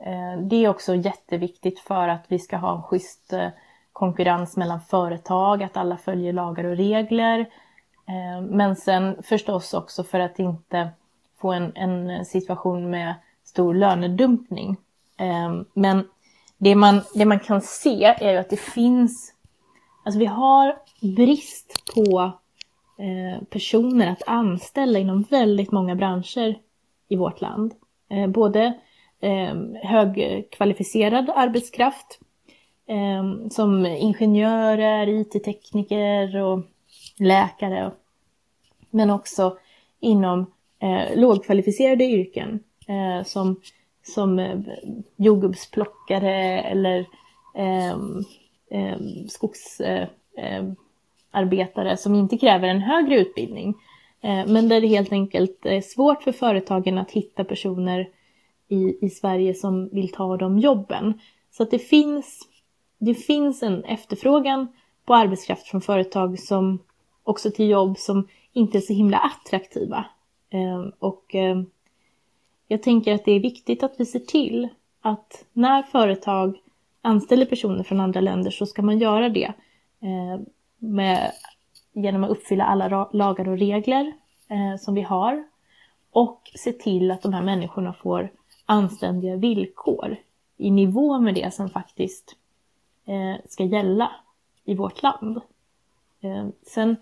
Eh, 0.00 0.40
det 0.42 0.64
är 0.64 0.68
också 0.68 0.94
jätteviktigt 0.94 1.80
för 1.80 2.08
att 2.08 2.24
vi 2.28 2.38
ska 2.38 2.56
ha 2.56 2.76
en 2.76 2.82
schysst 2.82 3.32
eh, 3.32 3.48
konkurrens 3.92 4.56
mellan 4.56 4.80
företag, 4.80 5.62
att 5.62 5.76
alla 5.76 5.96
följer 5.96 6.32
lagar 6.32 6.64
och 6.64 6.76
regler. 6.76 7.40
Eh, 8.08 8.42
men 8.42 8.76
sen 8.76 9.22
förstås 9.22 9.74
också 9.74 10.04
för 10.04 10.20
att 10.20 10.38
inte 10.38 10.88
få 11.40 11.52
en, 11.52 11.72
en 11.74 12.24
situation 12.24 12.90
med 12.90 13.14
stor 13.44 13.74
lönedumpning. 13.74 14.76
Men 15.74 16.08
det 16.58 16.74
man, 16.74 17.00
det 17.14 17.24
man 17.24 17.40
kan 17.40 17.60
se 17.60 18.04
är 18.04 18.32
ju 18.32 18.38
att 18.38 18.50
det 18.50 18.60
finns, 18.60 19.34
alltså 20.04 20.18
vi 20.18 20.26
har 20.26 20.76
brist 21.16 21.92
på 21.94 22.32
personer 23.50 24.12
att 24.12 24.22
anställa 24.26 24.98
inom 24.98 25.22
väldigt 25.22 25.72
många 25.72 25.94
branscher 25.94 26.58
i 27.08 27.16
vårt 27.16 27.40
land. 27.40 27.74
Både 28.28 28.78
Ehm, 29.20 29.76
högkvalificerad 29.82 31.30
arbetskraft 31.34 32.18
eh, 32.86 33.24
som 33.50 33.86
ingenjörer, 33.86 35.08
IT-tekniker 35.08 36.42
och 36.42 36.60
läkare. 37.18 37.90
Men 38.90 39.10
också 39.10 39.56
inom 40.00 40.52
eh, 40.78 41.16
lågkvalificerade 41.16 42.04
yrken 42.04 42.60
eh, 42.88 43.22
som 43.24 43.60
som 44.02 44.38
eh, 44.38 44.58
jordgubbsplockare 45.16 46.60
eller 46.60 47.06
ehm, 47.54 48.24
ehm, 48.70 48.70
eh, 48.70 48.92
eh, 48.92 48.98
skogsarbetare 49.28 51.96
som 51.96 52.14
inte 52.14 52.38
kräver 52.38 52.68
en 52.68 52.80
högre 52.80 53.18
utbildning. 53.18 53.74
Eh, 54.20 54.46
men 54.46 54.68
där 54.68 54.80
det 54.80 54.86
helt 54.86 55.12
enkelt 55.12 55.66
är 55.66 55.80
svårt 55.80 56.22
för 56.22 56.32
företagen 56.32 56.98
att 56.98 57.10
hitta 57.10 57.44
personer 57.44 58.08
i, 58.68 59.06
i 59.06 59.10
Sverige 59.10 59.54
som 59.54 59.88
vill 59.88 60.12
ta 60.12 60.36
de 60.36 60.58
jobben. 60.58 61.20
Så 61.50 61.62
att 61.62 61.70
det 61.70 61.78
finns, 61.78 62.48
det 62.98 63.14
finns 63.14 63.62
en 63.62 63.84
efterfrågan 63.84 64.68
på 65.04 65.14
arbetskraft 65.14 65.66
från 65.66 65.80
företag 65.80 66.38
som 66.38 66.78
också 67.22 67.50
till 67.50 67.68
jobb 67.68 67.98
som 67.98 68.28
inte 68.52 68.78
är 68.78 68.82
så 68.82 68.92
himla 68.92 69.18
attraktiva. 69.18 70.04
Eh, 70.50 70.86
och 70.98 71.34
eh, 71.34 71.62
jag 72.68 72.82
tänker 72.82 73.14
att 73.14 73.24
det 73.24 73.32
är 73.32 73.40
viktigt 73.40 73.82
att 73.82 73.94
vi 73.98 74.06
ser 74.06 74.18
till 74.18 74.68
att 75.00 75.44
när 75.52 75.82
företag 75.82 76.58
anställer 77.02 77.46
personer 77.46 77.82
från 77.82 78.00
andra 78.00 78.20
länder 78.20 78.50
så 78.50 78.66
ska 78.66 78.82
man 78.82 78.98
göra 78.98 79.28
det 79.28 79.52
eh, 80.02 80.40
med, 80.78 81.32
genom 81.92 82.24
att 82.24 82.30
uppfylla 82.30 82.64
alla 82.64 83.08
lagar 83.12 83.48
och 83.48 83.58
regler 83.58 84.12
eh, 84.48 84.80
som 84.80 84.94
vi 84.94 85.02
har 85.02 85.44
och 86.12 86.50
se 86.54 86.72
till 86.72 87.10
att 87.10 87.22
de 87.22 87.32
här 87.32 87.42
människorna 87.42 87.92
får 87.92 88.30
anständiga 88.68 89.36
villkor 89.36 90.16
i 90.56 90.70
nivå 90.70 91.18
med 91.18 91.34
det 91.34 91.54
som 91.54 91.70
faktiskt 91.70 92.36
eh, 93.06 93.44
ska 93.48 93.64
gälla 93.64 94.10
i 94.64 94.74
vårt 94.74 95.02
land. 95.02 95.40
Eh, 96.20 96.46
sen, 96.66 96.96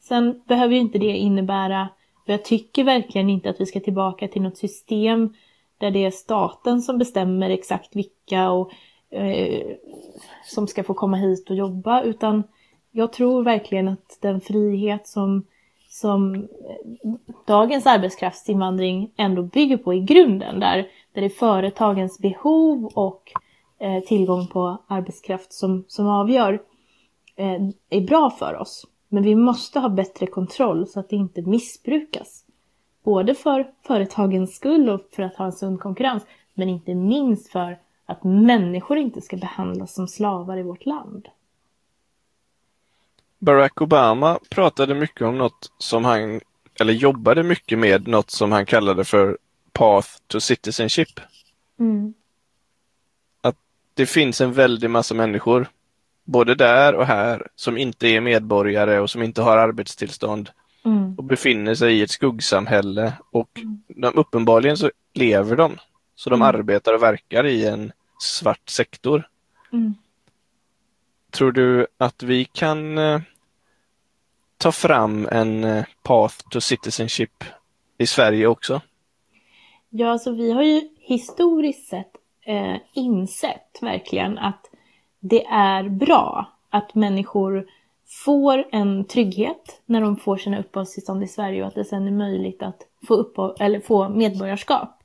sen 0.00 0.42
behöver 0.46 0.74
ju 0.74 0.80
inte 0.80 0.98
det 0.98 1.16
innebära 1.16 1.88
för 2.26 2.32
jag 2.32 2.44
tycker 2.44 2.84
verkligen 2.84 3.30
inte 3.30 3.50
att 3.50 3.60
vi 3.60 3.66
ska 3.66 3.80
tillbaka 3.80 4.28
till 4.28 4.42
något 4.42 4.56
system 4.56 5.34
där 5.78 5.90
det 5.90 6.04
är 6.04 6.10
staten 6.10 6.82
som 6.82 6.98
bestämmer 6.98 7.50
exakt 7.50 7.96
vilka 7.96 8.50
och, 8.50 8.72
eh, 9.10 9.76
som 10.44 10.66
ska 10.66 10.84
få 10.84 10.94
komma 10.94 11.16
hit 11.16 11.50
och 11.50 11.56
jobba, 11.56 12.02
utan 12.02 12.42
jag 12.90 13.12
tror 13.12 13.42
verkligen 13.42 13.88
att 13.88 14.18
den 14.20 14.40
frihet 14.40 15.08
som, 15.08 15.46
som 15.88 16.34
eh, 16.34 17.10
dagens 17.46 17.86
arbetskraftsinvandring 17.86 19.10
ändå 19.16 19.42
bygger 19.42 19.76
på 19.76 19.94
i 19.94 20.00
grunden, 20.00 20.60
där, 20.60 20.88
där 21.12 21.20
det 21.20 21.26
är 21.26 21.28
företagens 21.28 22.18
behov 22.18 22.84
och 22.94 23.32
eh, 23.78 24.00
tillgång 24.04 24.46
på 24.46 24.78
arbetskraft 24.86 25.52
som, 25.52 25.84
som 25.88 26.06
avgör, 26.06 26.62
eh, 27.36 27.68
är 27.90 28.00
bra 28.00 28.30
för 28.30 28.56
oss. 28.56 28.86
Men 29.08 29.22
vi 29.22 29.34
måste 29.34 29.80
ha 29.80 29.88
bättre 29.88 30.26
kontroll 30.26 30.86
så 30.86 31.00
att 31.00 31.08
det 31.08 31.16
inte 31.16 31.42
missbrukas. 31.42 32.44
Både 33.04 33.34
för 33.34 33.70
företagens 33.86 34.54
skull 34.54 34.88
och 34.88 35.00
för 35.12 35.22
att 35.22 35.36
ha 35.36 35.44
en 35.44 35.52
sund 35.52 35.80
konkurrens, 35.80 36.22
men 36.54 36.68
inte 36.68 36.94
minst 36.94 37.48
för 37.48 37.78
att 38.06 38.24
människor 38.24 38.98
inte 38.98 39.20
ska 39.20 39.36
behandlas 39.36 39.94
som 39.94 40.08
slavar 40.08 40.56
i 40.56 40.62
vårt 40.62 40.86
land. 40.86 41.28
Barack 43.38 43.80
Obama 43.80 44.38
pratade 44.50 44.94
mycket 44.94 45.22
om 45.22 45.38
något 45.38 45.72
som 45.78 46.04
han, 46.04 46.40
eller 46.80 46.92
jobbade 46.92 47.42
mycket 47.42 47.78
med 47.78 48.08
något 48.08 48.30
som 48.30 48.52
han 48.52 48.66
kallade 48.66 49.04
för 49.04 49.38
Path 49.72 50.08
to 50.26 50.40
Citizenship. 50.40 51.20
Mm. 51.80 52.14
Att 53.40 53.56
det 53.94 54.06
finns 54.06 54.40
en 54.40 54.52
väldig 54.52 54.90
massa 54.90 55.14
människor 55.14 55.68
både 56.24 56.54
där 56.54 56.94
och 56.94 57.06
här, 57.06 57.46
som 57.56 57.78
inte 57.78 58.08
är 58.08 58.20
medborgare 58.20 59.00
och 59.00 59.10
som 59.10 59.22
inte 59.22 59.42
har 59.42 59.56
arbetstillstånd 59.56 60.50
mm. 60.84 61.14
och 61.18 61.24
befinner 61.24 61.74
sig 61.74 61.98
i 61.98 62.02
ett 62.02 62.10
skuggsamhälle 62.10 63.12
och 63.30 63.58
mm. 63.58 63.82
de, 63.88 64.14
uppenbarligen 64.14 64.76
så 64.76 64.90
lever 65.14 65.56
de. 65.56 65.78
Så 66.14 66.30
de 66.30 66.42
mm. 66.42 66.48
arbetar 66.48 66.94
och 66.94 67.02
verkar 67.02 67.46
i 67.46 67.66
en 67.66 67.92
svart 68.20 68.68
sektor. 68.68 69.28
Mm. 69.72 69.94
Tror 71.30 71.52
du 71.52 71.86
att 71.98 72.22
vi 72.22 72.44
kan 72.44 72.98
eh, 72.98 73.20
ta 74.56 74.72
fram 74.72 75.28
en 75.32 75.64
eh, 75.64 75.84
path 76.02 76.36
to 76.50 76.60
citizenship 76.60 77.44
i 77.98 78.06
Sverige 78.06 78.46
också? 78.46 78.80
Ja, 79.94 80.10
alltså 80.10 80.32
vi 80.32 80.52
har 80.52 80.62
ju 80.62 80.88
historiskt 80.98 81.88
sett 81.88 82.16
eh, 82.42 82.76
insett 82.92 83.78
verkligen 83.80 84.38
att 84.38 84.70
det 85.20 85.46
är 85.46 85.88
bra 85.88 86.46
att 86.70 86.94
människor 86.94 87.66
får 88.24 88.68
en 88.72 89.04
trygghet 89.04 89.82
när 89.86 90.00
de 90.00 90.16
får 90.16 90.36
sina 90.36 90.58
uppehållstillstånd 90.58 91.22
i 91.22 91.26
Sverige 91.26 91.62
och 91.62 91.68
att 91.68 91.74
det 91.74 91.84
sen 91.84 92.06
är 92.06 92.10
möjligt 92.10 92.62
att 92.62 92.86
få, 93.06 93.54
eller 93.60 93.80
få 93.80 94.08
medborgarskap. 94.08 95.02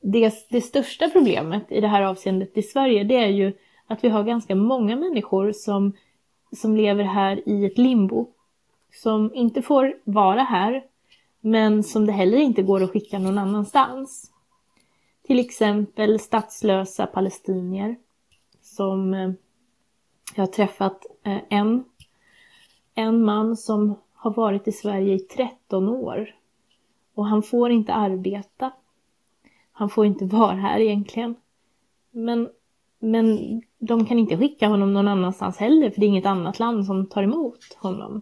Det, 0.00 0.32
det 0.50 0.60
största 0.60 1.08
problemet 1.08 1.72
i 1.72 1.80
det 1.80 1.88
här 1.88 2.02
avseendet 2.02 2.58
i 2.58 2.62
Sverige 2.62 3.04
det 3.04 3.16
är 3.16 3.30
ju 3.30 3.52
att 3.86 4.04
vi 4.04 4.08
har 4.08 4.24
ganska 4.24 4.54
många 4.54 4.96
människor 4.96 5.52
som, 5.52 5.92
som 6.56 6.76
lever 6.76 7.04
här 7.04 7.48
i 7.48 7.66
ett 7.66 7.78
limbo. 7.78 8.26
Som 8.92 9.34
inte 9.34 9.62
får 9.62 9.94
vara 10.04 10.42
här 10.42 10.84
men 11.40 11.82
som 11.82 12.06
det 12.06 12.12
heller 12.12 12.38
inte 12.38 12.62
går 12.62 12.82
att 12.82 12.90
skicka 12.90 13.18
någon 13.18 13.38
annanstans. 13.38 14.32
Till 15.26 15.40
exempel 15.40 16.20
statslösa 16.20 17.06
palestinier 17.06 17.96
som 18.62 19.14
eh, 19.14 19.30
jag 20.34 20.42
har 20.42 20.52
träffat 20.52 21.06
eh, 21.22 21.38
en, 21.48 21.84
en 22.94 23.24
man 23.24 23.56
som 23.56 23.94
har 24.14 24.34
varit 24.34 24.68
i 24.68 24.72
Sverige 24.72 25.14
i 25.14 25.18
13 25.18 25.88
år 25.88 26.34
och 27.14 27.26
han 27.26 27.42
får 27.42 27.70
inte 27.70 27.94
arbeta. 27.94 28.72
Han 29.72 29.88
får 29.88 30.06
inte 30.06 30.24
vara 30.24 30.54
här 30.54 30.80
egentligen. 30.80 31.36
Men, 32.10 32.48
men 32.98 33.38
de 33.78 34.06
kan 34.06 34.18
inte 34.18 34.36
skicka 34.36 34.68
honom 34.68 34.92
någon 34.92 35.08
annanstans 35.08 35.56
heller 35.56 35.90
för 35.90 36.00
det 36.00 36.06
är 36.06 36.08
inget 36.08 36.26
annat 36.26 36.58
land 36.58 36.86
som 36.86 37.06
tar 37.06 37.22
emot 37.22 37.74
honom. 37.76 38.20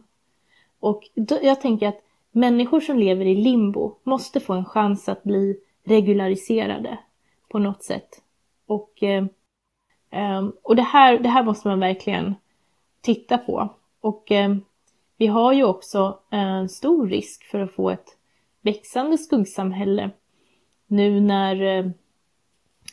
Och 0.81 1.03
då, 1.15 1.39
jag 1.43 1.61
tänker 1.61 1.89
att 1.89 2.06
människor 2.37 2.81
som 2.81 2.99
lever 2.99 3.25
i 3.25 3.35
limbo 3.35 3.95
måste 4.03 4.41
få 4.41 4.53
en 4.53 4.65
chans 4.65 5.09
att 5.09 5.23
bli 5.23 5.57
regulariserade 5.85 6.99
på 7.49 7.59
något 7.59 7.83
sätt. 7.83 8.09
Och, 8.67 9.03
eh, 9.03 9.25
eh, 10.11 10.49
och 10.63 10.77
det, 10.77 10.83
här, 10.83 11.19
det 11.19 11.29
här 11.29 11.43
måste 11.43 11.69
man 11.69 11.81
verkligen 11.81 12.35
titta 13.01 13.39
på. 13.39 13.69
Och 14.01 14.33
eh, 14.33 14.57
vi 15.17 15.27
har 15.27 15.53
ju 15.53 15.65
också 15.65 16.19
eh, 16.31 16.39
en 16.39 16.69
stor 16.69 17.09
risk 17.09 17.45
för 17.45 17.61
att 17.61 17.73
få 17.73 17.91
ett 17.91 18.17
växande 18.61 19.19
skuggsamhälle 19.19 20.11
nu 20.87 21.21
när 21.21 21.63
eh, 21.63 21.91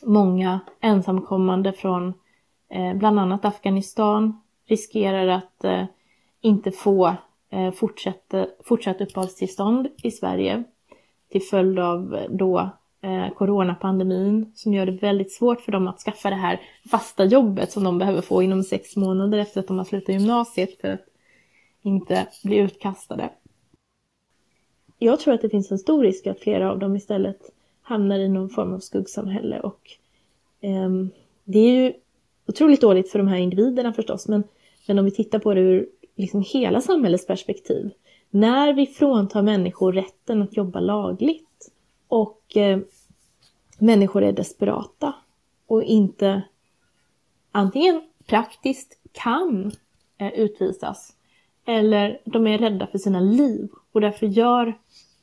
många 0.02 0.60
ensamkommande 0.80 1.72
från 1.72 2.14
eh, 2.68 2.94
bland 2.94 3.20
annat 3.20 3.44
Afghanistan 3.44 4.40
riskerar 4.66 5.28
att 5.28 5.64
eh, 5.64 5.84
inte 6.40 6.72
få 6.72 7.16
Eh, 7.54 7.70
fortsatt, 7.72 8.34
fortsatt 8.64 9.00
uppehållstillstånd 9.00 9.88
i 10.02 10.10
Sverige 10.10 10.64
till 11.30 11.42
följd 11.42 11.78
av 11.78 12.26
då 12.30 12.70
eh, 13.00 13.34
coronapandemin 13.34 14.52
som 14.54 14.74
gör 14.74 14.86
det 14.86 14.92
väldigt 14.92 15.32
svårt 15.32 15.60
för 15.60 15.72
dem 15.72 15.88
att 15.88 16.00
skaffa 16.00 16.30
det 16.30 16.36
här 16.36 16.60
fasta 16.90 17.24
jobbet 17.24 17.72
som 17.72 17.84
de 17.84 17.98
behöver 17.98 18.20
få 18.20 18.42
inom 18.42 18.62
sex 18.62 18.96
månader 18.96 19.38
efter 19.38 19.60
att 19.60 19.68
de 19.68 19.78
har 19.78 19.84
slutat 19.84 20.14
gymnasiet 20.14 20.80
för 20.80 20.88
att 20.88 21.06
inte 21.82 22.26
bli 22.44 22.56
utkastade. 22.56 23.30
Jag 24.98 25.20
tror 25.20 25.34
att 25.34 25.42
det 25.42 25.50
finns 25.50 25.72
en 25.72 25.78
stor 25.78 26.02
risk 26.02 26.26
att 26.26 26.40
flera 26.40 26.70
av 26.70 26.78
dem 26.78 26.96
istället 26.96 27.40
hamnar 27.82 28.18
i 28.18 28.28
någon 28.28 28.50
form 28.50 28.74
av 28.74 28.78
skuggsamhälle 28.78 29.60
och 29.60 29.90
eh, 30.60 30.90
det 31.44 31.58
är 31.58 31.82
ju 31.82 31.92
otroligt 32.46 32.80
dåligt 32.80 33.10
för 33.10 33.18
de 33.18 33.28
här 33.28 33.38
individerna 33.38 33.92
förstås 33.92 34.28
men, 34.28 34.44
men 34.86 34.98
om 34.98 35.04
vi 35.04 35.10
tittar 35.10 35.38
på 35.38 35.54
det 35.54 35.60
ur 35.60 35.88
liksom 36.16 36.44
hela 36.46 36.80
samhällets 36.80 37.26
perspektiv 37.26 37.90
när 38.30 38.72
vi 38.72 38.86
fråntar 38.86 39.42
människor 39.42 39.92
rätten 39.92 40.42
att 40.42 40.56
jobba 40.56 40.80
lagligt 40.80 41.70
och 42.08 42.56
eh, 42.56 42.78
människor 43.78 44.22
är 44.22 44.32
desperata 44.32 45.14
och 45.66 45.82
inte 45.82 46.42
antingen 47.52 48.02
praktiskt 48.26 48.98
kan 49.12 49.72
eh, 50.18 50.32
utvisas 50.32 51.12
eller 51.64 52.20
de 52.24 52.46
är 52.46 52.58
rädda 52.58 52.86
för 52.86 52.98
sina 52.98 53.20
liv 53.20 53.68
och 53.92 54.00
därför 54.00 54.26
gör 54.26 54.74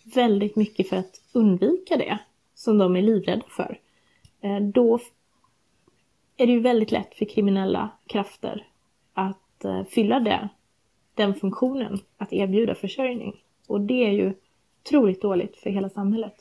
väldigt 0.03 0.55
mycket 0.55 0.89
för 0.89 0.97
att 0.97 1.21
undvika 1.33 1.97
det 1.97 2.17
som 2.55 2.77
de 2.77 2.95
är 2.95 3.01
livrädda 3.01 3.45
för. 3.49 3.79
Eh, 4.41 4.59
då 4.59 4.99
är 6.37 6.47
det 6.47 6.53
ju 6.53 6.59
väldigt 6.59 6.91
lätt 6.91 7.15
för 7.15 7.25
kriminella 7.25 7.89
krafter 8.07 8.67
att 9.13 9.65
eh, 9.65 9.83
fylla 9.83 10.19
det, 10.19 10.49
den 11.15 11.33
funktionen, 11.33 11.99
att 12.17 12.33
erbjuda 12.33 12.75
försörjning. 12.75 13.43
Och 13.67 13.81
det 13.81 14.05
är 14.05 14.11
ju 14.11 14.33
otroligt 14.83 15.21
dåligt 15.21 15.57
för 15.57 15.69
hela 15.69 15.89
samhället. 15.89 16.33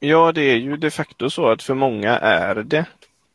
Ja, 0.00 0.32
det 0.32 0.42
är 0.42 0.56
ju 0.56 0.76
de 0.76 0.90
facto 0.90 1.30
så 1.30 1.48
att 1.48 1.62
för 1.62 1.74
många 1.74 2.18
är 2.18 2.54
det 2.54 2.86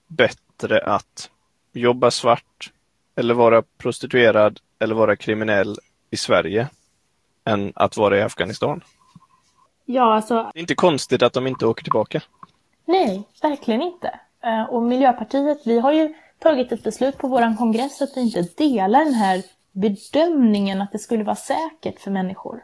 bättre 0.08 0.80
att 0.80 1.30
jobba 1.74 2.12
svart 2.12 2.72
eller 3.16 3.34
vara 3.34 3.64
prostituerad 3.78 4.60
eller 4.80 4.96
vara 4.96 5.16
kriminell 5.16 5.76
i 6.10 6.18
Sverige 6.18 6.68
än 7.46 7.74
att 7.76 7.98
vara 7.98 8.18
i 8.18 8.22
Afghanistan. 8.22 8.84
Ja, 9.86 10.14
alltså. 10.14 10.52
Det 10.54 10.60
är 10.60 10.62
inte 10.62 10.76
konstigt 10.76 11.22
att 11.22 11.34
de 11.34 11.48
inte 11.48 11.66
åker 11.66 11.84
tillbaka. 11.84 12.22
Nej, 12.86 13.24
verkligen 13.42 13.82
inte. 13.82 14.20
Eh, 14.44 14.64
och 14.64 14.84
Miljöpartiet, 14.84 15.62
vi 15.66 15.80
har 15.80 15.94
ju 15.94 16.14
tagit 16.44 16.72
ett 16.72 16.84
beslut 16.84 17.18
på 17.18 17.28
vår 17.28 17.58
kongress 17.58 18.02
att 18.02 18.18
vi 18.18 18.22
inte 18.22 18.42
delar 18.42 19.06
den 19.06 19.14
här 19.14 19.44
bedömningen 19.72 20.82
att 20.82 20.92
det 20.92 21.00
skulle 21.00 21.24
vara 21.24 21.36
säkert 21.36 22.00
för 22.00 22.12
människor 22.12 22.64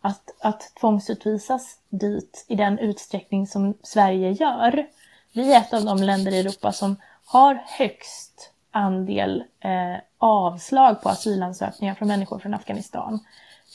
att, 0.00 0.34
att 0.40 0.72
tvångsutvisas 0.80 1.78
dit 1.88 2.44
i 2.48 2.54
den 2.54 2.78
utsträckning 2.78 3.46
som 3.46 3.74
Sverige 3.82 4.30
gör. 4.30 4.86
Vi 5.32 5.52
är 5.52 5.58
ett 5.58 5.72
av 5.72 5.84
de 5.84 6.02
länder 6.02 6.32
i 6.32 6.40
Europa 6.40 6.72
som 6.72 6.96
har 7.24 7.54
högst 7.66 8.50
andel 8.70 9.44
eh, 9.60 9.96
avslag 10.18 11.02
på 11.02 11.08
asylansökningar 11.08 11.94
från 11.94 12.08
människor 12.08 12.38
från 12.38 12.54
Afghanistan. 12.54 13.20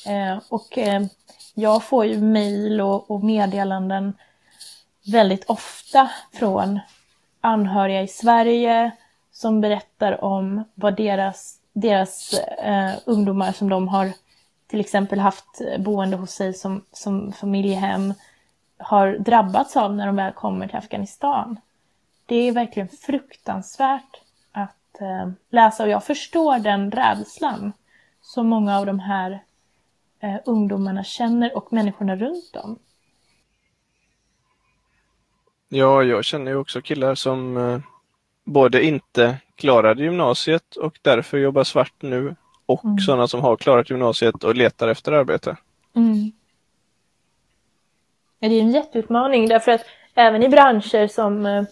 Eh, 0.06 0.40
och 0.50 0.78
eh, 0.78 1.06
jag 1.54 1.84
får 1.84 2.06
ju 2.06 2.22
mejl 2.22 2.82
och, 2.82 3.12
och 3.12 3.24
meddelanden 3.24 4.14
väldigt 5.12 5.46
ofta 5.46 6.10
från 6.34 6.80
anhöriga 7.42 8.02
i 8.02 8.08
Sverige 8.08 8.92
som 9.40 9.62
berättar 9.62 10.24
om 10.24 10.64
vad 10.76 10.96
deras, 10.96 11.60
deras 11.74 12.34
eh, 12.40 12.92
ungdomar 13.06 13.52
som 13.52 13.70
de 13.70 13.88
har 13.88 14.12
till 14.68 14.80
exempel 14.80 15.20
haft 15.20 15.62
boende 15.80 16.18
hos 16.18 16.32
sig 16.32 16.54
som, 16.54 16.86
som 16.92 17.32
familjehem 17.32 18.14
har 18.78 19.18
drabbats 19.18 19.78
av 19.78 19.96
när 19.96 20.06
de 20.06 20.16
väl 20.16 20.34
kommer 20.34 20.68
till 20.68 20.78
Afghanistan. 20.78 21.60
Det 22.26 22.36
är 22.36 22.52
verkligen 22.52 22.88
fruktansvärt 22.88 24.22
att 24.52 25.02
eh, 25.02 25.30
läsa 25.50 25.84
och 25.84 25.90
jag 25.90 26.04
förstår 26.04 26.60
den 26.60 26.92
rädslan 26.92 27.74
som 28.22 28.48
många 28.48 28.78
av 28.78 28.86
de 28.86 29.00
här 29.00 29.44
eh, 30.20 30.38
ungdomarna 30.46 31.04
känner 31.04 31.58
och 31.58 31.74
människorna 31.74 32.16
runt 32.16 32.54
dem. 32.54 32.80
Ja, 35.70 36.04
jag 36.04 36.26
känner 36.26 36.52
ju 36.52 36.58
också 36.58 36.82
killar 36.82 37.16
som 37.16 37.58
eh, 37.58 37.80
både 38.50 38.84
inte 38.84 39.38
klarade 39.56 40.04
gymnasiet 40.04 40.76
och 40.76 41.00
därför 41.02 41.38
jobbar 41.38 41.64
svart 41.64 41.94
nu 42.00 42.36
och 42.66 42.86
mm. 42.86 43.00
sådana 43.00 43.28
som 43.28 43.42
har 43.42 43.56
klarat 43.56 43.90
gymnasiet 43.90 44.44
och 44.44 44.56
letar 44.56 44.88
efter 44.88 45.12
arbete. 45.12 45.58
Mm. 45.96 46.32
Ja, 48.40 48.50
det 48.50 48.56
är 48.56 48.62
en 48.62 48.72
jätteutmaning 48.72 49.48
därför 49.48 49.72
att 49.72 49.82
även 50.16 50.44
i 50.44 50.50
branscher 50.50 51.08
som 51.08 51.46
eh, 51.46 51.64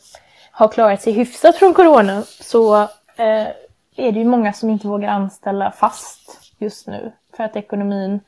har 0.52 0.68
klarat 0.68 1.02
sig 1.02 1.14
hyfsat 1.14 1.56
från 1.56 1.74
corona 1.74 2.22
så 2.22 2.82
eh, 3.16 3.48
är 3.96 4.12
det 4.12 4.20
ju 4.20 4.26
många 4.26 4.54
som 4.54 4.70
inte 4.70 4.88
vågar 4.88 5.10
anställa 5.10 5.72
fast 5.72 6.54
just 6.58 6.88
nu 6.88 7.12
för 7.38 7.44
att 7.44 7.56
ekonomin 7.56 8.20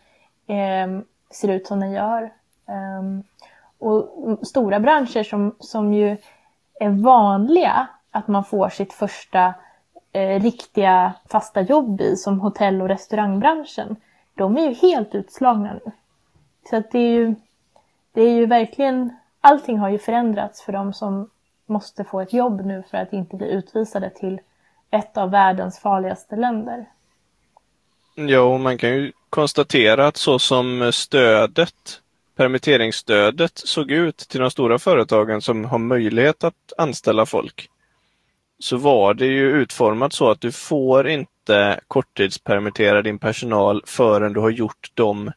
eh, 0.47 1.01
ser 1.31 1.47
ut 1.47 1.67
som 1.67 1.79
den 1.79 1.91
gör. 1.91 2.33
Ehm, 2.67 3.23
och 3.79 4.47
stora 4.47 4.79
branscher 4.79 5.23
som, 5.23 5.55
som 5.59 5.93
ju 5.93 6.17
är 6.79 6.89
vanliga 6.89 7.87
att 8.11 8.27
man 8.27 8.45
får 8.45 8.69
sitt 8.69 8.93
första 8.93 9.53
eh, 10.11 10.41
riktiga 10.41 11.13
fasta 11.29 11.61
jobb 11.61 12.01
i, 12.01 12.15
som 12.15 12.39
hotell 12.39 12.81
och 12.81 12.87
restaurangbranschen, 12.87 13.95
de 14.35 14.57
är 14.57 14.61
ju 14.61 14.73
helt 14.73 15.15
utslagna 15.15 15.73
nu. 15.73 15.91
Så 16.69 16.75
att 16.75 16.91
det 16.91 16.99
är 16.99 17.11
ju, 17.11 17.35
det 18.13 18.21
är 18.21 18.31
ju 18.31 18.45
verkligen, 18.45 19.15
allting 19.41 19.77
har 19.77 19.89
ju 19.89 19.97
förändrats 19.97 20.61
för 20.61 20.73
de 20.73 20.93
som 20.93 21.29
måste 21.65 22.03
få 22.03 22.21
ett 22.21 22.33
jobb 22.33 22.65
nu 22.65 22.83
för 22.91 22.97
att 22.97 23.13
inte 23.13 23.35
bli 23.35 23.47
utvisade 23.47 24.09
till 24.09 24.39
ett 24.91 25.17
av 25.17 25.31
världens 25.31 25.79
farligaste 25.79 26.35
länder. 26.35 26.85
Ja, 28.15 28.41
och 28.41 28.59
man 28.59 28.77
kan 28.77 28.89
ju 28.89 29.11
konstatera 29.29 30.07
att 30.07 30.17
så 30.17 30.39
som 30.39 30.91
stödet, 30.93 32.01
permitteringsstödet 32.35 33.57
såg 33.57 33.91
ut 33.91 34.17
till 34.17 34.39
de 34.39 34.51
stora 34.51 34.79
företagen 34.79 35.41
som 35.41 35.65
har 35.65 35.77
möjlighet 35.77 36.43
att 36.43 36.73
anställa 36.77 37.25
folk, 37.25 37.69
så 38.59 38.77
var 38.77 39.13
det 39.13 39.25
ju 39.25 39.51
utformat 39.51 40.13
så 40.13 40.31
att 40.31 40.41
du 40.41 40.51
får 40.51 41.09
inte 41.09 41.79
korttidspermittera 41.87 43.01
din 43.01 43.19
personal 43.19 43.83
förrän 43.85 44.33
du 44.33 44.39
har 44.39 44.49
gjort 44.49 44.91
de 44.93 45.31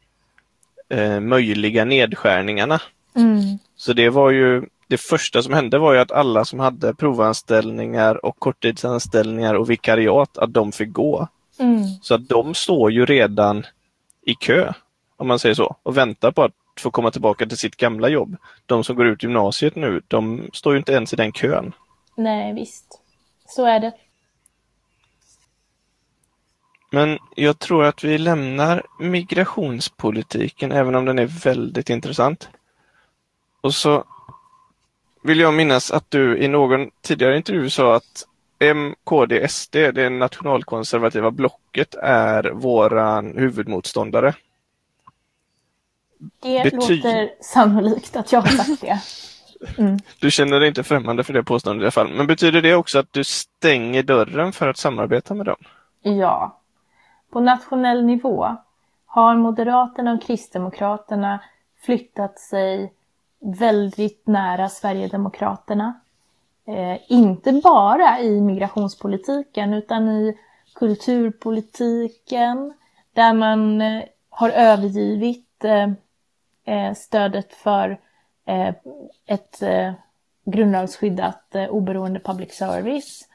eh, 0.88 1.20
möjliga 1.20 1.84
nedskärningarna. 1.84 2.80
Mm. 3.16 3.58
Så 3.76 3.92
det 3.92 4.10
var 4.10 4.30
ju 4.30 4.62
det 4.86 4.98
första 4.98 5.42
som 5.42 5.52
hände 5.52 5.78
var 5.78 5.92
ju 5.92 5.98
att 5.98 6.12
alla 6.12 6.44
som 6.44 6.60
hade 6.60 6.94
provanställningar 6.94 8.26
och 8.26 8.38
korttidsanställningar 8.38 9.54
och 9.54 9.70
vikariat, 9.70 10.38
att 10.38 10.52
de 10.52 10.72
fick 10.72 10.92
gå. 10.92 11.28
Mm. 11.58 11.84
Så 12.02 12.14
att 12.14 12.28
de 12.28 12.54
står 12.54 12.92
ju 12.92 13.06
redan 13.06 13.66
i 14.26 14.34
kö, 14.34 14.72
om 15.16 15.28
man 15.28 15.38
säger 15.38 15.54
så, 15.54 15.76
och 15.82 15.96
väntar 15.96 16.30
på 16.30 16.42
att 16.42 16.52
få 16.80 16.90
komma 16.90 17.10
tillbaka 17.10 17.46
till 17.46 17.58
sitt 17.58 17.76
gamla 17.76 18.08
jobb. 18.08 18.36
De 18.66 18.84
som 18.84 18.96
går 18.96 19.06
ut 19.06 19.22
gymnasiet 19.22 19.76
nu, 19.76 20.02
de 20.08 20.50
står 20.52 20.72
ju 20.72 20.78
inte 20.78 20.92
ens 20.92 21.12
i 21.12 21.16
den 21.16 21.32
kön. 21.32 21.72
Nej, 22.16 22.54
visst. 22.54 23.01
Så 23.55 23.64
är 23.64 23.80
det. 23.80 23.92
Men 26.90 27.18
jag 27.36 27.59
tror 27.59 27.84
att 27.84 28.05
vi 28.05 28.18
lämnar 28.18 28.82
migrationspolitiken, 28.98 30.72
även 30.72 30.94
om 30.94 31.05
den 31.05 31.18
är 31.18 31.26
väldigt 31.26 31.90
intressant. 31.90 32.48
Och 33.61 33.74
så 33.74 34.05
vill 35.22 35.40
jag 35.40 35.55
minnas 35.55 35.90
att 35.90 36.11
du 36.11 36.38
i 36.38 36.48
någon 36.48 36.90
tidigare 37.00 37.36
intervju 37.36 37.70
sa 37.70 37.96
att 37.96 38.26
M, 38.59 38.94
KD, 39.05 39.48
SD, 39.48 39.76
det 39.76 40.11
nationalkonservativa 40.11 41.30
blocket, 41.30 41.94
är 42.03 42.50
våran 42.50 43.38
huvudmotståndare. 43.38 44.34
Det 46.18 46.64
Bety 46.64 46.76
låter 46.76 47.42
sannolikt 47.42 48.16
att 48.16 48.32
jag 48.32 48.40
har 48.40 48.48
sagt 48.48 48.80
det. 48.80 49.00
Mm. 49.78 49.98
Du 50.20 50.30
känner 50.30 50.60
dig 50.60 50.68
inte 50.68 50.82
främmande 50.82 51.24
för 51.24 51.32
det 51.32 51.42
påståendet 51.42 51.82
i 51.82 51.84
alla 51.84 51.90
fall. 51.90 52.12
Men 52.16 52.26
betyder 52.26 52.62
det 52.62 52.74
också 52.74 52.98
att 52.98 53.12
du 53.12 53.24
stänger 53.24 54.02
dörren 54.02 54.52
för 54.52 54.68
att 54.68 54.76
samarbeta 54.76 55.34
med 55.34 55.46
dem? 55.46 55.56
Ja. 56.02 56.58
På 57.30 57.40
nationell 57.40 58.04
nivå 58.04 58.56
har 59.06 59.36
Moderaterna 59.36 60.12
och 60.12 60.22
Kristdemokraterna 60.22 61.40
flyttat 61.84 62.38
sig 62.38 62.92
väldigt 63.40 64.26
nära 64.26 64.68
Sverigedemokraterna. 64.68 66.00
Eh, 66.66 66.98
inte 67.08 67.52
bara 67.52 68.20
i 68.20 68.40
migrationspolitiken 68.40 69.74
utan 69.74 70.08
i 70.08 70.38
kulturpolitiken 70.74 72.72
där 73.12 73.32
man 73.32 73.80
eh, 73.80 74.02
har 74.30 74.50
övergivit 74.50 75.64
eh, 75.64 75.90
eh 76.64 76.94
stödet 76.94 77.54
för 77.54 77.98
Eh, 78.47 78.74
ett 79.26 79.62
eh, 79.62 79.93
grundlagsskyddat 80.45 81.55
eh, 81.55 81.68
oberoende 81.68 82.20
public 82.20 82.55
service. 82.55 83.28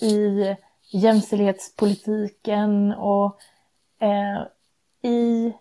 I 0.00 0.54
jämställdhetspolitiken 0.92 2.92
och 2.92 3.38
i 5.02 5.52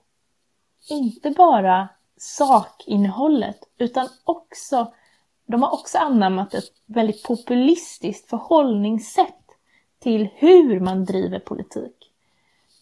inte 0.90 1.30
bara 1.30 1.90
sakinnehållet 2.18 3.60
utan 3.78 4.08
också 4.24 4.94
de 5.46 5.64
har 5.64 5.74
också 5.74 5.98
anammat 5.98 6.54
ett 6.54 6.72
väldigt 6.86 7.24
populistiskt 7.24 8.30
förhållningssätt 8.30 9.46
till 10.00 10.30
hur 10.36 10.80
man 10.80 11.06
driver 11.06 11.40
politik. 11.40 12.12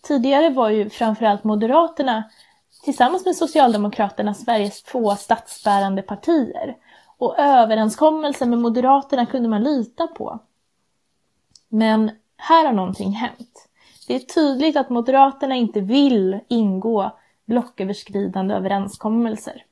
Tidigare 0.02 0.50
var 0.50 0.70
ju 0.70 0.90
framförallt 0.90 1.44
Moderaterna 1.44 2.24
tillsammans 2.84 3.26
med 3.26 3.36
Socialdemokraterna 3.36 4.34
Sveriges 4.34 4.84
två 4.84 5.16
statsbärande 5.16 6.02
partier. 6.02 6.78
Och 7.18 7.40
överenskommelsen 7.40 8.50
med 8.50 8.60
Moderaterna 8.60 9.26
kunde 9.26 9.50
man 9.50 9.64
lita 9.64 10.08
på. 10.08 10.40
Men 11.70 12.12
här 12.38 12.66
har 12.66 12.74
någonting 12.74 13.12
hänt. 13.12 13.68
Det 14.08 14.16
är 14.16 14.20
tydligt 14.20 14.78
att 14.78 14.90
Moderaterna 14.90 15.56
inte 15.56 15.82
vill 15.82 16.40
ingå 16.48 17.12
blocköverskridande 17.46 18.56
överenskommelser. 18.56 19.66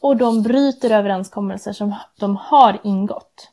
Och 0.00 0.16
de 0.16 0.42
bryter 0.42 0.90
överenskommelser 0.90 1.72
som 1.72 1.94
de 2.18 2.36
har 2.36 2.80
ingått. 2.82 3.50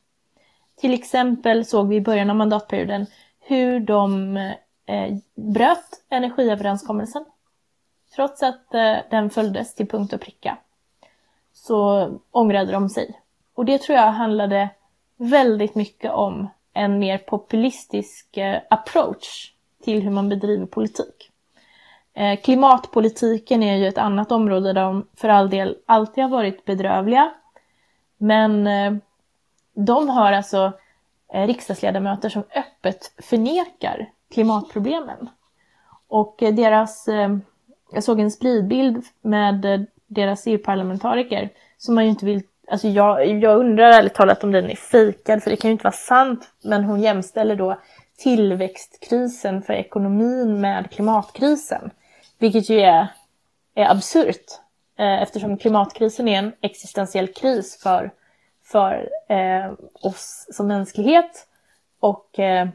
Till 0.76 0.94
exempel 0.94 1.66
såg 1.66 1.88
vi 1.88 1.96
i 1.96 2.02
början 2.02 2.30
av 2.30 2.36
mandatperioden 2.36 3.06
hur 3.40 3.80
de 3.80 4.38
eh, 4.86 5.18
bröt 5.36 6.04
energiöverenskommelsen. 6.10 7.26
Trots 8.16 8.44
att 8.44 8.74
eh, 8.74 8.98
den 9.10 9.30
följdes 9.30 9.76
till 9.76 9.88
punkt 9.88 10.14
och 10.14 10.22
pricka 10.22 10.58
så 11.54 12.10
ångrade 12.32 12.72
de 12.72 12.90
sig. 12.90 13.20
Och 13.56 13.66
det 13.66 13.78
tror 13.78 13.98
jag 13.98 14.12
handlade 14.12 14.70
väldigt 15.18 15.76
mycket 15.76 16.12
om 16.12 16.50
en 16.74 17.00
mer 17.00 17.18
populistisk 17.18 18.38
eh, 18.38 18.62
approach 18.70 19.54
till 19.84 20.02
hur 20.02 20.12
man 20.12 20.30
bedriver 20.30 20.66
politik. 20.66 21.32
Eh, 22.14 22.40
klimatpolitiken 22.40 23.64
är 23.64 23.76
ju 23.76 23.88
ett 23.88 23.98
annat 23.98 24.32
område 24.32 24.74
där 24.74 24.82
de 24.82 25.08
för 25.16 25.30
all 25.30 25.50
del 25.50 25.78
alltid 25.86 26.24
har 26.24 26.32
varit 26.32 26.66
bedrövliga. 26.66 27.32
Men 28.18 28.68
eh, 28.68 28.94
de 29.74 30.10
har 30.10 30.32
alltså 30.32 30.72
eh, 31.34 31.48
riksdagsledamöter 31.48 32.30
som 32.30 32.44
öppet 32.56 33.14
förnekar 33.18 34.10
klimatproblemen. 34.32 35.30
Och 36.08 36.44
eh, 36.44 36.54
deras, 36.54 37.08
eh, 37.08 37.38
jag 37.92 38.04
såg 38.04 38.20
en 38.20 38.32
spridbild 38.32 39.04
med 39.22 39.66
eh, 39.66 39.82
deras 40.08 40.48
EU-parlamentariker 40.48 41.50
som 41.78 41.96
man 41.96 42.04
ju 42.04 42.10
inte 42.10 42.26
vill, 42.26 42.44
alltså 42.68 42.88
jag, 42.88 43.28
jag 43.28 43.60
undrar 43.60 43.90
ärligt 43.90 44.14
talat 44.14 44.44
om 44.44 44.52
den 44.52 44.70
är 44.70 44.76
fejkad 44.76 45.44
för 45.44 45.50
det 45.50 45.56
kan 45.56 45.70
ju 45.70 45.72
inte 45.72 45.84
vara 45.84 45.92
sant. 45.92 46.50
Men 46.64 46.84
hon 46.84 47.02
jämställer 47.02 47.56
då 47.56 47.78
tillväxtkrisen 48.18 49.62
för 49.62 49.74
ekonomin 49.74 50.62
med 50.62 50.92
klimatkrisen. 50.92 51.92
Vilket 52.40 52.70
ju 52.70 52.80
är, 52.80 53.08
är 53.76 53.92
absurt 53.92 54.46
eh, 55.00 55.22
eftersom 55.22 55.58
klimatkrisen 55.58 56.28
är 56.28 56.40
en 56.40 56.54
existentiell 56.62 57.28
kris 57.28 57.80
för, 57.84 58.12
för 58.64 59.10
eh, 59.30 59.72
oss 59.94 60.48
som 60.52 60.68
mänsklighet 60.68 61.48
och 62.00 62.40
eh, 62.40 62.68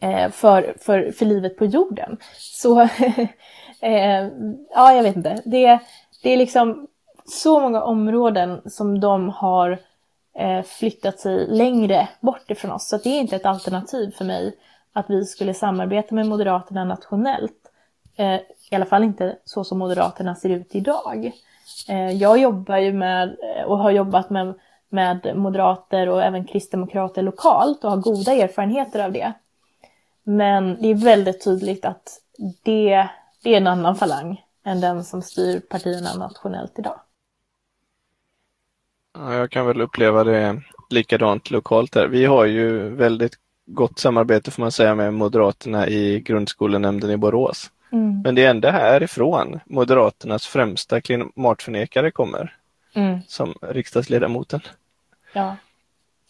eh 0.00 0.30
för, 0.30 0.74
för, 0.80 1.12
för 1.12 1.26
livet 1.26 1.56
på 1.58 1.66
jorden. 1.66 2.16
Så 2.38 2.88
eh, 3.80 4.28
ja, 4.74 4.92
jag 4.92 5.02
vet 5.02 5.16
inte. 5.16 5.42
Det, 5.44 5.78
det 6.22 6.30
är 6.30 6.36
liksom 6.36 6.86
så 7.24 7.60
många 7.60 7.82
områden 7.82 8.60
som 8.70 9.00
de 9.00 9.28
har 9.28 9.78
eh, 10.38 10.62
flyttat 10.62 11.20
sig 11.20 11.46
längre 11.46 12.08
bort 12.20 12.50
ifrån 12.50 12.70
oss. 12.70 12.88
Så 12.88 12.96
det 12.96 13.08
är 13.08 13.20
inte 13.20 13.36
ett 13.36 13.46
alternativ 13.46 14.10
för 14.10 14.24
mig 14.24 14.56
att 14.92 15.10
vi 15.10 15.24
skulle 15.24 15.54
samarbeta 15.54 16.14
med 16.14 16.26
Moderaterna 16.26 16.84
nationellt. 16.84 17.70
Eh, 18.16 18.40
I 18.70 18.74
alla 18.74 18.86
fall 18.86 19.04
inte 19.04 19.36
så 19.44 19.64
som 19.64 19.78
Moderaterna 19.78 20.34
ser 20.34 20.48
ut 20.48 20.74
idag. 20.74 21.32
Eh, 21.88 22.10
jag 22.10 22.38
jobbar 22.38 22.76
ju 22.76 22.92
med 22.92 23.28
eh, 23.28 23.64
och 23.64 23.78
har 23.78 23.90
jobbat 23.90 24.30
med, 24.30 24.54
med 24.88 25.36
moderater 25.36 26.08
och 26.08 26.22
även 26.22 26.44
kristdemokrater 26.44 27.22
lokalt 27.22 27.84
och 27.84 27.90
har 27.90 27.98
goda 27.98 28.32
erfarenheter 28.32 29.04
av 29.04 29.12
det. 29.12 29.32
Men 30.24 30.82
det 30.82 30.88
är 30.88 30.94
väldigt 30.94 31.44
tydligt 31.44 31.84
att 31.84 32.20
det, 32.64 33.08
det 33.42 33.52
är 33.52 33.56
en 33.56 33.66
annan 33.66 33.96
falang 33.96 34.44
än 34.64 34.80
den 34.80 35.04
som 35.04 35.22
styr 35.22 35.60
partierna 35.60 36.14
nationellt 36.14 36.78
idag. 36.78 37.00
Ja, 39.14 39.34
jag 39.34 39.50
kan 39.50 39.66
väl 39.66 39.80
uppleva 39.80 40.24
det 40.24 40.62
likadant 40.90 41.50
lokalt 41.50 41.94
här. 41.94 42.06
Vi 42.06 42.24
har 42.24 42.44
ju 42.44 42.88
väldigt 42.88 43.32
gott 43.66 43.98
samarbete 43.98 44.50
får 44.50 44.62
man 44.62 44.72
säga 44.72 44.94
med 44.94 45.14
Moderaterna 45.14 45.88
i 45.88 46.20
grundskolenämnden 46.20 47.10
i 47.10 47.16
Borås. 47.16 47.70
Mm. 47.92 48.20
Men 48.22 48.34
det 48.34 48.44
är 48.44 48.50
ändå 48.50 48.68
härifrån 48.68 49.60
Moderaternas 49.66 50.46
främsta 50.46 51.00
klimatförnekare 51.00 52.10
kommer. 52.10 52.56
Mm. 52.94 53.18
Som 53.26 53.54
riksdagsledamoten. 53.60 54.60
Ja. 55.32 55.56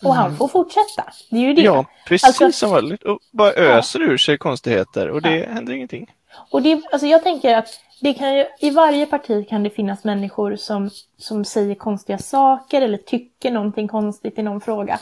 Och 0.02 0.14
han 0.14 0.36
får 0.36 0.48
fortsätta. 0.48 1.04
Det 1.30 1.36
är 1.36 1.40
ju 1.40 1.54
det. 1.54 1.62
Ja, 1.62 1.84
precis 2.06 2.24
alltså, 2.24 2.52
som 2.52 2.70
vanligt. 2.70 3.02
Och 3.02 3.18
bara 3.30 3.52
öser 3.52 4.00
ja. 4.00 4.06
ur 4.06 4.16
sig 4.16 4.38
konstigheter 4.38 5.10
och 5.10 5.22
det 5.22 5.36
ja. 5.36 5.52
händer 5.52 5.72
ingenting. 5.72 6.12
Och 6.50 6.62
det, 6.62 6.82
alltså 6.92 7.06
jag 7.06 7.22
tänker 7.22 7.56
att 7.56 7.80
det 8.00 8.14
kan 8.14 8.34
ju, 8.36 8.46
i 8.60 8.70
varje 8.70 9.06
parti 9.06 9.48
kan 9.48 9.62
det 9.62 9.70
finnas 9.70 10.04
människor 10.04 10.56
som, 10.56 10.90
som 11.18 11.44
säger 11.44 11.74
konstiga 11.74 12.18
saker 12.18 12.82
eller 12.82 12.98
tycker 12.98 13.50
någonting 13.50 13.88
konstigt 13.88 14.38
i 14.38 14.42
någon 14.42 14.60
fråga. 14.60 15.00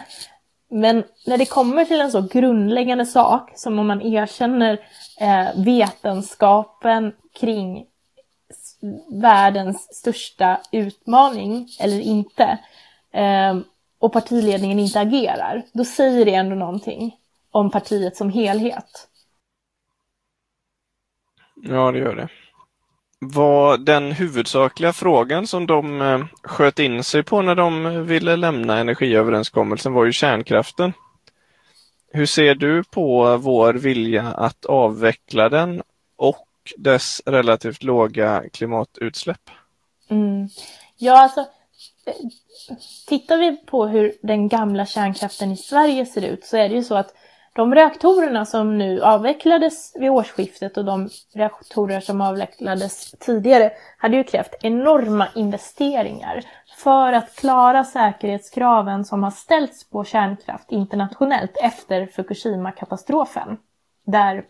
Men 0.68 1.04
när 1.26 1.38
det 1.38 1.46
kommer 1.46 1.84
till 1.84 2.00
en 2.00 2.12
så 2.12 2.20
grundläggande 2.20 3.06
sak 3.06 3.52
som 3.54 3.78
om 3.78 3.86
man 3.86 4.02
erkänner 4.02 4.80
eh, 5.20 5.64
vetenskapen 5.64 7.12
kring 7.40 7.86
världens 9.08 9.96
största 9.96 10.60
utmaning 10.72 11.68
eller 11.80 12.00
inte 12.00 12.58
eh, 13.12 13.56
och 13.98 14.12
partiledningen 14.12 14.78
inte 14.78 15.00
agerar, 15.00 15.62
då 15.72 15.84
säger 15.84 16.24
det 16.24 16.34
ändå 16.34 16.54
någonting 16.54 17.16
om 17.50 17.70
partiet 17.70 18.16
som 18.16 18.30
helhet. 18.30 19.08
Ja, 21.62 21.92
det 21.92 21.98
gör 21.98 22.14
det. 22.14 22.28
Var 23.18 23.78
den 23.78 24.12
huvudsakliga 24.12 24.92
frågan 24.92 25.46
som 25.46 25.66
de 25.66 26.02
eh, 26.02 26.24
sköt 26.42 26.78
in 26.78 27.04
sig 27.04 27.22
på 27.22 27.42
när 27.42 27.54
de 27.54 27.86
eh, 27.86 27.92
ville 27.92 28.36
lämna 28.36 28.78
energiöverenskommelsen 28.78 29.92
var 29.92 30.04
ju 30.04 30.12
kärnkraften. 30.12 30.92
Hur 32.12 32.26
ser 32.26 32.54
du 32.54 32.84
på 32.84 33.36
vår 33.36 33.74
vilja 33.74 34.22
att 34.22 34.64
avveckla 34.64 35.48
den 35.48 35.82
och 36.16 36.46
dess 36.76 37.22
relativt 37.26 37.82
låga 37.82 38.44
klimatutsläpp? 38.52 39.50
Mm. 40.08 40.48
Ja, 40.96 41.22
alltså 41.22 41.40
eh, 42.06 42.14
tittar 43.06 43.38
vi 43.38 43.56
på 43.56 43.86
hur 43.86 44.12
den 44.22 44.48
gamla 44.48 44.86
kärnkraften 44.86 45.52
i 45.52 45.56
Sverige 45.56 46.06
ser 46.06 46.24
ut 46.24 46.44
så 46.44 46.56
är 46.56 46.68
det 46.68 46.74
ju 46.74 46.84
så 46.84 46.94
att 46.94 47.14
de 47.56 47.74
reaktorerna 47.74 48.44
som 48.44 48.78
nu 48.78 49.02
avvecklades 49.02 49.92
vid 49.96 50.10
årsskiftet 50.10 50.76
och 50.76 50.84
de 50.84 51.08
reaktorer 51.34 52.00
som 52.00 52.20
avvecklades 52.20 53.10
tidigare 53.10 53.72
hade 53.98 54.16
ju 54.16 54.24
krävt 54.24 54.54
enorma 54.60 55.28
investeringar 55.34 56.44
för 56.76 57.12
att 57.12 57.36
klara 57.36 57.84
säkerhetskraven 57.84 59.04
som 59.04 59.22
har 59.22 59.30
ställts 59.30 59.90
på 59.90 60.04
kärnkraft 60.04 60.72
internationellt 60.72 61.56
efter 61.62 62.06
Fukushima-katastrofen. 62.06 63.56
Där 64.06 64.44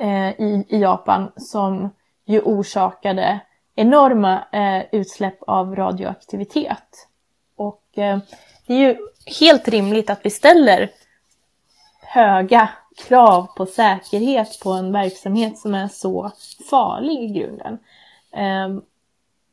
eh, 0.00 0.30
i, 0.30 0.66
i 0.68 0.78
Japan 0.78 1.32
som 1.36 1.90
ju 2.26 2.40
orsakade 2.40 3.40
enorma 3.74 4.44
eh, 4.52 4.82
utsläpp 4.92 5.42
av 5.46 5.76
radioaktivitet. 5.76 7.08
Och 7.56 7.98
eh, 7.98 8.18
det 8.66 8.74
är 8.74 8.78
ju 8.78 8.96
helt 9.40 9.68
rimligt 9.68 10.10
att 10.10 10.20
vi 10.22 10.30
ställer 10.30 10.90
höga 12.12 12.68
krav 12.96 13.46
på 13.56 13.66
säkerhet 13.66 14.60
på 14.62 14.70
en 14.70 14.92
verksamhet 14.92 15.58
som 15.58 15.74
är 15.74 15.88
så 15.88 16.30
farlig 16.70 17.22
i 17.22 17.26
grunden. 17.26 17.78
Ehm, 18.32 18.82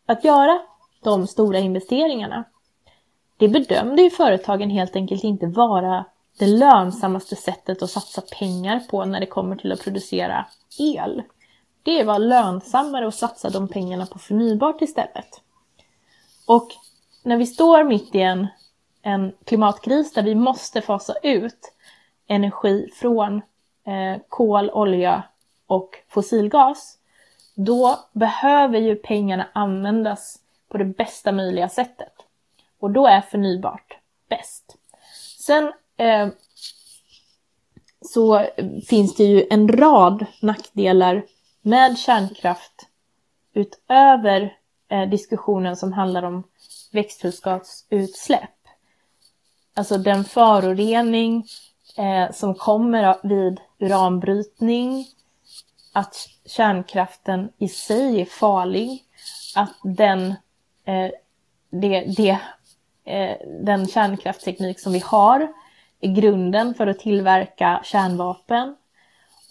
att 0.05 0.23
göra 0.23 0.59
de 1.03 1.27
stora 1.27 1.59
investeringarna, 1.59 2.43
det 3.37 3.47
bedömde 3.47 4.01
ju 4.01 4.09
företagen 4.09 4.69
helt 4.69 4.95
enkelt 4.95 5.23
inte 5.23 5.45
vara 5.45 6.05
det 6.39 6.47
lönsammaste 6.47 7.35
sättet 7.35 7.83
att 7.83 7.89
satsa 7.89 8.21
pengar 8.21 8.79
på 8.79 9.05
när 9.05 9.19
det 9.19 9.25
kommer 9.25 9.55
till 9.55 9.71
att 9.71 9.83
producera 9.83 10.45
el. 10.79 11.23
Det 11.83 12.03
var 12.03 12.19
lönsammare 12.19 13.07
att 13.07 13.15
satsa 13.15 13.49
de 13.49 13.67
pengarna 13.67 14.05
på 14.05 14.19
förnybart 14.19 14.81
istället. 14.81 15.41
Och 16.47 16.67
när 17.23 17.37
vi 17.37 17.45
står 17.45 17.83
mitt 17.83 18.15
i 18.15 18.21
en, 18.21 18.47
en 19.01 19.33
klimatkris 19.45 20.13
där 20.13 20.23
vi 20.23 20.35
måste 20.35 20.81
fasa 20.81 21.13
ut 21.23 21.73
energi 22.27 22.89
från 22.93 23.41
eh, 23.85 24.21
kol, 24.29 24.69
olja 24.69 25.23
och 25.67 25.89
fossilgas, 26.07 26.97
då 27.55 27.99
behöver 28.13 28.79
ju 28.79 28.95
pengarna 28.95 29.47
användas 29.53 30.39
på 30.69 30.77
det 30.77 30.85
bästa 30.85 31.31
möjliga 31.31 31.69
sättet. 31.69 32.13
Och 32.79 32.91
då 32.91 33.07
är 33.07 33.21
förnybart 33.21 33.97
bäst. 34.29 34.77
Sen 35.39 35.71
eh, 35.97 36.27
så 38.01 38.45
finns 38.87 39.15
det 39.15 39.23
ju 39.23 39.47
en 39.49 39.67
rad 39.67 40.25
nackdelar 40.41 41.25
med 41.61 41.97
kärnkraft 41.97 42.87
utöver 43.53 44.57
eh, 44.89 45.09
diskussionen 45.09 45.75
som 45.75 45.93
handlar 45.93 46.23
om 46.23 46.43
växthusgasutsläpp. 46.91 48.49
Alltså 49.73 49.97
den 49.97 50.23
förorening 50.23 51.45
eh, 51.97 52.31
som 52.31 52.55
kommer 52.55 53.17
vid 53.23 53.59
uranbrytning, 53.79 55.05
att 55.93 56.29
kärnkraften 56.45 57.49
i 57.57 57.67
sig 57.67 58.21
är 58.21 58.25
farlig, 58.25 59.03
att 59.55 59.73
den, 59.83 60.27
eh, 60.85 61.11
det, 61.69 62.01
det, 62.17 62.39
eh, 63.05 63.37
den 63.63 63.87
kärnkraftsteknik 63.87 64.79
som 64.79 64.93
vi 64.93 64.99
har 64.99 65.53
är 66.01 66.09
grunden 66.09 66.73
för 66.73 66.87
att 66.87 66.99
tillverka 66.99 67.81
kärnvapen. 67.83 68.75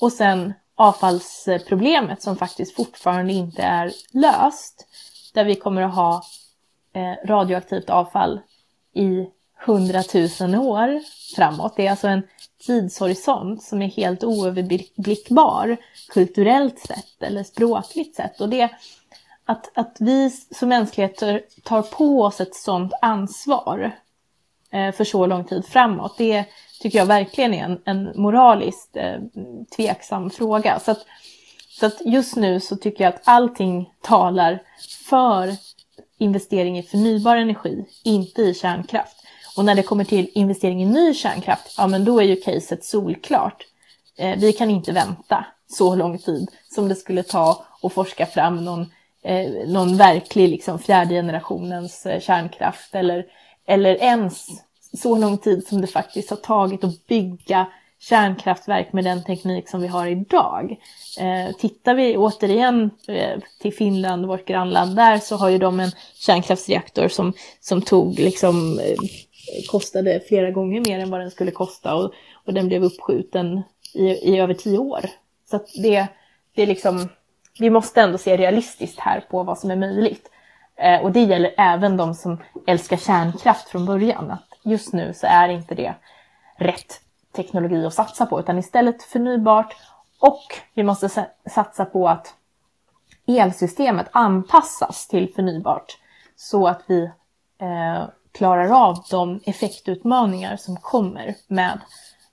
Och 0.00 0.12
sen 0.12 0.52
avfallsproblemet 0.74 2.22
som 2.22 2.36
faktiskt 2.36 2.76
fortfarande 2.76 3.32
inte 3.32 3.62
är 3.62 3.92
löst. 4.12 4.86
Där 5.34 5.44
vi 5.44 5.54
kommer 5.54 5.82
att 5.82 5.94
ha 5.94 6.22
eh, 6.92 7.26
radioaktivt 7.26 7.90
avfall 7.90 8.40
i 8.92 9.26
hundratusen 9.56 10.54
år 10.54 11.00
framåt. 11.36 11.76
Det 11.76 11.86
är 11.86 11.90
alltså 11.90 12.08
en 12.08 12.22
tidshorisont 12.66 13.62
som 13.62 13.82
är 13.82 13.88
helt 13.88 14.24
oöverblickbar 14.24 15.76
kulturellt 16.08 16.78
sett 16.78 17.22
eller 17.22 17.42
språkligt 17.42 18.16
sett. 18.16 18.40
Och 18.40 18.48
det 18.48 18.70
att, 19.44 19.70
att 19.74 19.96
vi 20.00 20.30
som 20.30 20.68
mänsklighet 20.68 21.22
tar 21.62 21.82
på 21.82 22.22
oss 22.22 22.40
ett 22.40 22.54
sådant 22.54 22.92
ansvar 23.02 23.96
eh, 24.70 24.92
för 24.92 25.04
så 25.04 25.26
lång 25.26 25.44
tid 25.44 25.66
framåt, 25.66 26.18
det 26.18 26.44
tycker 26.80 26.98
jag 26.98 27.06
verkligen 27.06 27.54
är 27.54 27.64
en, 27.64 27.80
en 27.84 28.20
moraliskt 28.20 28.96
eh, 28.96 29.20
tveksam 29.76 30.30
fråga. 30.30 30.80
Så 30.80 30.90
att, 30.90 31.06
så 31.68 31.86
att 31.86 32.00
just 32.04 32.36
nu 32.36 32.60
så 32.60 32.76
tycker 32.76 33.04
jag 33.04 33.14
att 33.14 33.22
allting 33.24 33.90
talar 34.02 34.62
för 35.08 35.56
investering 36.18 36.78
i 36.78 36.82
förnybar 36.82 37.36
energi, 37.36 37.84
inte 38.04 38.42
i 38.42 38.54
kärnkraft. 38.54 39.25
Och 39.56 39.64
när 39.64 39.74
det 39.74 39.82
kommer 39.82 40.04
till 40.04 40.30
investering 40.34 40.82
i 40.82 40.86
ny 40.86 41.14
kärnkraft, 41.14 41.74
ja 41.78 41.86
men 41.86 42.04
då 42.04 42.20
är 42.20 42.24
ju 42.24 42.36
caset 42.36 42.84
solklart. 42.84 43.66
Eh, 44.18 44.38
vi 44.38 44.52
kan 44.52 44.70
inte 44.70 44.92
vänta 44.92 45.46
så 45.68 45.94
lång 45.94 46.18
tid 46.18 46.48
som 46.74 46.88
det 46.88 46.94
skulle 46.94 47.22
ta 47.22 47.64
att 47.82 47.92
forska 47.92 48.26
fram 48.26 48.64
någon, 48.64 48.92
eh, 49.22 49.50
någon 49.66 49.96
verklig 49.96 50.48
liksom, 50.48 50.78
fjärde 50.78 51.14
generationens 51.14 52.06
eh, 52.06 52.20
kärnkraft 52.20 52.94
eller, 52.94 53.26
eller 53.66 53.94
ens 53.94 54.46
så 54.96 55.16
lång 55.16 55.38
tid 55.38 55.66
som 55.66 55.80
det 55.80 55.86
faktiskt 55.86 56.30
har 56.30 56.36
tagit 56.36 56.84
att 56.84 57.06
bygga 57.06 57.66
kärnkraftverk 57.98 58.92
med 58.92 59.04
den 59.04 59.24
teknik 59.24 59.68
som 59.68 59.80
vi 59.80 59.88
har 59.88 60.06
idag. 60.06 60.76
Eh, 61.18 61.56
tittar 61.56 61.94
vi 61.94 62.16
återigen 62.16 62.90
eh, 63.08 63.40
till 63.60 63.74
Finland, 63.74 64.26
vårt 64.26 64.46
grannland 64.46 64.96
där, 64.96 65.18
så 65.18 65.36
har 65.36 65.48
ju 65.48 65.58
de 65.58 65.80
en 65.80 65.90
kärnkraftsreaktor 66.14 67.08
som, 67.08 67.32
som 67.60 67.82
tog 67.82 68.18
liksom 68.18 68.78
eh, 68.78 68.96
kostade 69.68 70.20
flera 70.28 70.50
gånger 70.50 70.80
mer 70.80 70.98
än 70.98 71.10
vad 71.10 71.20
den 71.20 71.30
skulle 71.30 71.50
kosta 71.50 71.94
och, 71.94 72.12
och 72.44 72.54
den 72.54 72.68
blev 72.68 72.84
uppskjuten 72.84 73.62
i, 73.94 74.04
i 74.04 74.40
över 74.40 74.54
tio 74.54 74.78
år. 74.78 75.00
Så 75.50 75.56
att 75.56 75.66
det, 75.82 76.06
det 76.54 76.62
är 76.62 76.66
liksom, 76.66 77.08
vi 77.58 77.70
måste 77.70 78.00
ändå 78.00 78.18
se 78.18 78.36
realistiskt 78.36 78.98
här 78.98 79.20
på 79.30 79.42
vad 79.42 79.58
som 79.58 79.70
är 79.70 79.76
möjligt. 79.76 80.30
Eh, 80.76 81.00
och 81.00 81.12
det 81.12 81.22
gäller 81.22 81.54
även 81.56 81.96
de 81.96 82.14
som 82.14 82.42
älskar 82.66 82.96
kärnkraft 82.96 83.68
från 83.68 83.86
början. 83.86 84.30
Att 84.30 84.48
just 84.62 84.92
nu 84.92 85.14
så 85.14 85.26
är 85.26 85.48
inte 85.48 85.74
det 85.74 85.94
rätt 86.58 87.00
teknologi 87.32 87.86
att 87.86 87.94
satsa 87.94 88.26
på, 88.26 88.40
utan 88.40 88.58
istället 88.58 89.02
förnybart 89.02 89.76
och 90.18 90.42
vi 90.74 90.82
måste 90.82 91.26
satsa 91.50 91.84
på 91.84 92.08
att 92.08 92.34
elsystemet 93.26 94.06
anpassas 94.12 95.08
till 95.08 95.34
förnybart 95.34 95.98
så 96.36 96.66
att 96.66 96.82
vi 96.86 97.10
eh, 97.58 98.04
klarar 98.36 98.88
av 98.88 99.04
de 99.10 99.40
effektutmaningar 99.44 100.56
som 100.56 100.76
kommer 100.76 101.34
med 101.46 101.80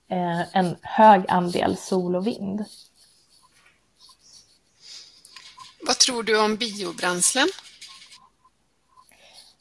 eh, 0.08 0.58
en 0.58 0.76
hög 0.82 1.26
andel 1.28 1.78
sol 1.78 2.16
och 2.16 2.28
vind. 2.28 2.66
Vad 5.88 5.98
tror 5.98 6.24
du 6.24 6.46
om 6.46 6.56
biobränslen? 6.56 7.48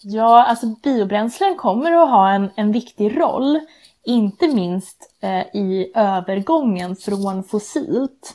Ja, 0.00 0.44
alltså 0.44 0.66
biobränslen 0.66 1.56
kommer 1.56 1.92
att 1.92 2.10
ha 2.10 2.30
en, 2.30 2.50
en 2.56 2.72
viktig 2.72 3.20
roll, 3.20 3.60
inte 4.04 4.48
minst 4.48 5.12
eh, 5.20 5.40
i 5.40 5.92
övergången 5.94 6.96
från 6.96 7.44
fossilt. 7.44 8.34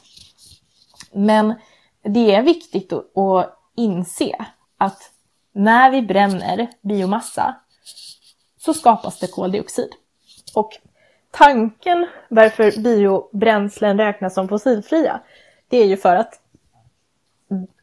Men 1.11 1.53
det 2.03 2.35
är 2.35 2.41
viktigt 2.41 2.93
att, 2.93 3.17
att 3.17 3.59
inse 3.75 4.45
att 4.77 5.11
när 5.53 5.91
vi 5.91 6.01
bränner 6.01 6.67
biomassa 6.81 7.55
så 8.67 8.73
skapas 8.73 9.19
det 9.19 9.27
koldioxid. 9.27 9.89
Och 10.55 10.71
tanken 11.31 12.07
varför 12.29 12.81
biobränslen 12.81 13.97
räknas 13.97 14.33
som 14.33 14.47
fossilfria, 14.47 15.19
det 15.69 15.77
är 15.77 15.85
ju 15.85 15.97
för 15.97 16.15
att 16.15 16.33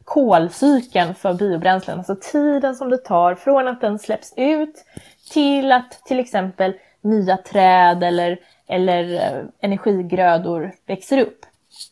kolcykeln 0.03 1.15
för 1.15 1.33
biobränslen, 1.33 1.97
alltså 1.97 2.15
tiden 2.15 2.75
som 2.75 2.89
det 2.89 2.97
tar 2.97 3.35
från 3.35 3.67
att 3.67 3.81
den 3.81 3.99
släpps 3.99 4.33
ut 4.37 4.85
till 5.31 5.71
att 5.71 5.91
till 6.05 6.19
exempel 6.19 6.73
nya 7.01 7.37
träd 7.37 8.03
eller, 8.03 8.39
eller 8.67 9.13
eh, 9.13 9.45
energigrödor 9.59 10.71
växer 10.85 11.17
upp 11.21 11.45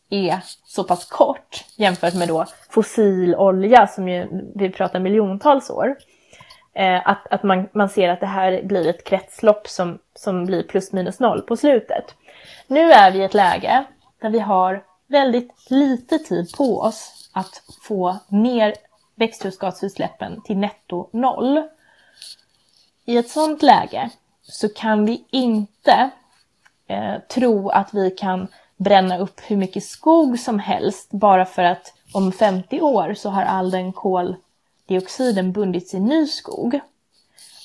är 0.09 0.39
så 0.65 0.83
pass 0.83 1.05
kort 1.05 1.65
jämfört 1.77 2.13
med 2.13 2.27
då 2.27 2.45
fossil 2.69 3.35
olja 3.35 3.87
som 3.87 4.09
ju, 4.09 4.27
vi 4.55 4.69
pratar 4.69 4.99
miljontals 4.99 5.69
år. 5.69 5.95
Eh, 6.73 7.07
att 7.07 7.27
att 7.27 7.43
man, 7.43 7.69
man 7.71 7.89
ser 7.89 8.09
att 8.09 8.19
det 8.19 8.25
här 8.25 8.63
blir 8.63 8.89
ett 8.89 9.03
kretslopp 9.03 9.67
som, 9.67 9.99
som 10.15 10.45
blir 10.45 10.63
plus 10.63 10.91
minus 10.91 11.19
noll 11.19 11.41
på 11.41 11.57
slutet. 11.57 12.15
Nu 12.67 12.91
är 12.91 13.11
vi 13.11 13.19
i 13.19 13.23
ett 13.23 13.33
läge 13.33 13.83
där 14.21 14.29
vi 14.29 14.39
har 14.39 14.83
väldigt 15.07 15.69
lite 15.69 16.19
tid 16.19 16.51
på 16.57 16.81
oss 16.81 17.29
att 17.33 17.61
få 17.87 18.17
ner 18.27 18.73
växthusgasutsläppen 19.15 20.41
till 20.41 20.57
netto 20.57 21.09
noll. 21.13 21.63
I 23.05 23.17
ett 23.17 23.29
sådant 23.29 23.61
läge 23.61 24.09
så 24.41 24.69
kan 24.69 25.05
vi 25.05 25.25
inte 25.29 26.09
eh, 26.87 27.15
tro 27.29 27.69
att 27.69 27.93
vi 27.93 28.11
kan 28.11 28.47
bränna 28.77 29.17
upp 29.17 29.41
hur 29.47 29.57
mycket 29.57 29.83
skog 29.83 30.39
som 30.39 30.59
helst 30.59 31.11
bara 31.11 31.45
för 31.45 31.63
att 31.63 31.93
om 32.13 32.31
50 32.31 32.81
år 32.81 33.13
så 33.13 33.29
har 33.29 33.43
all 33.43 33.71
den 33.71 33.93
kol 33.93 34.35
koldioxiden 34.87 35.51
bundits 35.51 35.93
i 35.93 35.99
ny 35.99 36.27
skog. 36.27 36.79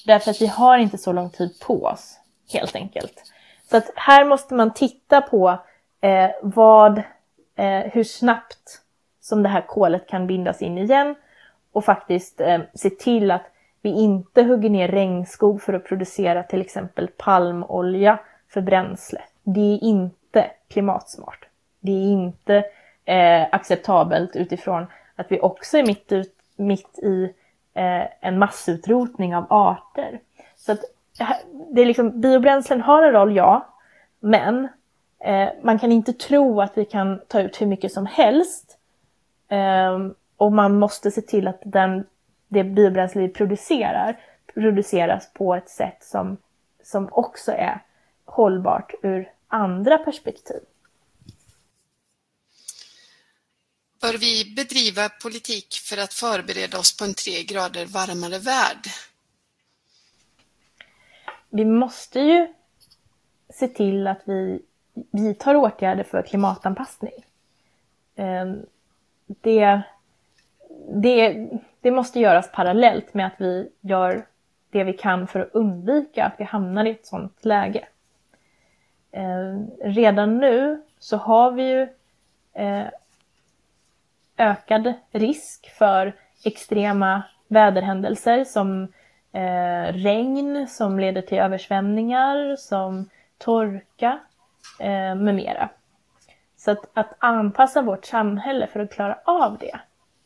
Därför 0.07 0.31
att 0.31 0.43
vi 0.43 0.47
har 0.47 0.79
inte 0.79 0.99
så 0.99 1.13
lång 1.13 1.31
tid 1.31 1.61
på 1.61 1.85
oss, 1.85 2.19
helt 2.53 2.77
enkelt. 2.77 3.33
Så 3.71 3.77
att 3.77 3.91
här 3.97 4.25
måste 4.25 4.55
man 4.55 4.75
titta 4.75 5.21
på 5.21 5.59
eh, 6.01 6.31
vad, 6.43 6.99
eh, 7.57 7.81
hur 7.93 8.05
snabbt 8.05 8.83
som 9.21 9.43
det 9.43 9.49
här 9.49 9.67
kolet 9.67 10.07
kan 10.09 10.27
bindas 10.27 10.63
in 10.63 10.79
igen 10.79 11.15
och 11.73 11.85
faktiskt 11.85 12.41
eh, 12.41 12.61
se 12.75 12.91
till 12.91 13.31
att 13.31 13.45
vi 13.83 13.91
inte 13.91 14.43
hugger 14.43 14.71
ner 14.71 14.89
regnskog 14.89 15.63
för 15.63 15.73
att 15.73 15.85
producera 15.85 16.43
till 16.43 16.61
exempel 16.61 17.09
palmolja 17.17 18.19
för 18.49 18.61
bränsle. 18.61 19.21
Det 19.43 19.61
är 19.61 19.85
inte 19.85 20.51
klimatsmart. 20.69 21.49
Det 21.81 21.93
är 21.93 22.13
inte 22.13 22.65
eh, 23.05 23.47
acceptabelt 23.53 24.37
utifrån 24.37 24.87
att 25.17 25.27
vi 25.33 25.41
också 25.41 25.79
är 25.79 25.87
mitt, 25.87 26.13
ut, 26.13 26.38
mitt 26.59 26.99
i 26.99 27.35
eh, 27.75 28.05
en 28.21 28.39
massutrotning 28.39 29.37
av 29.37 29.47
arter. 29.51 30.21
Så 30.57 30.73
att 30.73 30.81
eh, 31.21 31.31
det 31.71 31.81
är 31.81 31.87
liksom, 31.87 32.21
biobränslen 32.21 32.81
har 32.81 33.03
en 33.03 33.13
roll, 33.13 33.37
ja, 33.37 33.67
men 34.21 34.69
eh, 35.25 35.49
man 35.63 35.79
kan 35.79 35.93
inte 35.93 36.13
tro 36.13 36.61
att 36.61 36.79
vi 36.79 36.85
kan 36.85 37.21
ta 37.29 37.41
ut 37.41 37.61
hur 37.61 37.67
mycket 37.67 37.93
som 37.93 38.07
helst 38.07 38.79
ehm, 39.49 40.15
och 40.37 40.53
man 40.53 40.79
måste 40.79 41.11
se 41.11 41.21
till 41.21 41.49
att 41.49 41.61
den, 41.65 42.07
det 42.49 42.65
biobränsle 42.65 43.23
vi 43.23 43.29
producerar 43.29 44.17
produceras 44.55 45.33
på 45.33 45.55
ett 45.55 45.69
sätt 45.69 46.05
som, 46.05 46.37
som 46.83 47.09
också 47.13 47.53
är 47.53 47.81
hållbart 48.25 48.95
ur 49.03 49.31
andra 49.49 49.99
perspektiv. 49.99 50.61
Bör 54.01 54.19
vi 54.19 54.55
bedriva 54.57 55.09
politik 55.09 55.75
för 55.75 55.97
att 56.03 56.15
förbereda 56.15 56.79
oss 56.79 56.97
på 56.97 57.05
en 57.05 57.15
tre 57.15 57.43
grader 57.43 57.87
varmare 57.87 58.39
värld? 58.39 58.87
Vi 61.51 61.65
måste 61.65 62.21
ju 62.21 62.55
se 63.55 63.69
till 63.69 64.07
att 64.07 64.21
vi 64.25 64.63
vidtar 65.11 65.55
åtgärder 65.55 66.05
för 66.05 66.23
klimatanpassning. 66.23 67.13
Ehm, 68.17 68.67
det, 69.27 69.83
det, 70.89 71.49
det 71.81 71.91
måste 71.91 72.21
göras 72.21 72.53
parallellt 72.53 73.15
med 73.15 73.27
att 73.27 73.41
vi 73.41 73.71
gör 73.81 74.27
det 74.71 74.85
vi 74.85 74.93
kan 74.93 75.27
för 75.27 75.41
att 75.41 75.55
undvika 75.55 76.25
att 76.25 76.35
vi 76.39 76.45
hamnar 76.45 76.85
i 76.85 76.91
ett 76.91 77.07
sådant 77.07 77.45
läge. 77.45 77.89
Ehm, 79.13 79.71
redan 79.81 80.39
nu 80.39 80.83
så 80.99 81.17
har 81.17 81.51
vi 81.51 81.63
ju 81.63 81.89
eh, 82.53 82.87
ökad 84.39 84.93
risk 85.13 85.71
för 85.79 86.15
extrema 86.45 87.23
väderhändelser 87.49 88.45
som 88.45 88.83
eh, 89.33 89.93
regn 89.93 90.67
som 90.69 90.99
leder 90.99 91.23
till 91.23 91.39
översvämningar, 91.39 92.57
som 92.57 93.09
torka 93.39 94.19
eh, 94.81 95.15
med 95.15 95.35
mera. 95.35 95.69
Så 96.57 96.71
att, 96.71 96.91
att 96.95 97.15
anpassa 97.19 97.83
vårt 97.83 98.05
samhälle 98.05 98.67
för 98.67 98.81
att 98.81 98.93
klara 98.93 99.19
av 99.25 99.59
det, 99.59 99.81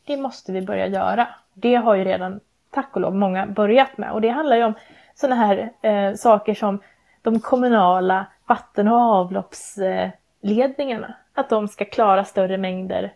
det 0.05 0.17
måste 0.17 0.51
vi 0.51 0.61
börja 0.61 0.87
göra. 0.87 1.27
Det 1.53 1.75
har 1.75 1.95
ju 1.95 2.03
redan, 2.03 2.39
tack 2.71 2.95
och 2.95 3.01
lov, 3.01 3.15
många 3.15 3.47
börjat 3.47 3.97
med. 3.97 4.11
Och 4.11 4.21
det 4.21 4.29
handlar 4.29 4.55
ju 4.55 4.63
om 4.63 4.73
sådana 5.15 5.35
här 5.35 5.71
eh, 5.81 6.13
saker 6.13 6.53
som 6.53 6.79
de 7.21 7.39
kommunala 7.39 8.25
vatten 8.45 8.87
och 8.87 8.99
avloppsledningarna. 8.99 11.13
Att 11.33 11.49
de 11.49 11.67
ska 11.67 11.85
klara 11.85 12.23
större 12.23 12.57
mängder 12.57 13.13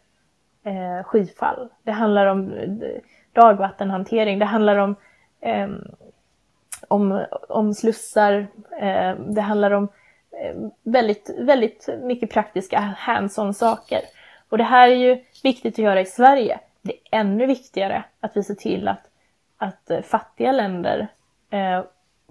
eh, 0.67 1.03
skyfall. 1.03 1.69
Det 1.83 1.91
handlar 1.91 2.25
om 2.25 2.53
eh, 2.53 3.01
dagvattenhantering, 3.33 4.39
det 4.39 4.45
handlar 4.45 4.77
om, 4.77 4.95
eh, 5.41 5.67
om, 6.87 7.25
om 7.49 7.73
slussar, 7.73 8.47
eh, 8.81 9.15
det 9.15 9.41
handlar 9.41 9.71
om 9.71 9.87
eh, 10.31 10.55
väldigt, 10.83 11.35
väldigt 11.39 11.89
mycket 12.01 12.31
praktiska 12.31 12.79
hands-on 12.97 13.53
saker. 13.53 13.99
Och 14.49 14.57
det 14.57 14.63
här 14.63 14.87
är 14.87 14.95
ju 14.95 15.23
viktigt 15.43 15.73
att 15.73 15.79
göra 15.79 16.01
i 16.01 16.05
Sverige. 16.05 16.59
Det 16.81 16.93
är 16.93 17.19
ännu 17.19 17.45
viktigare 17.45 18.03
att 18.19 18.37
vi 18.37 18.43
ser 18.43 18.55
till 18.55 18.87
att, 18.87 19.03
att 19.57 19.91
eh, 19.91 20.01
fattiga 20.01 20.51
länder 20.51 21.07
eh, 21.49 21.83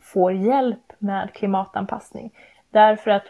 får 0.03 0.33
hjälp 0.33 0.93
med 0.99 1.33
klimatanpassning. 1.33 2.31
Därför 2.71 3.11
att 3.11 3.25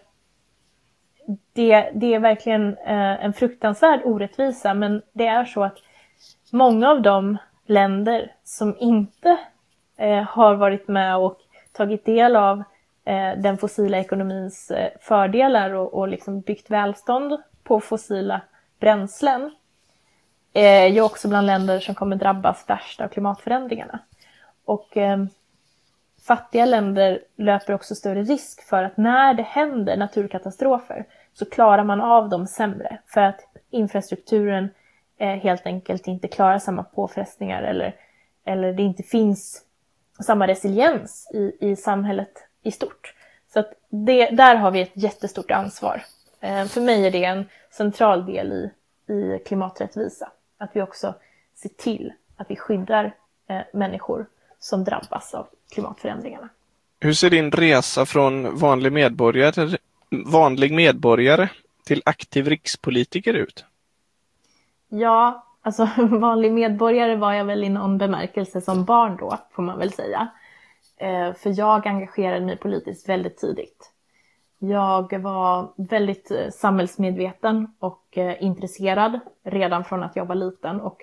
det, 1.53 1.91
det 1.95 2.14
är 2.14 2.18
verkligen 2.18 2.77
eh, 2.77 3.24
en 3.24 3.33
fruktansvärd 3.33 4.01
orättvisa, 4.05 4.74
men 4.74 5.03
det 5.12 5.27
är 5.27 5.45
så 5.45 5.64
att 5.64 5.79
många 6.51 6.91
av 6.91 7.03
de 7.03 7.39
länder 7.66 8.33
som 8.45 8.77
inte 8.79 9.37
eh, 9.97 10.22
har 10.22 10.55
varit 10.55 10.89
med 10.89 11.16
och 11.16 11.39
tagit 11.72 12.05
del 12.05 12.37
av 12.37 12.62
eh, 13.05 13.39
den 13.39 13.59
fossila 13.59 13.99
ekonomins 13.99 14.70
eh, 14.70 14.91
fördelar 15.01 15.70
och, 15.70 15.95
och 15.95 16.09
liksom 16.09 16.41
byggt 16.41 16.70
välstånd 16.70 17.43
på 17.62 17.81
fossila 17.81 18.41
bränslen 18.81 19.43
eh, 20.53 20.83
är 20.83 20.87
ju 20.87 21.01
också 21.01 21.29
bland 21.29 21.47
länder 21.47 21.81
som 21.81 21.95
kommer 21.95 22.16
drabbas 22.16 22.64
värst 22.66 23.01
av 23.01 23.09
klimatförändringarna. 23.09 23.99
Och 24.64 24.97
eh, 24.97 25.24
fattiga 26.27 26.64
länder 26.64 27.20
löper 27.37 27.72
också 27.72 27.95
större 27.95 28.22
risk 28.22 28.62
för 28.62 28.83
att 28.83 28.97
när 28.97 29.35
det 29.35 29.43
händer 29.43 29.97
naturkatastrofer 29.97 31.05
så 31.33 31.45
klarar 31.45 31.85
man 31.85 32.01
av 32.01 32.29
dem 32.29 32.47
sämre 32.47 32.99
för 33.07 33.20
att 33.20 33.41
infrastrukturen 33.70 34.68
eh, 35.18 35.29
helt 35.37 35.66
enkelt 35.66 36.07
inte 36.07 36.29
klarar 36.29 36.59
samma 36.59 36.83
påfrestningar 36.83 37.62
eller, 37.62 37.95
eller 38.45 38.72
det 38.72 38.83
inte 38.83 39.03
finns 39.03 39.62
samma 40.20 40.47
resiliens 40.47 41.31
i, 41.35 41.57
i 41.61 41.77
samhället 41.77 42.33
i 42.62 42.70
stort. 42.70 43.14
Så 43.53 43.61
att 43.61 43.72
det, 43.89 44.31
där 44.31 44.57
har 44.57 44.70
vi 44.70 44.81
ett 44.81 44.97
jättestort 44.97 45.51
ansvar. 45.51 46.03
Eh, 46.41 46.64
för 46.64 46.81
mig 46.81 47.07
är 47.07 47.11
det 47.11 47.24
en 47.24 47.45
central 47.70 48.27
del 48.27 48.53
i, 48.53 48.70
i 49.12 49.39
klimaträttvisa. 49.47 50.31
Att 50.59 50.70
vi 50.72 50.83
också 50.83 51.14
ser 51.55 51.68
till 51.68 52.12
att 52.37 52.51
vi 52.51 52.57
skyddar 52.57 53.12
eh, 53.49 53.61
människor 53.72 54.27
som 54.67 54.85
drabbas 54.85 55.35
av 55.35 55.47
klimatförändringarna. 55.71 56.49
Hur 57.01 57.12
ser 57.12 57.31
din 57.31 57.51
resa 57.51 58.07
från 58.07 58.59
vanlig 58.59 58.93
medborgare, 58.93 59.79
vanlig 60.27 60.73
medborgare 60.73 61.49
till 61.85 62.03
aktiv 62.05 62.49
rikspolitiker 62.49 63.35
ut? 63.35 63.64
Ja, 64.89 65.47
alltså 65.62 65.89
vanlig 65.99 66.53
medborgare 66.53 67.17
var 67.17 67.33
jag 67.33 67.45
väl 67.45 67.64
i 67.64 67.69
någon 67.69 67.99
bemärkelse 67.99 68.61
som 68.61 68.85
barn 68.85 69.17
då, 69.17 69.39
får 69.51 69.62
man 69.62 69.79
väl 69.79 69.93
säga. 69.93 70.29
Eh, 70.97 71.35
för 71.35 71.59
jag 71.59 71.87
engagerade 71.87 72.47
mig 72.47 72.57
politiskt 72.57 73.09
väldigt 73.09 73.39
tidigt. 73.39 73.93
Jag 74.59 75.19
var 75.19 75.73
väldigt 75.77 76.31
eh, 76.31 76.51
samhällsmedveten 76.51 77.75
och 77.79 78.19
eh, 78.19 78.43
intresserad 78.43 79.21
redan 79.45 79.85
från 79.85 80.03
att 80.03 80.17
jag 80.17 80.27
var 80.27 80.35
liten 80.35 80.81
och 80.81 81.03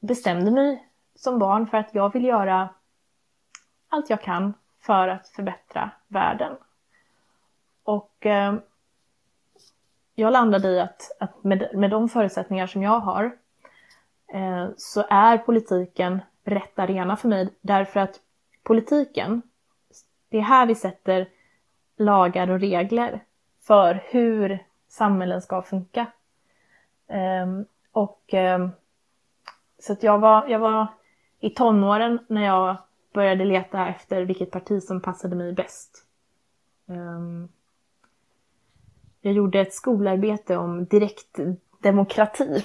bestämde 0.00 0.50
mig 0.50 0.87
som 1.18 1.38
barn 1.38 1.66
för 1.66 1.76
att 1.76 1.94
jag 1.94 2.12
vill 2.12 2.24
göra 2.24 2.68
allt 3.88 4.10
jag 4.10 4.22
kan 4.22 4.54
för 4.80 5.08
att 5.08 5.28
förbättra 5.28 5.90
världen. 6.08 6.56
Och 7.82 8.26
eh, 8.26 8.54
jag 10.14 10.32
landade 10.32 10.68
i 10.68 10.80
att, 10.80 11.10
att 11.20 11.44
med, 11.44 11.70
med 11.74 11.90
de 11.90 12.08
förutsättningar 12.08 12.66
som 12.66 12.82
jag 12.82 13.00
har 13.00 13.36
eh, 14.26 14.68
så 14.76 15.04
är 15.10 15.38
politiken 15.38 16.20
rätt 16.44 16.78
arena 16.78 17.16
för 17.16 17.28
mig 17.28 17.54
därför 17.60 18.00
att 18.00 18.20
politiken, 18.62 19.42
det 20.28 20.38
är 20.38 20.42
här 20.42 20.66
vi 20.66 20.74
sätter 20.74 21.28
lagar 21.96 22.50
och 22.50 22.60
regler 22.60 23.24
för 23.62 24.04
hur 24.04 24.64
samhällen 24.88 25.42
ska 25.42 25.62
funka. 25.62 26.06
Eh, 27.06 27.46
och 27.92 28.34
eh, 28.34 28.68
så 29.78 29.92
att 29.92 30.02
jag 30.02 30.18
var, 30.18 30.48
jag 30.48 30.58
var 30.58 30.86
i 31.40 31.50
tonåren 31.50 32.18
när 32.28 32.44
jag 32.44 32.76
började 33.14 33.44
leta 33.44 33.88
efter 33.88 34.22
vilket 34.22 34.50
parti 34.50 34.82
som 34.82 35.00
passade 35.00 35.36
mig 35.36 35.52
bäst. 35.52 36.04
Ehm, 36.88 37.48
jag 39.20 39.32
gjorde 39.32 39.60
ett 39.60 39.74
skolarbete 39.74 40.56
om 40.56 40.86
direktdemokrati. 40.86 42.64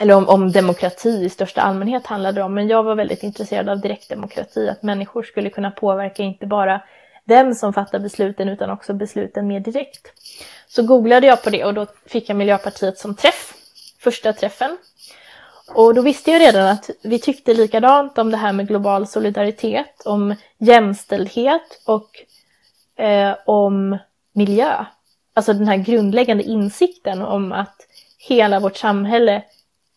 Eller 0.00 0.14
om, 0.14 0.28
om 0.28 0.52
demokrati 0.52 1.08
i 1.08 1.30
största 1.30 1.60
allmänhet 1.60 2.06
handlade 2.06 2.40
det 2.40 2.44
om, 2.44 2.54
men 2.54 2.68
jag 2.68 2.82
var 2.82 2.94
väldigt 2.94 3.22
intresserad 3.22 3.68
av 3.68 3.80
direktdemokrati, 3.80 4.68
att 4.68 4.82
människor 4.82 5.22
skulle 5.22 5.50
kunna 5.50 5.70
påverka 5.70 6.22
inte 6.22 6.46
bara 6.46 6.82
vem 7.24 7.54
som 7.54 7.72
fattar 7.72 7.98
besluten 7.98 8.48
utan 8.48 8.70
också 8.70 8.94
besluten 8.94 9.46
mer 9.46 9.60
direkt. 9.60 10.12
Så 10.66 10.82
googlade 10.82 11.26
jag 11.26 11.42
på 11.42 11.50
det 11.50 11.64
och 11.64 11.74
då 11.74 11.86
fick 12.06 12.28
jag 12.28 12.36
Miljöpartiet 12.36 12.98
som 12.98 13.14
träff, 13.14 13.54
första 13.98 14.32
träffen. 14.32 14.76
Och 15.74 15.94
då 15.94 16.02
visste 16.02 16.30
jag 16.30 16.40
redan 16.40 16.66
att 16.66 16.90
vi 17.02 17.18
tyckte 17.18 17.54
likadant 17.54 18.18
om 18.18 18.30
det 18.30 18.36
här 18.36 18.52
med 18.52 18.68
global 18.68 19.06
solidaritet, 19.06 20.02
om 20.04 20.34
jämställdhet 20.58 21.82
och 21.86 22.10
eh, 23.04 23.36
om 23.46 23.98
miljö. 24.32 24.84
Alltså 25.34 25.52
den 25.52 25.68
här 25.68 25.76
grundläggande 25.76 26.42
insikten 26.44 27.22
om 27.22 27.52
att 27.52 27.76
hela 28.18 28.60
vårt 28.60 28.76
samhälle 28.76 29.42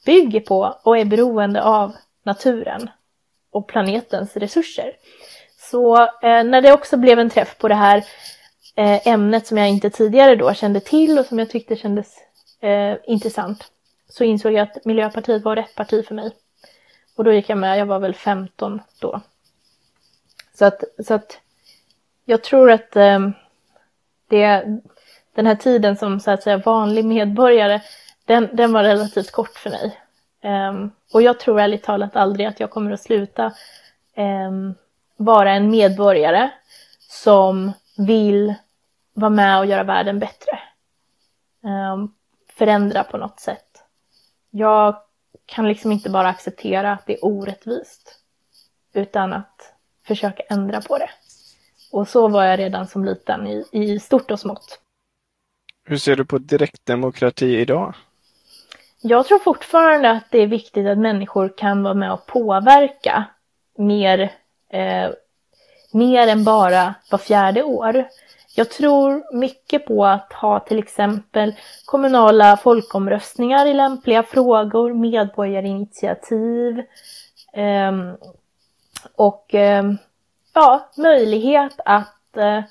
bygger 0.06 0.40
på 0.40 0.80
och 0.84 0.98
är 0.98 1.06
beroende 1.06 1.64
av 1.64 1.96
naturen 2.24 2.90
och 3.52 3.68
planetens 3.68 4.38
resurser. 4.38 4.94
Så 5.72 6.02
eh, 6.02 6.44
när 6.44 6.62
det 6.62 6.74
också 6.74 6.98
blev 6.98 7.20
en 7.20 7.30
träff 7.30 7.58
på 7.58 7.68
det 7.68 7.76
här 7.76 7.98
eh, 8.76 9.08
ämnet 9.08 9.48
som 9.48 9.58
jag 9.58 9.70
inte 9.70 9.90
tidigare 9.90 10.36
då 10.36 10.54
kände 10.54 10.80
till 10.80 11.20
och 11.20 11.26
som 11.26 11.40
jag 11.40 11.50
tyckte 11.50 11.76
kändes 11.76 12.18
eh, 12.62 12.98
intressant 13.08 13.72
så 14.10 14.24
insåg 14.24 14.54
jag 14.54 14.62
att 14.64 14.86
Miljöpartiet 14.86 15.44
var 15.44 15.56
rätt 15.56 15.76
parti 15.76 16.06
för 16.08 16.16
mig. 16.16 16.32
Och 17.16 17.24
då 17.24 17.34
gick 17.34 17.50
jag 17.50 17.58
med, 17.58 17.80
jag 17.80 17.86
var 17.86 18.00
väl 18.00 18.14
15 18.14 18.82
då. 19.00 19.22
Så 20.54 20.66
att, 20.66 20.84
så 21.06 21.14
att 21.14 21.40
jag 22.26 22.44
tror 22.44 22.72
att 22.72 22.96
eh, 22.96 23.30
det, 24.28 24.66
den 25.34 25.46
här 25.46 25.56
tiden 25.56 25.98
som 25.98 26.20
så 26.20 26.32
att 26.32 26.44
säga 26.44 26.58
vanlig 26.58 27.06
medborgare, 27.06 27.82
den, 28.26 28.50
den 28.54 28.74
var 28.74 28.84
relativt 28.84 29.32
kort 29.32 29.58
för 29.58 29.70
mig. 29.70 30.00
Um, 30.44 30.92
och 31.14 31.22
jag 31.22 31.40
tror 31.40 31.60
ärligt 31.60 31.84
talat 31.84 32.16
aldrig 32.16 32.46
att 32.46 32.60
jag 32.60 32.70
kommer 32.70 32.92
att 32.92 33.02
sluta 33.02 33.54
um, 34.18 34.76
vara 35.18 35.52
en 35.52 35.72
medborgare 35.72 36.50
som 37.10 37.72
vill 37.98 38.54
vara 39.14 39.30
med 39.30 39.60
och 39.60 39.66
göra 39.66 39.84
världen 39.84 40.20
bättre. 40.20 40.60
Um, 41.64 42.14
förändra 42.58 43.04
på 43.04 43.18
något 43.18 43.40
sätt 43.40 43.69
jag 44.50 44.96
kan 45.46 45.68
liksom 45.68 45.92
inte 45.92 46.10
bara 46.10 46.30
acceptera 46.30 46.92
att 46.92 47.06
det 47.06 47.14
är 47.14 47.26
orättvist, 47.26 48.20
utan 48.94 49.34
att 49.34 49.74
försöka 50.04 50.44
ändra 50.50 50.82
på 50.82 50.98
det. 50.98 51.10
Och 51.92 52.08
så 52.08 52.28
var 52.28 52.44
jag 52.44 52.60
redan 52.60 52.88
som 52.88 53.06
liten 53.06 53.48
i, 53.48 53.66
i 53.72 54.00
stort 54.00 54.32
och 54.32 54.40
smått. 54.40 54.80
Hur 55.86 55.98
ser 55.98 56.16
du 56.16 56.26
på 56.26 56.38
direktdemokrati 56.38 57.58
idag? 57.58 57.94
Jag 59.02 59.26
tror 59.26 59.40
fortfarande 59.40 60.12
att 60.12 60.32
det 60.32 60.38
är 60.38 60.48
viktigt 60.48 60.88
att 60.88 60.98
människor 60.98 61.54
kan 61.58 61.84
vara 61.84 61.94
med 61.94 62.14
och 62.14 62.26
påverka 62.26 63.26
mer, 63.78 64.20
eh, 64.70 65.10
mer 65.92 66.28
än 66.28 66.44
bara 66.44 66.96
var 67.12 67.18
fjärde 67.18 67.64
år. 67.64 68.08
Jag 68.60 68.70
tror 68.70 69.36
mycket 69.36 69.86
på 69.86 70.06
att 70.06 70.34
ha 70.34 70.60
till 70.60 70.80
exempel 70.80 71.56
kommunala 71.86 72.58
folkomröstningar 72.58 73.66
i 73.66 73.74
lämpliga 73.74 74.24
frågor, 74.24 74.94
medborgarinitiativ 74.94 76.80
eh, 77.54 77.92
och 79.16 79.56
eh, 79.56 79.84
ja, 80.54 80.90
möjlighet 80.98 81.80
att 81.86 82.38
eh, 82.38 82.64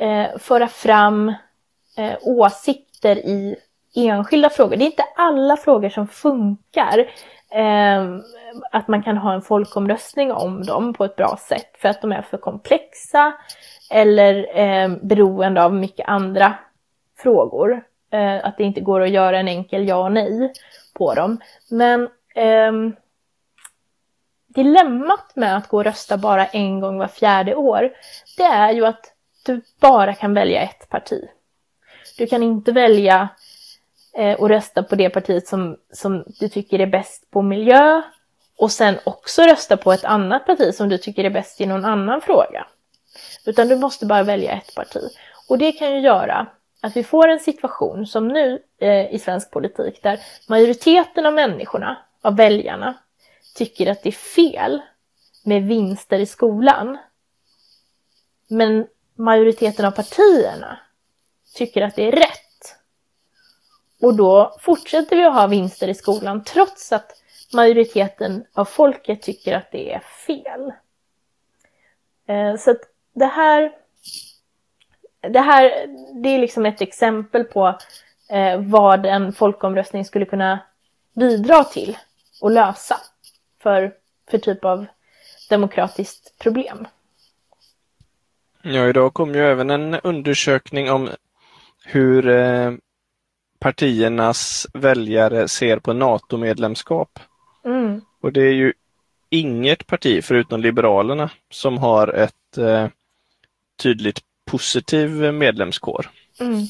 eh, 0.00 0.38
föra 0.38 0.68
fram 0.68 1.28
eh, 1.96 2.14
åsikter 2.22 3.16
i 3.16 3.56
enskilda 3.94 4.50
frågor. 4.50 4.76
Det 4.76 4.84
är 4.84 4.86
inte 4.86 5.06
alla 5.16 5.56
frågor 5.56 5.88
som 5.88 6.08
funkar. 6.08 6.98
Eh, 7.50 8.16
att 8.70 8.88
man 8.88 9.02
kan 9.02 9.16
ha 9.16 9.34
en 9.34 9.42
folkomröstning 9.42 10.32
om 10.32 10.64
dem 10.64 10.94
på 10.94 11.04
ett 11.04 11.16
bra 11.16 11.38
sätt 11.48 11.76
för 11.78 11.88
att 11.88 12.02
de 12.02 12.12
är 12.12 12.22
för 12.22 12.38
komplexa 12.38 13.32
eller 13.92 14.58
eh, 14.58 14.96
beroende 15.02 15.64
av 15.64 15.74
mycket 15.74 16.08
andra 16.08 16.54
frågor. 17.18 17.84
Eh, 18.10 18.46
att 18.46 18.56
det 18.56 18.64
inte 18.64 18.80
går 18.80 19.00
att 19.00 19.10
göra 19.10 19.38
en 19.38 19.48
enkel 19.48 19.88
ja 19.88 19.96
och 19.96 20.12
nej 20.12 20.52
på 20.94 21.14
dem. 21.14 21.40
Men 21.70 22.08
eh, 22.34 22.72
dilemmat 24.54 25.36
med 25.36 25.56
att 25.56 25.68
gå 25.68 25.76
och 25.76 25.84
rösta 25.84 26.16
bara 26.16 26.46
en 26.46 26.80
gång 26.80 26.98
var 26.98 27.08
fjärde 27.08 27.54
år, 27.54 27.92
det 28.36 28.42
är 28.42 28.72
ju 28.72 28.86
att 28.86 29.12
du 29.46 29.60
bara 29.80 30.14
kan 30.14 30.34
välja 30.34 30.62
ett 30.62 30.88
parti. 30.88 31.28
Du 32.18 32.26
kan 32.26 32.42
inte 32.42 32.72
välja 32.72 33.28
eh, 34.14 34.40
och 34.40 34.48
rösta 34.48 34.82
på 34.82 34.94
det 34.94 35.10
partiet 35.10 35.48
som, 35.48 35.76
som 35.92 36.24
du 36.26 36.48
tycker 36.48 36.78
är 36.78 36.86
bäst 36.86 37.30
på 37.30 37.42
miljö 37.42 38.02
och 38.56 38.72
sen 38.72 38.98
också 39.04 39.42
rösta 39.42 39.76
på 39.76 39.92
ett 39.92 40.04
annat 40.04 40.46
parti 40.46 40.74
som 40.74 40.88
du 40.88 40.98
tycker 40.98 41.24
är 41.24 41.30
bäst 41.30 41.60
i 41.60 41.66
någon 41.66 41.84
annan 41.84 42.20
fråga. 42.20 42.66
Utan 43.44 43.68
du 43.68 43.76
måste 43.76 44.06
bara 44.06 44.22
välja 44.22 44.52
ett 44.52 44.74
parti. 44.74 45.10
Och 45.48 45.58
det 45.58 45.72
kan 45.72 45.92
ju 45.94 46.00
göra 46.00 46.46
att 46.80 46.96
vi 46.96 47.04
får 47.04 47.28
en 47.28 47.40
situation 47.40 48.06
som 48.06 48.28
nu 48.28 48.62
eh, 48.78 49.14
i 49.14 49.18
svensk 49.18 49.50
politik 49.50 50.02
där 50.02 50.20
majoriteten 50.48 51.26
av 51.26 51.34
människorna, 51.34 51.96
av 52.22 52.36
väljarna, 52.36 52.94
tycker 53.54 53.90
att 53.90 54.02
det 54.02 54.08
är 54.08 54.12
fel 54.12 54.82
med 55.44 55.62
vinster 55.62 56.18
i 56.18 56.26
skolan. 56.26 56.98
Men 58.48 58.86
majoriteten 59.14 59.84
av 59.84 59.90
partierna 59.90 60.78
tycker 61.54 61.82
att 61.82 61.96
det 61.96 62.08
är 62.08 62.12
rätt. 62.12 62.76
Och 64.00 64.14
då 64.14 64.56
fortsätter 64.60 65.16
vi 65.16 65.24
att 65.24 65.34
ha 65.34 65.46
vinster 65.46 65.88
i 65.88 65.94
skolan 65.94 66.44
trots 66.44 66.92
att 66.92 67.22
majoriteten 67.52 68.44
av 68.52 68.64
folket 68.64 69.22
tycker 69.22 69.56
att 69.56 69.72
det 69.72 69.92
är 69.92 70.00
fel. 70.26 70.72
Eh, 72.26 72.56
så 72.56 72.70
att 72.70 72.80
det 73.12 73.26
här, 73.26 73.72
det 75.20 75.40
här, 75.40 75.86
det 76.22 76.28
är 76.28 76.38
liksom 76.38 76.66
ett 76.66 76.80
exempel 76.80 77.44
på 77.44 77.78
eh, 78.30 78.60
vad 78.60 79.06
en 79.06 79.32
folkomröstning 79.32 80.04
skulle 80.04 80.24
kunna 80.24 80.58
bidra 81.12 81.64
till 81.64 81.98
och 82.40 82.50
lösa 82.50 82.96
för, 83.62 83.92
för 84.30 84.38
typ 84.38 84.64
av 84.64 84.86
demokratiskt 85.48 86.38
problem. 86.38 86.86
Ja, 88.62 88.88
idag 88.88 89.14
kom 89.14 89.34
ju 89.34 89.40
även 89.40 89.70
en 89.70 89.94
undersökning 89.94 90.90
om 90.90 91.10
hur 91.84 92.28
eh, 92.28 92.72
partiernas 93.58 94.66
väljare 94.74 95.48
ser 95.48 95.78
på 95.78 95.92
NATO-medlemskap. 95.92 97.18
Mm. 97.64 98.00
Och 98.20 98.32
det 98.32 98.40
är 98.40 98.52
ju 98.52 98.72
inget 99.30 99.86
parti 99.86 100.24
förutom 100.24 100.60
Liberalerna 100.60 101.30
som 101.50 101.78
har 101.78 102.08
ett 102.08 102.58
eh, 102.58 102.86
tydligt 103.76 104.20
positiv 104.50 105.10
medlemskår. 105.32 106.10
Mm. 106.40 106.66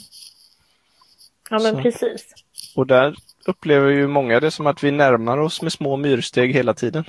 Ja 1.50 1.58
men 1.58 1.74
Så. 1.74 1.82
precis. 1.82 2.34
Och 2.76 2.86
där 2.86 3.14
upplever 3.46 3.90
ju 3.90 4.08
många 4.08 4.40
det 4.40 4.50
som 4.50 4.66
att 4.66 4.84
vi 4.84 4.90
närmar 4.90 5.38
oss 5.38 5.62
med 5.62 5.72
små 5.72 5.96
myrsteg 5.96 6.54
hela 6.54 6.74
tiden. 6.74 7.04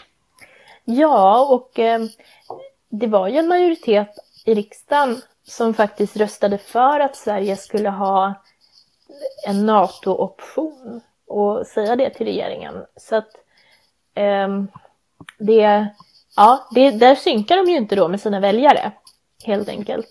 Ja, 0.85 1.47
och 1.49 1.79
eh, 1.79 2.01
det 2.89 3.07
var 3.07 3.27
ju 3.27 3.37
en 3.37 3.47
majoritet 3.47 4.09
i 4.45 4.53
riksdagen 4.53 5.21
som 5.47 5.73
faktiskt 5.73 6.17
röstade 6.17 6.57
för 6.57 6.99
att 6.99 7.15
Sverige 7.15 7.57
skulle 7.57 7.89
ha 7.89 8.33
en 9.47 9.65
NATO-option 9.65 11.01
och 11.27 11.67
säga 11.67 11.95
det 11.95 12.09
till 12.09 12.25
regeringen. 12.25 12.73
Så 12.95 13.15
att 13.15 13.29
eh, 14.13 14.47
det, 15.37 15.87
ja, 16.35 16.67
det, 16.71 16.91
där 16.91 17.15
synkar 17.15 17.57
de 17.57 17.71
ju 17.71 17.77
inte 17.77 17.95
då 17.95 18.07
med 18.07 18.21
sina 18.21 18.39
väljare, 18.39 18.91
helt 19.45 19.69
enkelt. 19.69 20.07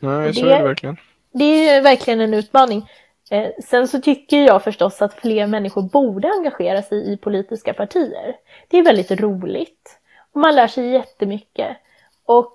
Nej, 0.00 0.34
så 0.34 0.44
Det- 0.44 0.52
är 0.52 0.58
det 0.58 0.64
verkligen. 0.68 0.96
Det 1.32 1.68
är 1.68 1.82
verkligen 1.82 2.20
en 2.20 2.34
utmaning. 2.34 2.90
Eh, 3.30 3.50
sen 3.64 3.88
så 3.88 4.00
tycker 4.00 4.36
jag 4.36 4.64
förstås 4.64 5.02
att 5.02 5.14
fler 5.14 5.46
människor 5.46 5.82
borde 5.82 6.28
engagera 6.28 6.82
sig 6.82 7.12
i 7.12 7.16
politiska 7.16 7.74
partier. 7.74 8.36
Det 8.68 8.78
är 8.78 8.84
väldigt 8.84 9.10
roligt. 9.10 9.98
Och 10.32 10.40
man 10.40 10.54
lär 10.54 10.66
sig 10.68 10.88
jättemycket. 10.90 11.76
Och 12.24 12.54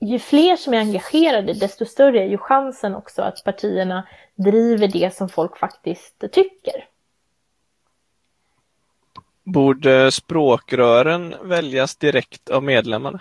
ju 0.00 0.18
fler 0.18 0.56
som 0.56 0.74
är 0.74 0.78
engagerade, 0.78 1.52
desto 1.52 1.84
större 1.86 2.20
är 2.20 2.26
ju 2.26 2.38
chansen 2.38 2.94
också 2.94 3.22
att 3.22 3.44
partierna 3.44 4.06
driver 4.34 4.88
det 4.88 5.14
som 5.14 5.28
folk 5.28 5.58
faktiskt 5.58 6.24
tycker. 6.32 6.86
Borde 9.44 10.12
språkrören 10.12 11.34
väljas 11.42 11.96
direkt 11.96 12.50
av 12.50 12.62
medlemmarna? 12.62 13.20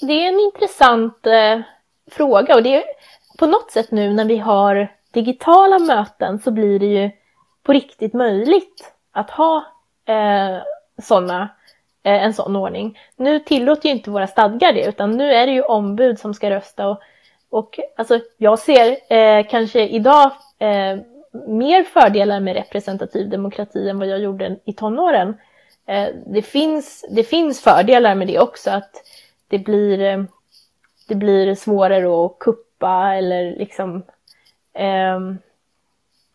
Det 0.00 0.12
är 0.12 0.28
en 0.28 0.40
intressant 0.40 1.26
eh, 1.26 1.60
fråga 2.10 2.54
och 2.54 2.62
det 2.62 2.76
är 2.76 2.84
på 3.38 3.46
något 3.46 3.70
sätt 3.70 3.90
nu 3.90 4.12
när 4.12 4.24
vi 4.24 4.36
har 4.36 4.92
digitala 5.10 5.78
möten 5.78 6.38
så 6.38 6.50
blir 6.50 6.78
det 6.78 6.86
ju 6.86 7.10
på 7.62 7.72
riktigt 7.72 8.12
möjligt 8.12 8.92
att 9.12 9.30
ha 9.30 9.64
eh, 10.06 10.62
såna, 11.02 11.48
eh, 12.02 12.24
en 12.24 12.34
sån 12.34 12.56
ordning. 12.56 12.98
Nu 13.16 13.38
tillåter 13.38 13.88
ju 13.88 13.94
inte 13.94 14.10
våra 14.10 14.26
stadgar 14.26 14.72
det 14.72 14.84
utan 14.84 15.16
nu 15.16 15.34
är 15.34 15.46
det 15.46 15.52
ju 15.52 15.62
ombud 15.62 16.18
som 16.18 16.34
ska 16.34 16.50
rösta 16.50 16.88
och, 16.88 17.00
och 17.50 17.80
alltså, 17.96 18.20
jag 18.36 18.58
ser 18.58 19.12
eh, 19.12 19.46
kanske 19.46 19.88
idag 19.88 20.32
eh, 20.58 20.98
mer 21.46 21.82
fördelar 21.82 22.40
med 22.40 22.56
representativ 22.56 23.28
demokrati 23.28 23.88
än 23.88 23.98
vad 23.98 24.08
jag 24.08 24.18
gjorde 24.18 24.56
i 24.64 24.72
tonåren. 24.72 25.36
Eh, 25.86 26.08
det, 26.26 26.42
finns, 26.42 27.04
det 27.10 27.24
finns 27.24 27.60
fördelar 27.60 28.14
med 28.14 28.26
det 28.26 28.38
också, 28.38 28.70
att 28.70 28.90
det 29.54 29.64
blir, 29.64 30.00
eh, 30.00 30.24
det 31.08 31.14
blir 31.14 31.54
svårare 31.54 32.26
att 32.26 32.38
kuppa 32.38 33.14
eller 33.14 33.56
liksom 33.56 34.02
eh, 34.72 35.20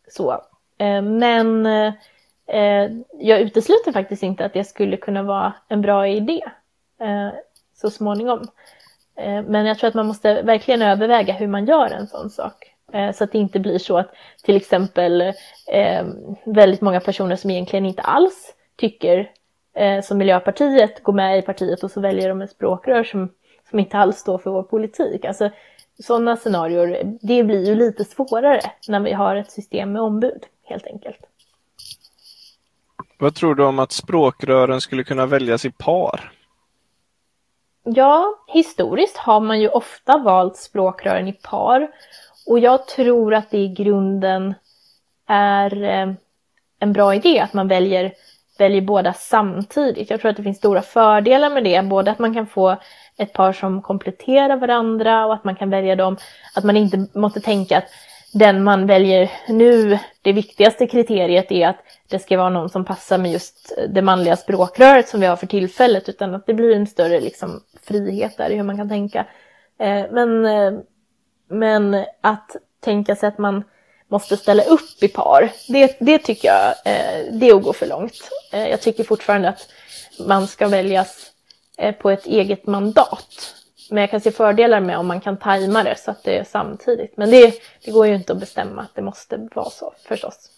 så. 0.07 0.32
Eh, 0.78 1.02
men 1.02 1.65
eh, 1.65 2.91
jag 3.19 3.39
utesluter 3.41 3.91
faktiskt 3.91 4.23
inte 4.23 4.45
att 4.45 4.53
det 4.53 4.64
skulle 4.64 4.98
kunna 4.98 5.23
vara 5.23 5.53
en 5.68 5.81
bra 5.81 6.07
idé 6.07 6.41
eh, 7.02 7.30
så 7.76 7.89
småningom. 7.89 8.48
Eh, 9.15 9.43
Men 9.43 9.65
jag 9.65 9.77
tror 9.77 9.88
att 9.88 9.93
man 9.93 10.07
måste 10.07 10.41
verkligen 10.41 10.81
överväga 10.81 11.34
hur 11.34 11.48
man 11.48 11.65
gör 11.65 11.89
en 11.91 12.07
sån 12.07 12.30
sak. 12.30 12.76
Eh, 12.93 13.11
så 13.11 13.23
att 13.23 13.31
det 13.31 13.38
inte 13.38 13.60
blir 13.60 13.77
så 13.77 13.98
att 13.98 14.14
till 14.43 14.56
exempel 14.56 15.22
eh, 15.72 16.06
väldigt 16.43 16.81
många 16.81 16.99
personer 16.99 17.35
som 17.35 17.49
egentligen 17.49 17.85
inte 17.85 18.02
alls 18.02 18.53
tycker 18.76 19.31
eh, 19.73 20.01
som 20.01 20.17
Miljöpartiet 20.17 21.03
går 21.03 21.13
med 21.13 21.39
i 21.39 21.41
partiet 21.41 21.83
och 21.83 21.91
så 21.91 22.01
väljer 22.01 22.29
de 22.29 22.41
ett 22.41 22.51
språkrör 22.51 23.03
som, 23.03 23.29
som 23.69 23.79
inte 23.79 23.97
alls 23.97 24.17
står 24.17 24.37
för 24.37 24.51
vår 24.51 24.63
politik. 24.63 25.25
Alltså 25.25 25.49
sådana 26.03 26.37
scenarier, 26.37 27.17
det 27.21 27.43
blir 27.43 27.67
ju 27.67 27.75
lite 27.75 28.05
svårare 28.05 28.61
när 28.87 28.99
vi 28.99 29.13
har 29.13 29.35
ett 29.35 29.51
system 29.51 29.91
med 29.91 30.01
ombud 30.01 30.45
helt 30.63 30.87
enkelt. 30.87 31.19
Vad 33.17 33.35
tror 33.35 33.55
du 33.55 33.63
om 33.63 33.79
att 33.79 33.91
språkrören 33.91 34.81
skulle 34.81 35.03
kunna 35.03 35.25
väljas 35.25 35.65
i 35.65 35.71
par? 35.71 36.31
Ja, 37.83 38.35
historiskt 38.47 39.17
har 39.17 39.39
man 39.39 39.61
ju 39.61 39.69
ofta 39.69 40.17
valt 40.17 40.57
språkrören 40.57 41.27
i 41.27 41.33
par 41.33 41.91
och 42.47 42.59
jag 42.59 42.87
tror 42.87 43.33
att 43.33 43.51
det 43.51 43.57
i 43.57 43.67
grunden 43.67 44.53
är 45.27 45.83
eh, 45.83 46.13
en 46.79 46.93
bra 46.93 47.15
idé 47.15 47.39
att 47.39 47.53
man 47.53 47.67
väljer, 47.67 48.13
väljer 48.60 48.81
båda 48.81 49.14
samtidigt. 49.14 50.10
Jag 50.10 50.22
tror 50.22 50.31
att 50.31 50.38
det 50.38 50.44
finns 50.44 50.57
stora 50.57 50.81
fördelar 50.81 51.49
med 51.49 51.64
det, 51.64 51.81
både 51.81 52.11
att 52.11 52.19
man 52.19 52.34
kan 52.34 52.48
få 52.48 52.77
ett 53.18 53.34
par 53.34 53.53
som 53.53 53.81
kompletterar 53.81 54.57
varandra 54.57 55.26
och 55.26 55.34
att 55.34 55.44
man 55.44 55.56
kan 55.56 55.69
välja 55.69 55.95
dem, 55.95 56.18
att 56.56 56.64
man 56.64 56.77
inte 56.77 57.07
måste 57.14 57.41
tänka 57.41 57.77
att 57.77 57.90
den 58.34 58.64
man 58.64 58.88
väljer 58.88 59.31
nu, 59.48 59.99
det 60.22 60.34
viktigaste 60.34 60.88
kriteriet 60.88 61.52
är 61.52 61.68
att 61.68 61.80
det 62.10 62.19
ska 62.19 62.38
vara 62.38 62.49
någon 62.49 62.69
som 62.69 62.86
passar 62.86 63.18
med 63.18 63.31
just 63.31 63.80
det 63.90 64.02
manliga 64.02 64.36
språkröret 64.36 65.07
som 65.07 65.19
vi 65.19 65.26
har 65.26 65.36
för 65.36 65.48
tillfället, 65.48 66.10
utan 66.10 66.36
att 66.36 66.45
det 66.45 66.53
blir 66.53 66.76
en 66.76 66.88
större 66.88 67.19
liksom, 67.19 67.61
frihet 67.84 68.38
där 68.38 68.49
i 68.49 68.56
hur 68.56 68.64
man 68.64 68.77
kan 68.77 68.90
tänka. 68.90 69.26
Eh, 69.80 70.06
men, 70.11 70.45
eh, 70.45 70.73
men 71.48 72.06
att 72.22 72.56
tänka 72.80 73.15
sig 73.15 73.30
att 73.30 73.38
man 73.38 73.64
måste 74.10 74.38
ställa 74.38 74.64
upp 74.64 75.03
i 75.03 75.07
par, 75.07 75.52
det, 75.68 75.98
det 75.99 76.19
tycker 76.19 76.48
jag 76.48 76.68
eh, 76.69 77.34
det 77.34 77.49
är 77.49 77.56
att 77.56 77.64
gå 77.64 77.73
för 77.73 77.88
långt. 77.88 78.30
Eh, 78.52 78.68
Jag 78.68 78.81
tycker 78.81 79.03
fortfarande 79.03 79.49
att 79.49 79.69
man 80.27 80.48
ska 80.48 80.68
väljas 80.68 81.31
eh, 81.77 81.95
på 81.95 82.10
ett 82.10 82.26
eget 82.26 82.68
mandat. 82.68 83.56
Men 83.90 84.02
jag 84.02 84.11
kan 84.11 84.22
se 84.22 84.31
fördelar 84.31 84.80
med 84.80 84.98
om 84.98 85.07
man 85.07 85.22
kan 85.22 85.38
tajma 85.38 85.84
det 85.84 85.95
så 85.99 86.11
att 86.11 86.23
det 86.23 86.38
är 86.38 86.44
samtidigt. 86.44 87.18
Men 87.18 87.30
det, 87.31 87.53
det 87.86 87.91
går 87.91 88.07
ju 88.07 88.15
inte 88.15 88.34
att 88.34 88.40
bestämma 88.40 88.81
att 88.81 88.95
det 88.95 89.02
måste 89.02 89.48
vara 89.56 89.69
så 89.69 89.94
förstås. 90.07 90.49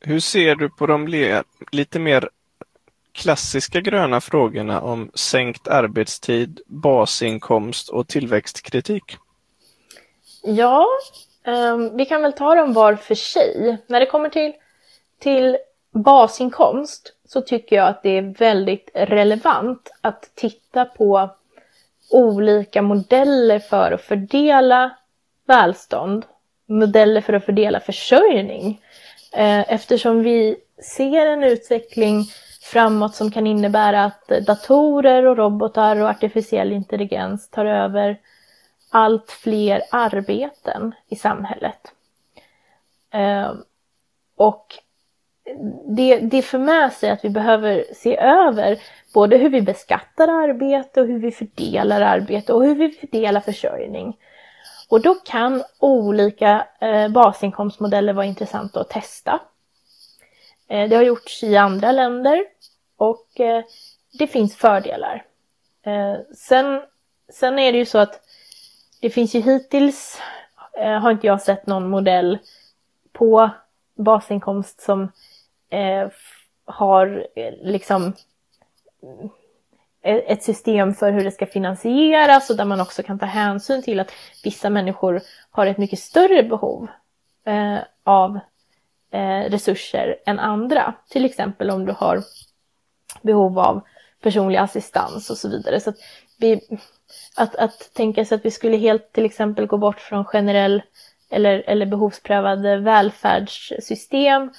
Hur 0.00 0.20
ser 0.20 0.54
du 0.54 0.70
på 0.70 0.86
de 0.86 1.06
lite 1.72 1.98
mer 1.98 2.28
klassiska 3.12 3.80
gröna 3.80 4.20
frågorna 4.20 4.80
om 4.80 5.10
sänkt 5.14 5.68
arbetstid, 5.68 6.60
basinkomst 6.66 7.88
och 7.88 8.08
tillväxtkritik? 8.08 9.16
Ja, 10.42 10.86
ehm, 11.44 11.96
vi 11.96 12.06
kan 12.06 12.22
väl 12.22 12.32
ta 12.32 12.54
dem 12.54 12.72
var 12.72 12.94
för 12.94 13.14
sig. 13.14 13.78
När 13.86 14.00
det 14.00 14.06
kommer 14.06 14.28
till, 14.28 14.52
till 15.18 15.58
basinkomst 15.92 17.14
så 17.28 17.40
tycker 17.40 17.76
jag 17.76 17.88
att 17.88 18.02
det 18.02 18.18
är 18.18 18.34
väldigt 18.38 18.90
relevant 18.94 19.90
att 20.00 20.30
titta 20.34 20.84
på 20.84 21.30
olika 22.10 22.82
modeller 22.82 23.58
för 23.58 23.92
att 23.92 24.02
fördela 24.02 24.96
välstånd, 25.46 26.24
modeller 26.66 27.20
för 27.20 27.32
att 27.32 27.44
fördela 27.44 27.80
försörjning. 27.80 28.80
Eh, 29.32 29.72
eftersom 29.72 30.22
vi 30.22 30.56
ser 30.96 31.26
en 31.26 31.44
utveckling 31.44 32.24
framåt 32.60 33.14
som 33.14 33.30
kan 33.30 33.46
innebära 33.46 34.04
att 34.04 34.28
datorer 34.28 35.26
och 35.26 35.36
robotar 35.36 35.96
och 35.96 36.08
artificiell 36.08 36.72
intelligens 36.72 37.48
tar 37.48 37.64
över 37.64 38.18
allt 38.90 39.30
fler 39.30 39.82
arbeten 39.90 40.94
i 41.08 41.16
samhället. 41.16 41.92
Ehm, 43.10 43.56
och 44.36 44.66
det, 45.96 46.16
det 46.16 46.42
för 46.42 46.58
med 46.58 46.92
sig 46.92 47.10
att 47.10 47.24
vi 47.24 47.30
behöver 47.30 47.84
se 47.94 48.16
över 48.16 48.78
både 49.14 49.36
hur 49.36 49.50
vi 49.50 49.62
beskattar 49.62 50.28
arbete 50.28 51.00
och 51.00 51.06
hur 51.06 51.18
vi 51.18 51.30
fördelar 51.30 52.00
arbete 52.00 52.52
och 52.52 52.64
hur 52.64 52.74
vi 52.74 52.90
fördelar 52.90 53.40
försörjning. 53.40 54.16
Och 54.88 55.00
då 55.00 55.14
kan 55.14 55.62
olika 55.78 56.66
eh, 56.80 57.08
basinkomstmodeller 57.08 58.12
vara 58.12 58.26
intressanta 58.26 58.80
att 58.80 58.88
testa. 58.88 59.40
Eh, 60.70 60.88
det 60.88 60.96
har 60.96 61.02
gjorts 61.02 61.42
i 61.42 61.56
andra 61.56 61.92
länder 61.92 62.44
och 62.96 63.40
eh, 63.40 63.64
det 64.18 64.26
finns 64.26 64.56
fördelar. 64.56 65.24
Eh, 65.82 66.14
sen, 66.36 66.82
sen 67.32 67.58
är 67.58 67.72
det 67.72 67.78
ju 67.78 67.86
så 67.86 67.98
att 67.98 68.20
det 69.00 69.10
finns 69.10 69.34
ju 69.34 69.40
hittills, 69.40 70.20
har 71.00 71.10
inte 71.10 71.26
jag 71.26 71.42
sett 71.42 71.66
någon 71.66 71.88
modell 71.88 72.38
på 73.12 73.50
basinkomst 73.94 74.80
som 74.80 75.12
har 76.64 77.26
liksom 77.62 78.12
ett 80.02 80.42
system 80.42 80.94
för 80.94 81.12
hur 81.12 81.24
det 81.24 81.30
ska 81.30 81.46
finansieras 81.46 82.50
och 82.50 82.56
där 82.56 82.64
man 82.64 82.80
också 82.80 83.02
kan 83.02 83.18
ta 83.18 83.26
hänsyn 83.26 83.82
till 83.82 84.00
att 84.00 84.12
vissa 84.44 84.70
människor 84.70 85.20
har 85.50 85.66
ett 85.66 85.78
mycket 85.78 85.98
större 85.98 86.42
behov 86.42 86.88
eh, 87.44 87.78
av 88.04 88.38
eh, 89.10 89.50
resurser 89.50 90.16
än 90.26 90.38
andra. 90.38 90.94
Till 91.08 91.24
exempel 91.24 91.70
om 91.70 91.86
du 91.86 91.92
har 91.92 92.22
behov 93.22 93.58
av 93.58 93.80
personlig 94.22 94.58
assistans 94.58 95.30
och 95.30 95.36
så 95.36 95.48
vidare. 95.48 95.80
Så 95.80 95.90
att, 95.90 95.96
vi, 96.38 96.60
att, 97.36 97.56
att 97.56 97.90
tänka 97.94 98.24
sig 98.24 98.36
att 98.36 98.44
vi 98.44 98.50
skulle 98.50 98.76
helt 98.76 99.12
till 99.12 99.24
exempel 99.24 99.66
gå 99.66 99.76
bort 99.76 100.00
från 100.00 100.24
generell 100.24 100.82
eller, 101.30 101.62
eller 101.66 101.86
behovsprövade 101.86 102.76
välfärdssystem 102.76 104.50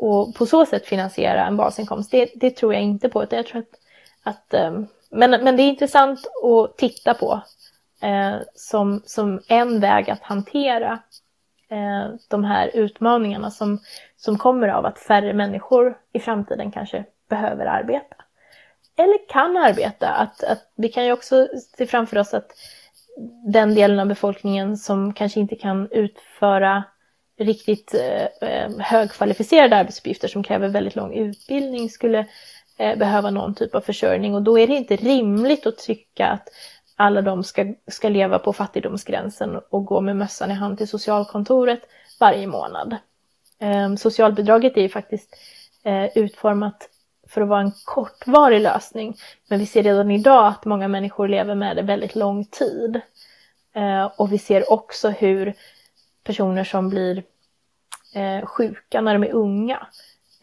och 0.00 0.34
på 0.34 0.46
så 0.46 0.66
sätt 0.66 0.86
finansiera 0.86 1.46
en 1.46 1.56
basinkomst, 1.56 2.10
det, 2.10 2.30
det 2.34 2.50
tror 2.50 2.74
jag 2.74 2.82
inte 2.82 3.08
på. 3.08 3.26
Jag 3.30 3.46
tror 3.46 3.60
att, 3.60 3.74
att, 4.22 4.54
eh, 4.54 4.80
men, 5.10 5.30
men 5.30 5.56
det 5.56 5.62
är 5.62 5.68
intressant 5.68 6.26
att 6.26 6.78
titta 6.78 7.14
på 7.14 7.40
eh, 8.00 8.36
som, 8.54 9.02
som 9.06 9.40
en 9.48 9.80
väg 9.80 10.10
att 10.10 10.22
hantera 10.22 10.98
eh, 11.70 12.14
de 12.28 12.44
här 12.44 12.70
utmaningarna 12.74 13.50
som, 13.50 13.78
som 14.16 14.38
kommer 14.38 14.68
av 14.68 14.86
att 14.86 14.98
färre 14.98 15.32
människor 15.32 15.98
i 16.12 16.20
framtiden 16.20 16.70
kanske 16.70 17.04
behöver 17.28 17.66
arbeta. 17.66 18.16
Eller 18.96 19.28
kan 19.28 19.56
arbeta. 19.56 20.08
Att, 20.08 20.44
att 20.44 20.72
vi 20.76 20.88
kan 20.88 21.04
ju 21.04 21.12
också 21.12 21.48
se 21.76 21.86
framför 21.86 22.18
oss 22.18 22.34
att 22.34 22.52
den 23.52 23.74
delen 23.74 24.00
av 24.00 24.06
befolkningen 24.06 24.76
som 24.76 25.12
kanske 25.12 25.40
inte 25.40 25.56
kan 25.56 25.88
utföra 25.90 26.84
riktigt 27.38 27.94
eh, 27.94 28.48
eh 28.48 28.70
högkvalificerade 28.78 29.76
arbetsuppgifter 29.76 30.28
som 30.28 30.42
kräver 30.42 30.68
väldigt 30.68 30.96
lång 30.96 31.14
utbildning 31.14 31.90
skulle 31.90 32.26
eh, 32.78 32.98
behöva 32.98 33.30
någon 33.30 33.54
typ 33.54 33.74
av 33.74 33.80
försörjning 33.80 34.34
och 34.34 34.42
då 34.42 34.58
är 34.58 34.66
det 34.66 34.74
inte 34.74 34.96
rimligt 34.96 35.66
att 35.66 35.78
tycka 35.78 36.26
att 36.26 36.48
alla 37.00 37.22
de 37.22 37.44
ska, 37.44 37.74
ska 37.86 38.08
leva 38.08 38.38
på 38.38 38.52
fattigdomsgränsen 38.52 39.60
och 39.70 39.84
gå 39.84 40.00
med 40.00 40.16
mössan 40.16 40.50
i 40.50 40.54
hand 40.54 40.78
till 40.78 40.88
socialkontoret 40.88 41.80
varje 42.20 42.46
månad. 42.46 42.96
Eh, 43.58 43.94
socialbidraget 43.94 44.76
är 44.76 44.80
ju 44.80 44.88
faktiskt 44.88 45.36
eh, 45.84 46.18
utformat 46.18 46.88
för 47.28 47.40
att 47.40 47.48
vara 47.48 47.60
en 47.60 47.72
kortvarig 47.84 48.60
lösning. 48.60 49.16
Men 49.48 49.58
vi 49.58 49.66
ser 49.66 49.82
redan 49.82 50.10
idag 50.10 50.46
att 50.46 50.64
många 50.64 50.88
människor 50.88 51.28
lever 51.28 51.54
med 51.54 51.76
det 51.76 51.82
väldigt 51.82 52.14
lång 52.14 52.44
tid. 52.44 53.00
Eh, 53.74 54.04
och 54.04 54.32
vi 54.32 54.38
ser 54.38 54.72
också 54.72 55.08
hur 55.08 55.54
personer 56.24 56.64
som 56.64 56.88
blir 56.88 57.22
eh, 58.14 58.46
sjuka 58.46 59.00
när 59.00 59.12
de 59.12 59.24
är 59.24 59.32
unga 59.32 59.86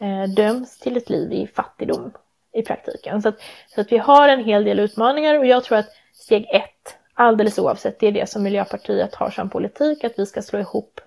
eh, 0.00 0.24
döms 0.24 0.78
till 0.78 0.96
ett 0.96 1.10
liv 1.10 1.32
i 1.32 1.46
fattigdom 1.46 2.12
i 2.52 2.62
praktiken. 2.62 3.22
Så 3.22 3.28
att, 3.28 3.40
så 3.74 3.80
att 3.80 3.92
vi 3.92 3.98
har 3.98 4.28
en 4.28 4.44
hel 4.44 4.64
del 4.64 4.78
utmaningar 4.78 5.38
och 5.38 5.46
jag 5.46 5.64
tror 5.64 5.78
att 5.78 5.97
steg 6.18 6.46
ett, 6.50 6.96
alldeles 7.14 7.58
oavsett, 7.58 8.00
det 8.00 8.06
är 8.06 8.12
det 8.12 8.30
som 8.30 8.42
Miljöpartiet 8.42 9.14
har 9.14 9.30
som 9.30 9.50
politik, 9.50 10.04
att 10.04 10.18
vi 10.18 10.26
ska 10.26 10.42
slå 10.42 10.58
ihop 10.58 11.00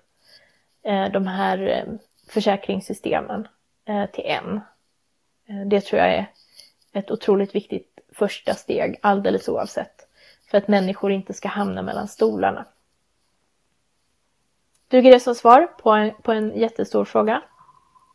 eh, 0.84 1.04
de 1.12 1.26
här 1.26 1.58
eh, 1.68 1.94
försäkringssystemen 2.28 3.48
eh, 3.88 4.06
till 4.06 4.24
en. 4.24 4.60
Det 5.66 5.80
tror 5.80 6.00
jag 6.00 6.14
är 6.14 6.26
ett 6.92 7.10
otroligt 7.10 7.54
viktigt 7.54 7.98
första 8.12 8.54
steg, 8.54 8.98
alldeles 9.02 9.48
oavsett, 9.48 10.08
för 10.50 10.58
att 10.58 10.68
människor 10.68 11.12
inte 11.12 11.32
ska 11.32 11.48
hamna 11.48 11.82
mellan 11.82 12.08
stolarna. 12.08 12.66
Duger 14.88 15.12
det 15.12 15.20
som 15.20 15.34
svar 15.34 15.66
på 15.66 15.90
en, 15.90 16.14
på 16.22 16.32
en 16.32 16.58
jättestor 16.58 17.04
fråga? 17.04 17.42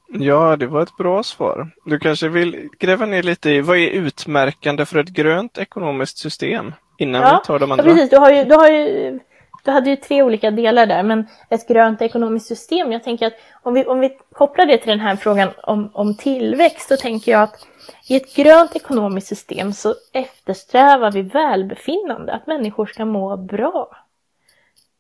Ja, 0.08 0.56
det 0.56 0.68
var 0.68 0.82
ett 0.82 0.98
bra 0.98 1.24
svar. 1.24 1.72
Du 1.86 2.00
kanske 2.00 2.30
vill 2.30 2.70
gräva 2.80 3.06
ner 3.06 3.24
lite 3.24 3.50
i 3.50 3.62
vad 3.62 3.78
är 3.78 3.90
utmärkande 3.90 4.86
för 4.86 5.00
ett 5.00 5.10
grönt 5.10 5.58
ekonomiskt 5.58 6.18
system 6.18 6.74
innan 6.98 7.22
ja, 7.22 7.42
vi 7.44 7.48
tar 7.48 7.60
de 7.60 7.72
andra? 7.72 7.86
Ja, 7.86 7.92
precis. 7.94 8.10
Du, 8.10 8.18
har 8.18 8.32
ju, 8.32 8.44
du, 8.44 8.56
har 8.56 8.70
ju, 8.70 9.20
du 9.64 9.72
hade 9.72 9.90
ju 9.90 9.96
tre 9.96 10.24
olika 10.24 10.52
delar 10.52 10.86
där, 10.86 11.04
men 11.04 11.28
ett 11.50 11.68
grönt 11.68 12.02
ekonomiskt 12.02 12.48
system. 12.48 12.92
Jag 12.92 13.04
tänker 13.04 13.28
att 13.28 13.34
om 13.64 13.74
vi, 13.74 13.86
om 13.86 14.00
vi 14.00 14.18
kopplar 14.32 14.66
det 14.66 14.78
till 14.78 14.90
den 14.90 15.00
här 15.00 15.16
frågan 15.16 15.50
om, 15.64 15.90
om 15.94 16.16
tillväxt, 16.16 16.88
så 16.88 16.98
tänker 16.98 17.32
jag 17.32 17.42
att 17.42 17.68
i 18.08 18.16
ett 18.16 18.36
grönt 18.36 18.76
ekonomiskt 18.76 19.28
system 19.28 19.74
så 19.74 19.96
eftersträvar 20.14 21.12
vi 21.12 21.22
välbefinnande, 21.22 22.34
att 22.34 22.48
människor 22.48 22.86
ska 22.86 23.06
må 23.06 23.38
bra. 23.38 23.90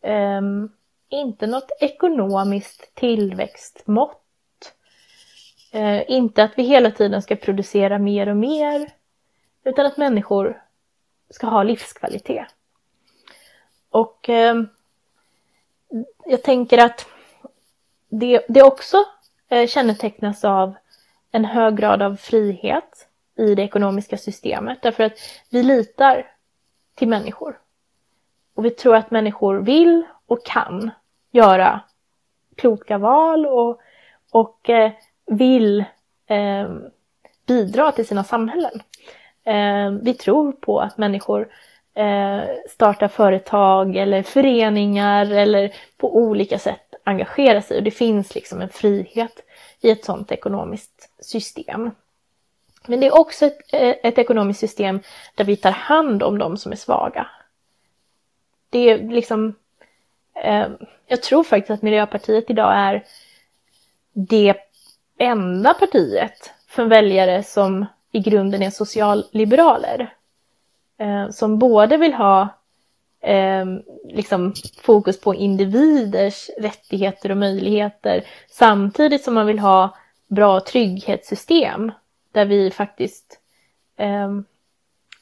Um, 0.01 0.69
inte 1.09 1.47
något 1.47 1.71
ekonomiskt 1.79 2.95
tillväxtmått. 2.95 4.23
Eh, 5.71 6.11
inte 6.11 6.43
att 6.43 6.51
vi 6.55 6.63
hela 6.63 6.91
tiden 6.91 7.21
ska 7.21 7.35
producera 7.35 7.99
mer 7.99 8.29
och 8.29 8.37
mer, 8.37 8.89
utan 9.63 9.85
att 9.85 9.97
människor 9.97 10.61
ska 11.29 11.47
ha 11.47 11.63
livskvalitet. 11.63 12.47
Och 13.89 14.29
eh, 14.29 14.55
jag 16.25 16.43
tänker 16.43 16.77
att 16.77 17.05
det, 18.09 18.45
det 18.47 18.63
också 18.63 18.97
eh, 19.49 19.67
kännetecknas 19.67 20.45
av 20.45 20.73
en 21.31 21.45
hög 21.45 21.77
grad 21.77 22.01
av 22.01 22.15
frihet 22.15 23.07
i 23.37 23.55
det 23.55 23.61
ekonomiska 23.63 24.17
systemet, 24.17 24.81
därför 24.81 25.03
att 25.03 25.17
vi 25.49 25.63
litar 25.63 26.31
till 26.95 27.07
människor. 27.07 27.59
Och 28.53 28.65
vi 28.65 28.69
tror 28.69 28.95
att 28.95 29.11
människor 29.11 29.55
vill 29.55 30.05
och 30.25 30.45
kan 30.45 30.91
göra 31.31 31.81
kloka 32.55 32.97
val 32.97 33.45
och, 33.45 33.81
och 34.31 34.69
eh, 34.69 34.91
vill 35.25 35.85
eh, 36.27 36.69
bidra 37.45 37.91
till 37.91 38.07
sina 38.07 38.23
samhällen. 38.23 38.81
Eh, 39.47 39.91
vi 40.01 40.13
tror 40.13 40.51
på 40.51 40.79
att 40.79 40.97
människor 40.97 41.47
eh, 41.93 42.41
startar 42.69 43.07
företag 43.07 43.95
eller 43.95 44.23
föreningar 44.23 45.31
eller 45.31 45.73
på 45.97 46.15
olika 46.15 46.59
sätt 46.59 46.95
engagerar 47.03 47.61
sig 47.61 47.77
och 47.77 47.83
det 47.83 47.91
finns 47.91 48.35
liksom 48.35 48.61
en 48.61 48.69
frihet 48.69 49.39
i 49.81 49.89
ett 49.89 50.05
sådant 50.05 50.31
ekonomiskt 50.31 51.09
system. 51.19 51.91
Men 52.87 52.99
det 52.99 53.07
är 53.07 53.19
också 53.19 53.45
ett, 53.45 53.73
eh, 53.73 53.95
ett 54.03 54.17
ekonomiskt 54.17 54.59
system 54.59 54.99
där 55.35 55.43
vi 55.43 55.55
tar 55.55 55.71
hand 55.71 56.23
om 56.23 56.37
de 56.37 56.57
som 56.57 56.71
är 56.71 56.75
svaga. 56.75 57.27
Det 58.69 58.89
är 58.89 58.97
liksom 58.97 59.55
Eh, 60.43 60.67
jag 61.07 61.23
tror 61.23 61.43
faktiskt 61.43 61.71
att 61.71 61.81
Miljöpartiet 61.81 62.49
idag 62.49 62.73
är 62.75 63.03
det 64.13 64.55
enda 65.17 65.73
partiet 65.73 66.51
för 66.67 66.85
väljare 66.85 67.43
som 67.43 67.85
i 68.11 68.19
grunden 68.19 68.61
är 68.61 68.69
socialliberaler. 68.69 70.13
Eh, 70.99 71.29
som 71.29 71.59
både 71.59 71.97
vill 71.97 72.13
ha 72.13 72.47
eh, 73.21 73.65
liksom 74.03 74.53
fokus 74.81 75.21
på 75.21 75.35
individers 75.35 76.49
rättigheter 76.57 77.31
och 77.31 77.37
möjligheter 77.37 78.23
samtidigt 78.49 79.23
som 79.23 79.33
man 79.33 79.45
vill 79.45 79.59
ha 79.59 79.95
bra 80.27 80.59
trygghetssystem 80.59 81.91
där 82.31 82.45
vi 82.45 82.71
faktiskt 82.71 83.39
eh, 83.97 84.31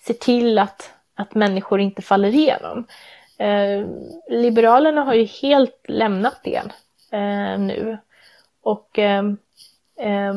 ser 0.06 0.14
till 0.14 0.60
att, 0.60 0.90
att 1.16 1.36
människor 1.36 1.80
inte 1.80 2.02
faller 2.02 2.30
igenom. 2.30 2.86
Eh, 3.38 3.88
Liberalerna 4.30 5.03
har 5.03 5.14
ju 5.14 5.24
helt 5.24 5.86
lämnat 5.88 6.40
det 6.44 6.62
eh, 7.12 7.60
nu. 7.60 7.98
Och 8.62 8.99
eh, 8.99 9.24
eh, 9.99 10.34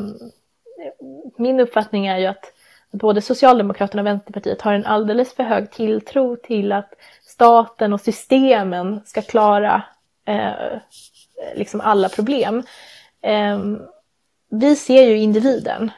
min 1.37 1.59
uppfattning 1.59 2.07
är 2.07 2.17
ju 2.17 2.25
att 2.25 2.51
både 2.91 3.21
Socialdemokraterna 3.21 4.01
och 4.01 4.07
Vänsterpartiet 4.07 4.61
har 4.61 4.73
en 4.73 4.85
alldeles 4.85 5.33
för 5.33 5.43
hög 5.43 5.71
tilltro 5.71 6.35
till 6.35 6.71
att 6.71 6.93
staten 7.21 7.93
och 7.93 8.01
systemen 8.01 9.01
ska 9.05 9.21
klara 9.21 9.83
eh, 10.25 10.79
liksom 11.55 11.81
alla 11.81 12.09
problem. 12.09 12.63
Eh, 13.21 13.59
vi 14.49 14.75
ser 14.75 15.03
ju 15.03 15.17
individen 15.17 15.91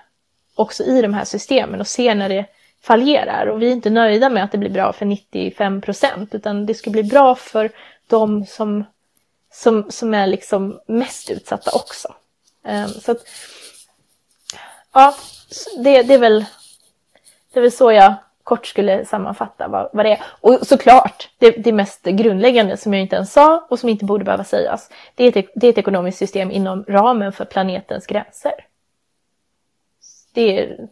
också 0.55 0.83
i 0.83 1.01
de 1.01 1.13
här 1.13 1.25
systemen 1.25 1.79
och 1.79 1.87
ser 1.87 2.15
när 2.15 2.29
det 2.29 2.45
fallerar 2.81 3.47
och 3.47 3.61
vi 3.61 3.67
är 3.67 3.71
inte 3.71 3.89
nöjda 3.89 4.29
med 4.29 4.43
att 4.43 4.51
det 4.51 4.57
blir 4.57 4.69
bra 4.69 4.93
för 4.93 5.05
95 5.05 5.81
procent 5.81 6.35
utan 6.35 6.65
det 6.65 6.73
ska 6.73 6.89
bli 6.89 7.03
bra 7.03 7.35
för 7.35 7.69
de 8.07 8.45
som, 8.45 8.83
som, 9.51 9.91
som 9.91 10.13
är 10.13 10.27
liksom 10.27 10.79
mest 10.87 11.29
utsatta 11.29 11.71
också. 11.73 12.13
Eh, 12.65 12.87
så 12.87 13.11
att, 13.11 13.27
ja, 14.93 15.15
det, 15.77 16.03
det, 16.03 16.13
är 16.13 16.17
väl, 16.17 16.45
det 17.53 17.59
är 17.59 17.61
väl 17.61 17.71
så 17.71 17.91
jag 17.91 18.13
kort 18.43 18.67
skulle 18.67 19.05
sammanfatta 19.05 19.67
vad, 19.67 19.89
vad 19.93 20.05
det 20.05 20.11
är. 20.11 20.21
Och 20.41 20.67
såklart, 20.67 21.29
det, 21.37 21.51
det 21.51 21.71
mest 21.71 22.03
grundläggande 22.03 22.77
som 22.77 22.93
jag 22.93 23.01
inte 23.01 23.15
ens 23.15 23.33
sa 23.33 23.67
och 23.69 23.79
som 23.79 23.89
inte 23.89 24.05
borde 24.05 24.25
behöva 24.25 24.43
sägas, 24.43 24.89
det 25.15 25.23
är 25.23 25.37
ett, 25.37 25.51
det 25.55 25.67
är 25.67 25.71
ett 25.71 25.77
ekonomiskt 25.77 26.17
system 26.17 26.51
inom 26.51 26.85
ramen 26.87 27.31
för 27.31 27.45
planetens 27.45 28.07
gränser. 28.07 28.53
Det 30.33 30.59
är 30.59 30.87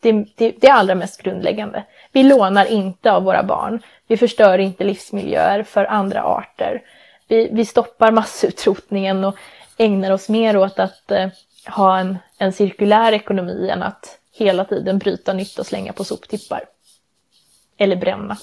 det, 0.00 0.12
det, 0.36 0.50
det 0.50 0.68
allra 0.68 0.94
mest 0.94 1.22
grundläggande. 1.22 1.84
Vi 2.12 2.22
lånar 2.22 2.64
inte 2.64 3.12
av 3.12 3.22
våra 3.22 3.42
barn. 3.42 3.82
Vi 4.06 4.16
förstör 4.16 4.58
inte 4.58 4.84
livsmiljöer 4.84 5.62
för 5.62 5.84
andra 5.84 6.22
arter. 6.22 6.82
Vi, 7.28 7.48
vi 7.52 7.64
stoppar 7.64 8.12
massutrotningen 8.12 9.24
och 9.24 9.36
ägnar 9.76 10.10
oss 10.10 10.28
mer 10.28 10.56
åt 10.56 10.78
att 10.78 11.10
eh, 11.10 11.28
ha 11.68 11.98
en, 11.98 12.18
en 12.38 12.52
cirkulär 12.52 13.12
ekonomi 13.12 13.68
än 13.68 13.82
att 13.82 14.18
hela 14.32 14.64
tiden 14.64 14.98
bryta 14.98 15.32
nytt 15.32 15.58
och 15.58 15.66
slänga 15.66 15.92
på 15.92 16.04
soptippar. 16.04 16.64
Eller 17.76 17.96
bränna. 17.96 18.36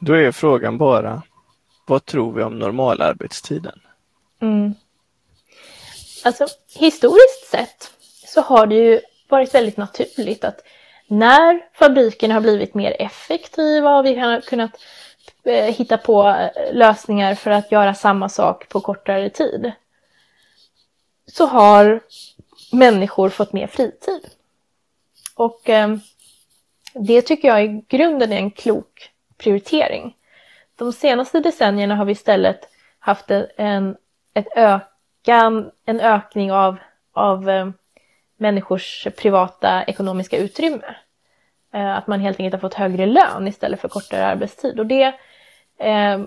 Då 0.00 0.12
är 0.12 0.32
frågan 0.32 0.78
bara, 0.78 1.22
vad 1.86 2.04
tror 2.04 2.32
vi 2.32 2.42
om 2.42 2.58
normalarbetstiden? 2.58 3.80
Mm. 4.40 4.74
Alltså 6.24 6.46
historiskt 6.76 7.50
sett 7.50 7.90
så 8.26 8.40
har 8.40 8.66
det 8.66 8.74
ju 8.74 9.00
varit 9.28 9.54
väldigt 9.54 9.76
naturligt 9.76 10.44
att 10.44 10.60
när 11.06 11.60
fabrikerna 11.72 12.34
har 12.34 12.40
blivit 12.40 12.74
mer 12.74 12.96
effektiva 12.98 13.96
och 13.96 14.06
vi 14.06 14.18
har 14.18 14.40
kunnat 14.40 14.70
eh, 15.44 15.74
hitta 15.74 15.98
på 15.98 16.28
eh, 16.28 16.74
lösningar 16.74 17.34
för 17.34 17.50
att 17.50 17.72
göra 17.72 17.94
samma 17.94 18.28
sak 18.28 18.68
på 18.68 18.80
kortare 18.80 19.30
tid 19.30 19.72
så 21.26 21.46
har 21.46 22.00
människor 22.72 23.28
fått 23.28 23.52
mer 23.52 23.66
fritid. 23.66 24.28
Och 25.34 25.68
eh, 25.68 25.96
det 26.94 27.22
tycker 27.22 27.48
jag 27.48 27.64
i 27.64 27.84
grunden 27.88 28.32
är 28.32 28.36
en 28.36 28.50
klok 28.50 29.10
prioritering. 29.36 30.16
De 30.76 30.92
senaste 30.92 31.40
decennierna 31.40 31.96
har 31.96 32.04
vi 32.04 32.12
istället 32.12 32.60
haft 32.98 33.30
en, 33.56 33.96
ett 34.34 34.48
ökan, 34.56 35.70
en 35.84 36.00
ökning 36.00 36.52
av, 36.52 36.76
av 37.12 37.50
eh, 37.50 37.68
människors 38.36 39.08
privata 39.16 39.84
ekonomiska 39.84 40.36
utrymme. 40.36 40.96
Eh, 41.72 41.96
att 41.96 42.06
man 42.06 42.20
helt 42.20 42.40
enkelt 42.40 42.62
har 42.62 42.68
fått 42.68 42.78
högre 42.78 43.06
lön 43.06 43.48
istället 43.48 43.80
för 43.80 43.88
kortare 43.88 44.26
arbetstid. 44.26 44.80
Och 44.80 44.86
det, 44.86 45.14
eh, 45.78 46.20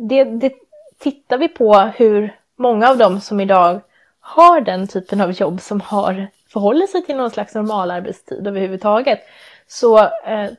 det, 0.00 0.24
det 0.24 0.52
tittar 0.98 1.38
vi 1.38 1.48
på 1.48 1.74
hur 1.96 2.36
många 2.56 2.90
av 2.90 2.98
dem 2.98 3.20
som 3.20 3.40
idag 3.40 3.80
har 4.20 4.60
den 4.60 4.88
typen 4.88 5.20
av 5.20 5.32
jobb 5.32 5.60
som 5.60 5.80
har 5.80 6.26
förhåller 6.52 6.86
sig 6.86 7.06
till 7.06 7.16
någon 7.16 7.30
slags 7.30 7.54
normalarbetstid 7.54 8.46
överhuvudtaget. 8.46 9.20
Så, 9.66 9.98
eh, 10.04 10.50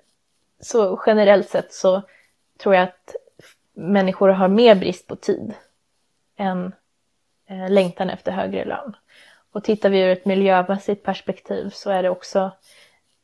så 0.59 1.01
generellt 1.05 1.49
sett 1.49 1.73
så 1.73 2.01
tror 2.57 2.75
jag 2.75 2.83
att 2.83 3.15
människor 3.73 4.29
har 4.29 4.47
mer 4.47 4.75
brist 4.75 5.07
på 5.07 5.15
tid 5.15 5.53
än 6.37 6.73
eh, 7.49 7.69
längtan 7.69 8.09
efter 8.09 8.31
högre 8.31 8.65
lön. 8.65 8.95
Och 9.53 9.63
tittar 9.63 9.89
vi 9.89 9.99
ur 9.99 10.09
ett 10.09 10.25
miljömässigt 10.25 11.03
perspektiv 11.03 11.69
så 11.69 11.89
är 11.89 12.03
det 12.03 12.09
också 12.09 12.51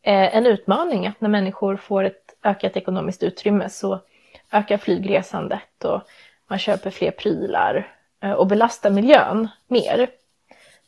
eh, 0.01 0.35
en 0.35 0.45
utmaning 0.45 1.07
att 1.07 1.21
när 1.21 1.29
människor 1.29 1.75
får 1.75 2.03
ett 2.03 2.35
ökat 2.43 2.77
ekonomiskt 2.77 3.23
utrymme 3.23 3.69
så 3.69 3.99
ökar 4.51 4.77
flygresandet 4.77 5.83
och 5.83 6.01
man 6.47 6.59
köper 6.59 6.89
fler 6.89 7.11
prylar 7.11 7.95
Eh, 8.21 8.31
och 8.31 8.47
belasta 8.47 8.89
miljön 8.89 9.47
mer. 9.67 10.09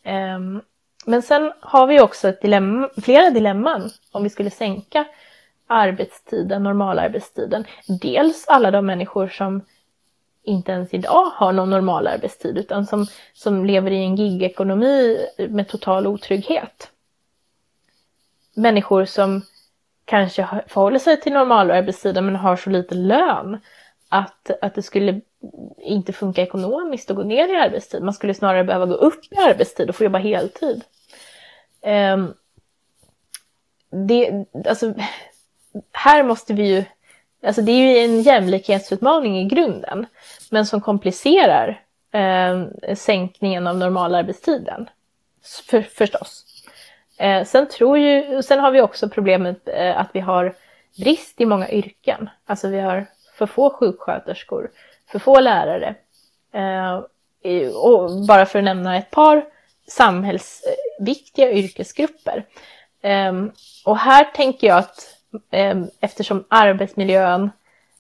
Ehm, 0.04 0.62
men 1.06 1.22
sen 1.22 1.54
har 1.60 1.88
vi 1.88 2.02
också 2.02 2.30
ett 2.30 2.42
dilemma, 2.42 2.90
flera 3.02 3.30
dilemman 3.30 3.90
om 4.12 4.24
vi 4.24 4.30
skulle 4.30 4.50
sänka 4.50 5.06
arbetstiden, 5.68 6.64
normalarbetstiden. 6.64 7.66
Dels 8.02 8.48
alla 8.48 8.72
de 8.72 8.86
människor 8.86 9.28
som 9.28 9.62
inte 10.44 10.72
ens 10.72 10.94
idag 10.94 11.32
har 11.36 11.52
någon 11.52 11.70
normal 11.70 12.08
arbetstid 12.08 12.58
utan 12.58 12.86
som, 12.86 13.08
som 13.34 13.66
lever 13.66 13.92
i 13.92 14.04
en 14.04 14.16
gigekonomi 14.16 15.28
med 15.50 15.68
total 15.68 16.08
otrygghet. 16.08 16.92
Människor 18.54 19.06
som 19.06 19.42
kanske 20.06 20.48
förhåller 20.68 21.00
sig 21.00 21.22
till 21.22 21.34
normalarbetstiden 21.34 22.26
men 22.26 22.36
har 22.36 22.56
så 22.56 22.70
lite 22.70 22.96
lön 22.96 23.60
att, 24.10 24.52
att 24.62 24.76
det 24.76 24.82
skulle 24.82 25.22
inte 25.78 26.14
funka 26.14 26.42
ekonomiskt 26.42 27.12
att 27.12 27.18
gå 27.18 27.24
ner 27.24 27.48
i 27.48 27.56
arbetstid. 27.56 28.04
Man 28.04 28.14
skulle 28.14 28.34
snarare 28.34 28.64
behöva 28.64 28.86
gå 28.86 28.94
upp 28.94 29.26
i 29.32 29.38
arbetstid 29.38 29.90
och 29.90 29.96
få 29.96 30.04
jobba 30.04 30.20
heltid. 30.20 30.84
Um, 31.82 32.34
det, 34.08 34.46
alltså, 34.66 34.94
här 35.92 36.24
måste 36.24 36.54
vi 36.54 36.68
ju 36.68 36.84
Alltså 37.44 37.62
det 37.62 37.72
är 37.72 37.96
ju 37.96 37.98
en 37.98 38.22
jämlikhetsutmaning 38.22 39.40
i 39.40 39.46
grunden, 39.46 40.06
men 40.50 40.66
som 40.66 40.82
komplicerar 40.82 41.82
eh, 42.12 42.66
sänkningen 42.96 43.68
av 43.68 43.78
normalarbetstiden. 43.78 44.90
För, 45.70 45.82
förstås. 45.82 46.46
Eh, 47.18 47.46
sen, 47.46 47.68
tror 47.68 47.98
ju, 47.98 48.44
sen 48.44 48.60
har 48.60 48.72
vi 48.72 48.82
också 48.82 49.10
problemet 49.10 49.68
eh, 49.68 50.00
att 50.00 50.10
vi 50.14 50.20
har 50.20 50.56
brist 50.98 51.42
i 51.42 51.46
många 51.46 51.70
yrken. 51.70 52.30
Alltså 52.46 52.68
vi 52.68 52.80
har 52.80 53.06
för 53.34 53.46
få 53.46 53.70
sjuksköterskor, 53.70 54.72
för 55.12 55.20
få 55.20 55.40
lärare. 55.40 55.96
Eh, 56.54 57.02
och 57.76 58.26
bara 58.28 58.46
för 58.46 58.60
att 58.60 58.66
nämna 58.66 58.98
ett 58.98 59.12
par 59.12 59.44
samhällsviktiga 59.88 61.52
yrkesgrupper. 61.52 62.46
Ehm, 63.02 63.52
och 63.86 63.98
här 63.98 64.24
tänker 64.24 64.68
jag 64.68 64.78
att 64.78 65.18
ehm, 65.52 65.88
eftersom 66.00 66.44
arbetsmiljön 66.48 67.52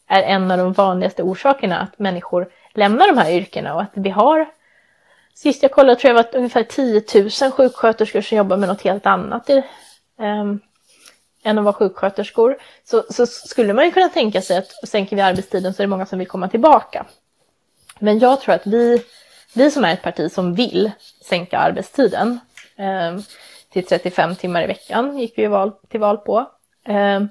är 0.08 0.24
en 0.24 0.52
av 0.52 0.58
de 0.58 0.74
vanligaste 0.74 1.24
orsakerna 1.24 1.80
att 1.80 2.00
människor 2.00 2.50
lämnar 2.74 3.08
de 3.08 3.18
här 3.18 3.32
yrkena 3.32 3.76
och 3.76 3.82
att 3.82 3.92
vi 3.94 4.10
har 4.10 4.48
Sist 5.34 5.64
jag 5.64 5.72
kollade 5.72 6.00
tror 6.00 6.16
jag 6.16 6.26
det 6.26 6.32
var 6.32 6.38
ungefär 6.38 6.64
10 6.64 7.04
000 7.42 7.52
sjuksköterskor 7.52 8.22
som 8.22 8.38
jobbar 8.38 8.58
med 8.58 8.70
något 8.70 8.82
helt 8.82 9.06
annat 9.06 9.50
i, 9.50 9.64
um, 10.18 10.60
än 11.44 11.58
att 11.58 11.64
vara 11.64 11.74
sjuksköterskor. 11.74 12.58
Så, 12.84 13.04
så, 13.10 13.26
skulle 13.26 13.74
man 13.74 13.86
ju 13.86 13.92
kunna 13.92 14.10
tänka 14.10 14.42
sig 14.42 14.58
att 14.58 14.90
sänker 14.90 15.16
vi 15.16 15.22
arbetstiden 15.22 15.74
så 15.74 15.82
är 15.82 15.88
det 15.88 15.90
många 15.90 16.06
som 16.06 16.20
vill 16.20 16.28
komma 16.28 16.48
tillbaka. 16.48 17.06
Men 18.00 18.20
jag 18.20 18.42
tror 18.42 18.56
att 18.56 18.68
vi, 18.68 19.04
vi 19.54 19.72
som 19.72 19.86
är 19.86 19.94
ett 19.94 20.02
parti 20.02 20.32
som 20.32 20.56
vill 20.56 20.92
sänka 21.26 21.58
arbetstiden 21.58 22.40
eh, 22.76 23.20
till 23.70 23.86
35 23.86 24.36
timmar 24.36 24.64
i 24.64 24.68
veckan 24.68 25.18
gick 25.18 25.38
vi 25.38 25.48
val, 25.48 25.72
till 25.90 26.00
val 26.00 26.18
på. 26.18 26.46
Eh, 26.84 27.22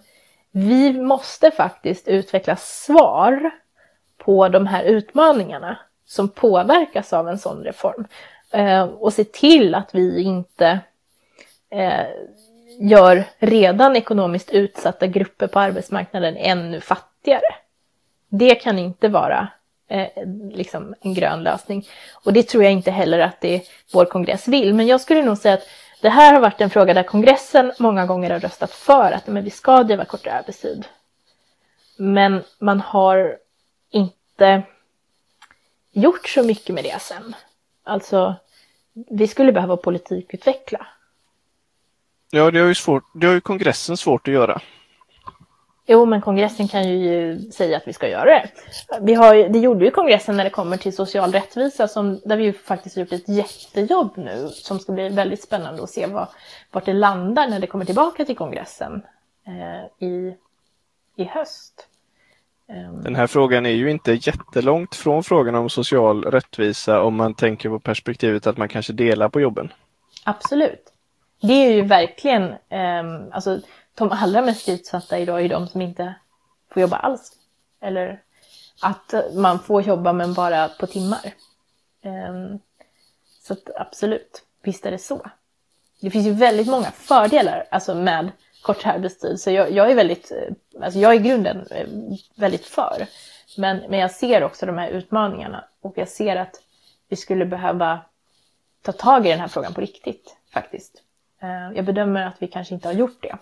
vi 0.51 0.93
måste 0.93 1.51
faktiskt 1.51 2.09
utveckla 2.09 2.57
svar 2.57 3.51
på 4.19 4.49
de 4.49 4.67
här 4.67 4.85
utmaningarna 4.85 5.79
som 6.07 6.29
påverkas 6.29 7.13
av 7.13 7.29
en 7.29 7.39
sån 7.39 7.65
reform. 7.65 8.05
eh, 8.51 8.83
och 8.83 9.13
se 9.13 9.25
till 9.25 9.75
att 9.75 9.95
vi 9.95 10.23
inte 10.23 10.81
eh, 11.71 12.07
gör 12.81 13.25
redan 13.39 13.97
ekonomiskt 13.97 14.51
utsatta 14.51 15.07
grupper 15.07 15.47
på 15.47 15.61
arbetsmarknaden 15.61 16.37
ännu 16.37 16.81
fattigare. 16.81 17.55
Det 18.29 18.55
kan 18.55 18.79
inte 18.79 19.09
vara 19.09 19.49
eh, 19.89 20.09
liksom 20.53 20.95
en 21.01 21.15
grön 21.15 21.43
lösning. 21.43 21.89
Och 22.25 22.33
det 22.33 22.43
tror 22.43 22.65
jag 22.65 22.73
inte 22.73 22.91
heller 22.91 23.19
att 23.19 23.41
det 23.41 23.63
vår 23.93 24.05
kongress 24.05 24.49
vill. 24.49 24.75
Men 24.75 24.87
jag 24.87 25.01
skulle 25.01 25.23
nog 25.23 25.39
säga 25.39 25.55
att 25.55 25.67
det 26.01 26.09
här 26.09 26.35
har 26.35 26.41
varit 26.41 26.61
en 26.61 26.71
fråga 26.71 26.95
där 26.95 27.03
kongressen 27.03 27.73
många 27.79 28.07
gånger 28.07 28.31
har 28.31 28.41
röstat 28.41 28.71
för 28.71 29.13
att 29.13 29.27
men 29.27 29.45
vi 29.45 29.51
ska 29.51 29.83
driva 29.83 30.05
kortare 30.05 30.35
arbetstid. 30.35 30.87
Men 31.97 32.43
man 32.59 32.81
har 32.81 33.37
inte 33.91 34.63
gjort 35.93 36.29
så 36.29 36.43
mycket 36.43 36.75
med 36.75 36.85
det 36.85 37.01
sen. 37.01 37.35
alltså, 37.85 38.35
vi 38.93 39.29
skulle 39.29 39.53
behöva 39.53 39.77
politikutveckla. 39.77 40.87
Ja, 42.31 42.51
det 42.51 42.61
har 42.61 42.67
ju, 42.67 42.75
svårt, 42.75 43.05
det 43.13 43.27
har 43.27 43.35
ju 43.35 43.41
kongressen 43.41 43.97
svårt 43.97 44.29
att 44.29 44.35
göra. 44.35 44.61
Jo, 45.87 46.07
men 46.07 46.21
kongressen 46.21 46.69
kan 46.69 46.89
ju 46.89 47.39
säga 47.51 47.77
att 47.77 47.89
vi 47.89 47.93
ska 47.93 48.09
göra 48.09 48.25
det. 48.25 48.49
Vi 49.01 49.15
har, 49.15 49.49
det 49.49 49.59
gjorde 49.59 49.85
ju 49.85 49.91
kongressen 49.91 50.37
när 50.37 50.45
det 50.45 50.51
kommer 50.51 50.77
till 50.77 50.97
social 50.97 51.33
rättvisa, 51.33 51.89
som, 51.89 52.21
där 52.25 52.37
vi 52.37 52.45
ju 52.45 52.53
faktiskt 52.53 52.97
gjort 52.97 53.13
ett 53.13 53.29
jättejobb 53.29 54.13
nu, 54.17 54.49
som 54.49 54.79
ska 54.79 54.93
bli 54.93 55.09
väldigt 55.09 55.43
spännande 55.43 55.83
att 55.83 55.91
se 55.91 56.07
vad, 56.07 56.27
vart 56.71 56.85
det 56.85 56.93
landar 56.93 57.49
när 57.49 57.61
det 57.61 57.67
kommer 57.67 57.85
tillbaka 57.85 58.25
till 58.25 58.37
kongressen 58.37 59.03
eh, 59.47 60.09
i, 60.09 60.35
i 61.17 61.25
höst. 61.25 61.87
Ehm. 62.69 63.03
Den 63.03 63.15
här 63.15 63.27
frågan 63.27 63.67
är 63.67 63.71
ju 63.71 63.91
inte 63.91 64.13
jättelångt 64.13 64.95
från 64.95 65.25
frågan 65.25 65.55
om 65.55 65.71
social 65.71 66.25
rättvisa 66.25 67.03
om 67.03 67.15
man 67.15 67.35
tänker 67.35 67.69
på 67.69 67.79
perspektivet 67.79 68.47
att 68.47 68.57
man 68.57 68.69
kanske 68.69 68.93
delar 68.93 69.29
på 69.29 69.41
jobben. 69.41 69.73
Absolut. 70.25 70.90
Det 71.41 71.53
är 71.53 71.73
ju 71.73 71.83
verkligen, 71.83 72.43
eh, 72.69 73.27
alltså 73.33 73.61
de 73.95 74.13
allra 74.13 74.43
mest 74.43 74.69
utsatta 74.69 75.19
idag 75.19 75.45
är 75.45 75.49
de 75.49 75.69
som 75.69 75.83
inte 75.83 76.15
får 76.71 76.81
jobba 76.81 76.97
alls. 76.97 77.33
Eller 77.81 78.23
att 78.81 79.15
man 79.35 79.59
får 79.59 79.83
jobba 79.83 80.13
men 80.13 80.35
bara 80.35 80.69
på 80.69 80.87
timmar. 80.87 81.35
Um, 82.03 82.59
så 83.43 83.53
att 83.53 83.71
absolut, 83.77 84.45
visst 84.63 84.87
är 84.87 84.91
det 84.91 84.99
så. 84.99 85.31
Det 86.01 86.11
finns 86.11 86.27
ju 86.27 86.33
väldigt 86.33 86.67
många 86.67 86.91
fördelar 86.91 87.67
alltså 87.71 87.95
med 87.95 88.31
kortare 88.63 88.93
arbetstid. 88.93 89.41
Så 89.41 89.51
jag, 89.51 89.73
jag, 89.73 89.91
är 89.91 89.95
väldigt, 89.95 90.31
eh, 90.31 90.83
alltså 90.83 90.99
jag 90.99 91.15
är 91.15 91.21
i 91.21 91.23
grunden 91.23 91.67
eh, 91.71 91.89
väldigt 92.35 92.67
för. 92.67 93.07
Men, 93.57 93.77
men 93.89 93.99
jag 93.99 94.11
ser 94.11 94.45
också 94.45 94.67
de 94.67 94.79
här 94.79 94.89
utmaningarna 94.89 95.65
och 95.81 95.93
jag 95.97 96.09
ser 96.09 96.37
att 96.37 96.63
vi 97.09 97.17
skulle 97.17 97.47
behöva 97.47 98.01
ta 98.83 98.93
tag 98.93 99.27
i 99.27 99.31
den 99.31 99.41
här 99.41 99.49
frågan 99.49 99.75
på 99.75 99.81
riktigt 99.81 100.37
faktiskt. 100.53 101.03
Eh, 101.41 101.73
jag 101.75 101.85
bedömer 101.85 102.27
att 102.27 102.43
vi 102.43 102.49
kanske 102.49 102.75
inte 102.75 102.89
har 102.89 102.93
gjort 102.93 103.23
det. 103.23 103.37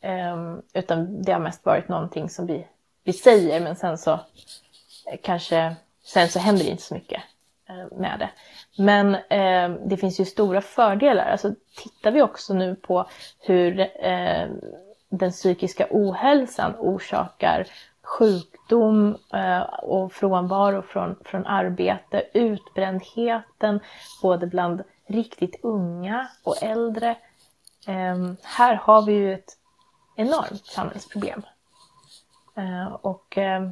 Ehm, 0.00 0.62
utan 0.72 1.22
det 1.22 1.32
har 1.32 1.40
mest 1.40 1.66
varit 1.66 1.88
någonting 1.88 2.28
som 2.28 2.46
vi, 2.46 2.66
vi 3.04 3.12
säger 3.12 3.60
men 3.60 3.76
sen 3.76 3.98
så 3.98 4.12
eh, 4.12 5.18
kanske 5.22 5.76
sen 6.04 6.28
så 6.28 6.38
händer 6.38 6.64
det 6.64 6.70
inte 6.70 6.82
så 6.82 6.94
mycket 6.94 7.22
eh, 7.68 7.98
med 7.98 8.18
det. 8.18 8.30
Men 8.82 9.14
eh, 9.14 9.80
det 9.86 9.96
finns 9.96 10.20
ju 10.20 10.24
stora 10.24 10.60
fördelar. 10.60 11.30
Alltså 11.30 11.54
tittar 11.76 12.10
vi 12.10 12.22
också 12.22 12.54
nu 12.54 12.74
på 12.74 13.06
hur 13.40 13.80
eh, 13.80 14.48
den 15.08 15.30
psykiska 15.30 15.86
ohälsan 15.90 16.74
orsakar 16.78 17.66
sjukdom 18.02 19.16
och 19.82 20.12
frånvaro 20.12 20.82
från, 20.82 21.16
från 21.24 21.46
arbete, 21.46 22.22
utbrändheten 22.32 23.80
både 24.22 24.46
bland 24.46 24.82
riktigt 25.06 25.60
unga 25.62 26.28
och 26.42 26.62
äldre. 26.62 27.16
Ehm, 27.86 28.36
här 28.42 28.74
har 28.74 29.02
vi 29.02 29.12
ju 29.12 29.34
ett 29.34 29.58
enormt 30.16 30.66
samhällsproblem. 30.66 31.42
Eh, 32.56 32.86
och 32.86 33.38
ehm, 33.38 33.64
eh, 33.64 33.70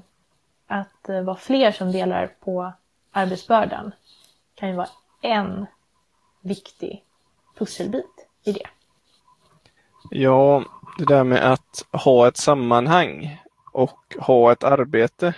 att 0.67 1.09
vara 1.25 1.37
fler 1.37 1.73
som 1.73 1.93
delar 1.93 2.27
på 2.41 2.73
arbetsbördan 3.13 3.93
kan 4.55 4.69
ju 4.69 4.75
vara 4.75 4.89
en 5.23 5.67
viktig 6.41 7.05
pusselbit 7.59 8.29
i 8.45 8.53
det. 8.53 8.67
Ja, 10.11 10.65
det 10.99 11.05
där 11.05 11.25
med 11.25 11.53
att 11.53 11.85
ha 12.05 12.29
ett 12.29 12.37
sammanhang 12.37 13.41
och 13.73 14.17
ha 14.19 14.53
ett 14.53 14.65
arbete. 14.65 15.35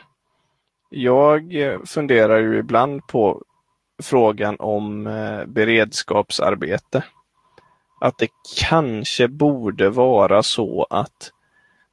Jag 0.89 1.55
eh, 1.55 1.81
funderar 1.87 2.39
ju 2.39 2.59
ibland 2.59 3.07
på 3.07 3.43
frågan 4.03 4.57
om 4.59 5.07
eh, 5.07 5.45
beredskapsarbete 5.47 7.05
att 8.01 8.19
det 8.19 8.29
kanske 8.61 9.29
borde 9.29 9.91
vara 9.91 10.43
så 10.43 10.87
att 10.91 11.33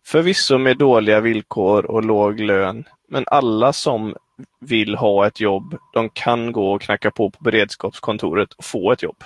förvisso 0.05 0.57
med 0.57 0.77
dåliga 0.77 1.19
villkor 1.19 1.85
och 1.85 2.03
låg 2.03 2.39
lön, 2.39 2.83
men 3.09 3.23
alla 3.27 3.73
som 3.73 4.15
vill 4.59 4.95
ha 4.95 5.27
ett 5.27 5.39
jobb, 5.39 5.77
de 5.93 6.09
kan 6.09 6.51
gå 6.51 6.73
och 6.73 6.81
knacka 6.81 7.11
på 7.11 7.29
på 7.29 7.43
beredskapskontoret 7.43 8.53
och 8.53 8.65
få 8.65 8.91
ett 8.91 9.03
jobb. 9.03 9.23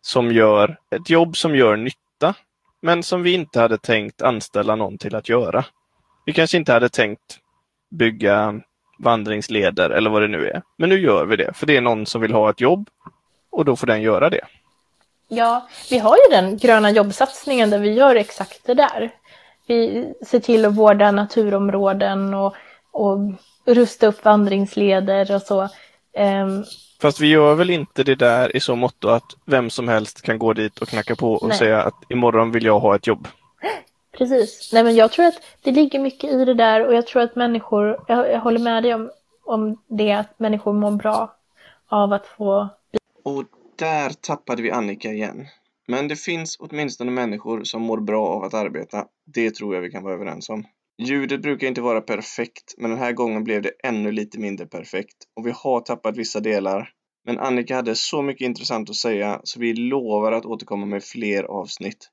Som 0.00 0.32
gör 0.32 0.76
ett 0.90 1.10
jobb 1.10 1.36
som 1.36 1.56
gör 1.56 1.76
nytta, 1.76 2.34
men 2.82 3.02
som 3.02 3.22
vi 3.22 3.32
inte 3.32 3.60
hade 3.60 3.78
tänkt 3.78 4.22
anställa 4.22 4.76
någon 4.76 4.98
till 4.98 5.14
att 5.14 5.28
göra. 5.28 5.64
Vi 6.26 6.32
kanske 6.32 6.56
inte 6.56 6.72
hade 6.72 6.88
tänkt 6.88 7.38
bygga 7.90 8.60
vandringsleder 9.02 9.90
eller 9.90 10.10
vad 10.10 10.22
det 10.22 10.28
nu 10.28 10.48
är. 10.48 10.62
Men 10.76 10.88
nu 10.88 11.00
gör 11.00 11.24
vi 11.24 11.36
det, 11.36 11.52
för 11.54 11.66
det 11.66 11.76
är 11.76 11.80
någon 11.80 12.06
som 12.06 12.20
vill 12.20 12.32
ha 12.32 12.50
ett 12.50 12.60
jobb 12.60 12.88
och 13.50 13.64
då 13.64 13.76
får 13.76 13.86
den 13.86 14.02
göra 14.02 14.30
det. 14.30 14.44
Ja, 15.28 15.68
vi 15.90 15.98
har 15.98 16.16
ju 16.16 16.36
den 16.36 16.58
gröna 16.58 16.90
jobbsatsningen 16.90 17.70
där 17.70 17.78
vi 17.78 17.92
gör 17.92 18.16
exakt 18.16 18.66
det 18.66 18.74
där. 18.74 19.10
Vi 19.66 20.08
ser 20.26 20.40
till 20.40 20.64
att 20.64 20.74
vårda 20.74 21.10
naturområden 21.10 22.34
och, 22.34 22.54
och 22.90 23.18
rusta 23.64 24.06
upp 24.06 24.24
vandringsleder 24.24 25.34
och 25.34 25.42
så. 25.42 25.68
Um, 26.18 26.64
Fast 27.00 27.20
vi 27.20 27.26
gör 27.26 27.54
väl 27.54 27.70
inte 27.70 28.02
det 28.02 28.14
där 28.14 28.56
i 28.56 28.60
så 28.60 28.76
mått 28.76 29.04
att 29.04 29.36
vem 29.44 29.70
som 29.70 29.88
helst 29.88 30.22
kan 30.22 30.38
gå 30.38 30.52
dit 30.52 30.78
och 30.78 30.88
knacka 30.88 31.16
på 31.16 31.32
och 31.32 31.48
nej. 31.48 31.58
säga 31.58 31.82
att 31.82 31.94
imorgon 32.08 32.52
vill 32.52 32.64
jag 32.64 32.80
ha 32.80 32.96
ett 32.96 33.06
jobb. 33.06 33.28
Precis. 34.12 34.70
Nej, 34.72 34.84
men 34.84 34.94
jag 34.94 35.12
tror 35.12 35.26
att 35.26 35.42
det 35.62 35.70
ligger 35.70 35.98
mycket 35.98 36.30
i 36.30 36.44
det 36.44 36.54
där 36.54 36.86
och 36.86 36.94
jag 36.94 37.06
tror 37.06 37.22
att 37.22 37.36
människor, 37.36 38.04
jag, 38.08 38.30
jag 38.30 38.40
håller 38.40 38.60
med 38.60 38.82
dig 38.82 38.94
om, 38.94 39.10
om 39.44 39.82
det, 39.88 40.12
att 40.12 40.38
människor 40.38 40.72
mår 40.72 40.90
bra 40.90 41.36
av 41.88 42.12
att 42.12 42.26
få... 42.26 42.68
Och 43.22 43.44
där 43.76 44.10
tappade 44.10 44.62
vi 44.62 44.70
Annika 44.70 45.12
igen. 45.12 45.46
Men 45.88 46.08
det 46.08 46.16
finns 46.16 46.56
åtminstone 46.60 47.10
människor 47.10 47.64
som 47.64 47.82
mår 47.82 48.00
bra 48.00 48.26
av 48.26 48.44
att 48.44 48.54
arbeta. 48.54 49.06
Det 49.34 49.50
tror 49.50 49.74
jag 49.74 49.82
vi 49.82 49.90
kan 49.90 50.02
vara 50.02 50.14
överens 50.14 50.48
om. 50.48 50.64
Ljudet 50.98 51.42
brukar 51.42 51.66
inte 51.66 51.80
vara 51.80 52.00
perfekt, 52.00 52.74
men 52.78 52.90
den 52.90 52.98
här 52.98 53.12
gången 53.12 53.44
blev 53.44 53.62
det 53.62 53.72
ännu 53.84 54.12
lite 54.12 54.38
mindre 54.38 54.66
perfekt 54.66 55.16
och 55.36 55.46
vi 55.46 55.52
har 55.54 55.80
tappat 55.80 56.16
vissa 56.16 56.40
delar. 56.40 56.90
Men 57.24 57.38
Annika 57.38 57.76
hade 57.76 57.94
så 57.94 58.22
mycket 58.22 58.44
intressant 58.44 58.90
att 58.90 58.96
säga 58.96 59.40
så 59.44 59.60
vi 59.60 59.74
lovar 59.74 60.32
att 60.32 60.46
återkomma 60.46 60.86
med 60.86 61.04
fler 61.04 61.44
avsnitt. 61.44 62.10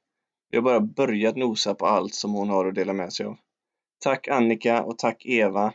Vi 0.49 0.57
har 0.57 0.63
bara 0.63 0.79
börjat 0.79 1.35
nosa 1.35 1.75
på 1.75 1.85
allt 1.85 2.13
som 2.13 2.33
hon 2.33 2.49
har 2.49 2.65
att 2.65 2.75
dela 2.75 2.93
med 2.93 3.13
sig 3.13 3.25
av. 3.25 3.37
Tack 3.99 4.27
Annika 4.27 4.83
och 4.83 4.97
tack 4.97 5.25
Eva. 5.25 5.73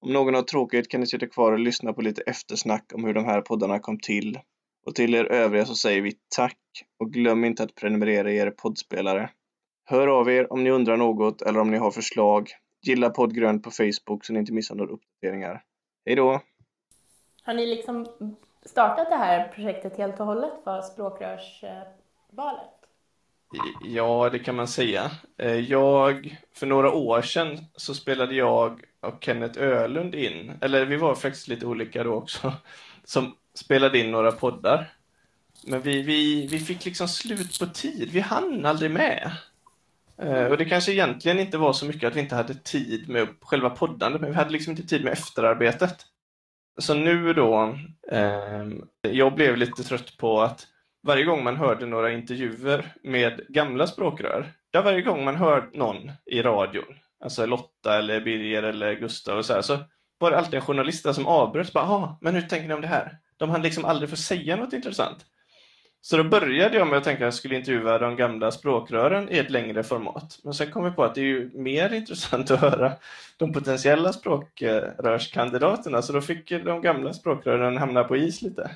Om 0.00 0.12
någon 0.12 0.34
har 0.34 0.42
tråkigt 0.42 0.88
kan 0.88 1.00
ni 1.00 1.06
sitta 1.06 1.26
kvar 1.26 1.52
och 1.52 1.58
lyssna 1.58 1.92
på 1.92 2.02
lite 2.02 2.22
eftersnack 2.22 2.92
om 2.94 3.04
hur 3.04 3.14
de 3.14 3.24
här 3.24 3.40
poddarna 3.40 3.78
kom 3.78 3.98
till 4.00 4.38
och 4.86 4.94
till 4.94 5.14
er 5.14 5.24
övriga 5.24 5.64
så 5.64 5.74
säger 5.74 6.02
vi 6.02 6.12
tack 6.36 6.58
och 6.98 7.12
glöm 7.12 7.44
inte 7.44 7.62
att 7.62 7.74
prenumerera 7.74 8.32
i 8.32 8.36
er 8.36 8.50
poddspelare. 8.50 9.30
Hör 9.84 10.08
av 10.08 10.30
er 10.30 10.52
om 10.52 10.64
ni 10.64 10.70
undrar 10.70 10.96
något 10.96 11.42
eller 11.42 11.60
om 11.60 11.70
ni 11.70 11.78
har 11.78 11.90
förslag. 11.90 12.50
Gilla 12.82 13.10
poddgrönt 13.10 13.62
på 13.62 13.70
Facebook 13.70 14.24
så 14.24 14.32
ni 14.32 14.38
inte 14.38 14.52
missar 14.52 14.74
några 14.74 14.92
uppdateringar. 14.92 15.62
Hej 16.06 16.16
då! 16.16 16.40
Har 17.42 17.54
ni 17.54 17.66
liksom 17.66 18.06
startat 18.62 19.10
det 19.10 19.16
här 19.16 19.48
projektet 19.48 19.96
helt 19.96 20.20
och 20.20 20.26
hållet 20.26 20.52
för 20.64 20.82
språkrörsvalet? 20.82 22.75
Ja, 23.84 24.28
det 24.32 24.38
kan 24.38 24.56
man 24.56 24.68
säga. 24.68 25.10
Eh, 25.38 25.54
jag, 25.54 26.38
för 26.54 26.66
några 26.66 26.92
år 26.92 27.22
sedan 27.22 27.58
så 27.76 27.94
spelade 27.94 28.34
jag 28.34 28.80
och 29.00 29.24
Kenneth 29.24 29.60
Ölund 29.60 30.14
in, 30.14 30.52
eller 30.60 30.86
vi 30.86 30.96
var 30.96 31.14
faktiskt 31.14 31.48
lite 31.48 31.66
olika 31.66 32.04
då 32.04 32.14
också, 32.14 32.52
som 33.04 33.34
spelade 33.54 33.98
in 33.98 34.10
några 34.10 34.32
poddar. 34.32 34.92
Men 35.66 35.82
vi, 35.82 36.02
vi, 36.02 36.46
vi 36.46 36.58
fick 36.58 36.84
liksom 36.84 37.08
slut 37.08 37.58
på 37.58 37.66
tid. 37.66 38.10
Vi 38.12 38.20
hann 38.20 38.66
aldrig 38.66 38.90
med. 38.90 39.32
Eh, 40.18 40.44
och 40.44 40.56
det 40.56 40.64
kanske 40.64 40.92
egentligen 40.92 41.38
inte 41.40 41.58
var 41.58 41.72
så 41.72 41.86
mycket 41.86 42.08
att 42.08 42.16
vi 42.16 42.20
inte 42.20 42.34
hade 42.34 42.54
tid 42.54 43.08
med 43.08 43.28
själva 43.40 43.70
poddandet, 43.70 44.20
men 44.20 44.30
vi 44.30 44.36
hade 44.36 44.50
liksom 44.50 44.70
inte 44.70 44.86
tid 44.86 45.04
med 45.04 45.12
efterarbetet. 45.12 45.96
Så 46.78 46.94
nu 46.94 47.32
då, 47.32 47.78
eh, 48.12 48.68
jag 49.00 49.34
blev 49.34 49.56
lite 49.56 49.82
trött 49.82 50.16
på 50.18 50.40
att 50.42 50.66
varje 51.06 51.24
gång 51.24 51.44
man 51.44 51.56
hörde 51.56 51.86
några 51.86 52.12
intervjuer 52.12 52.92
med 53.02 53.40
gamla 53.48 53.86
språkrör, 53.86 54.52
där 54.72 54.82
varje 54.82 55.02
gång 55.02 55.24
man 55.24 55.36
hörde 55.36 55.78
någon 55.78 56.10
i 56.26 56.42
radion, 56.42 56.94
alltså 57.24 57.46
Lotta 57.46 57.98
eller 57.98 58.20
Birger 58.20 58.62
eller 58.62 58.94
Gustav 58.94 59.38
och 59.38 59.44
så 59.44 59.52
här, 59.54 59.62
så 59.62 59.78
var 60.18 60.30
det 60.30 60.38
alltid 60.38 60.54
en 60.54 60.60
journalist 60.60 61.14
som 61.14 61.26
avbröt. 61.26 61.72
Bara, 61.72 61.84
ah, 61.84 62.18
men 62.20 62.34
hur 62.34 62.42
tänker 62.42 62.68
ni 62.68 62.74
om 62.74 62.80
det 62.80 62.86
här? 62.86 63.18
de 63.36 63.50
hann 63.50 63.62
liksom 63.62 63.84
aldrig 63.84 64.10
få 64.10 64.16
säga 64.16 64.56
något 64.56 64.72
intressant. 64.72 65.26
Så 66.00 66.16
då 66.16 66.24
började 66.24 66.76
jag 66.76 66.88
med 66.88 66.98
att 66.98 67.04
tänka 67.04 67.24
att 67.24 67.26
jag 67.26 67.34
skulle 67.34 67.56
intervjua 67.56 67.98
de 67.98 68.16
gamla 68.16 68.50
språkrören 68.50 69.32
i 69.32 69.38
ett 69.38 69.50
längre 69.50 69.82
format. 69.82 70.38
Men 70.44 70.54
sen 70.54 70.70
kom 70.70 70.84
vi 70.84 70.90
på 70.90 71.04
att 71.04 71.14
det 71.14 71.20
är 71.20 71.24
ju 71.24 71.50
mer 71.54 71.92
intressant 71.94 72.50
att 72.50 72.60
höra 72.60 72.92
de 73.36 73.52
potentiella 73.52 74.12
språkrörskandidaterna, 74.12 76.02
så 76.02 76.12
då 76.12 76.20
fick 76.20 76.50
de 76.50 76.82
gamla 76.82 77.12
språkrören 77.12 77.76
hamna 77.76 78.04
på 78.04 78.16
is 78.16 78.42
lite. 78.42 78.70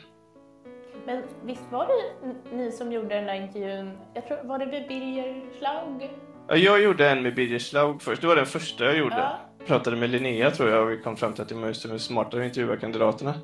Men 1.06 1.22
visst 1.44 1.72
var 1.72 1.86
det 1.86 2.56
ni 2.56 2.72
som 2.72 2.92
gjorde 2.92 3.14
den 3.14 3.26
där 3.26 3.34
intervjun? 3.34 3.98
Jag 4.14 4.26
tror, 4.26 4.38
var 4.44 4.58
det 4.58 4.66
med 4.66 4.88
Birger 4.88 5.42
Schlaug? 5.58 6.10
Ja, 6.48 6.56
jag 6.56 6.82
gjorde 6.82 7.10
en 7.10 7.22
med 7.22 7.34
Birger 7.34 7.58
Schlaug 7.58 8.02
först. 8.02 8.20
Det 8.22 8.28
var 8.28 8.36
den 8.36 8.46
första 8.46 8.84
jag 8.84 8.96
gjorde. 8.96 9.16
Ja. 9.16 9.38
Pratade 9.66 9.96
med 9.96 10.10
Linnea 10.10 10.50
tror 10.50 10.70
jag 10.70 10.82
och 10.82 10.90
vi 10.90 10.98
kom 10.98 11.16
fram 11.16 11.32
till 11.32 11.42
att 11.42 11.48
det 11.48 11.54
var 11.54 11.98
smartare 11.98 12.40
att 12.40 12.46
intervjua 12.46 12.76
kandidaterna. 12.76 13.34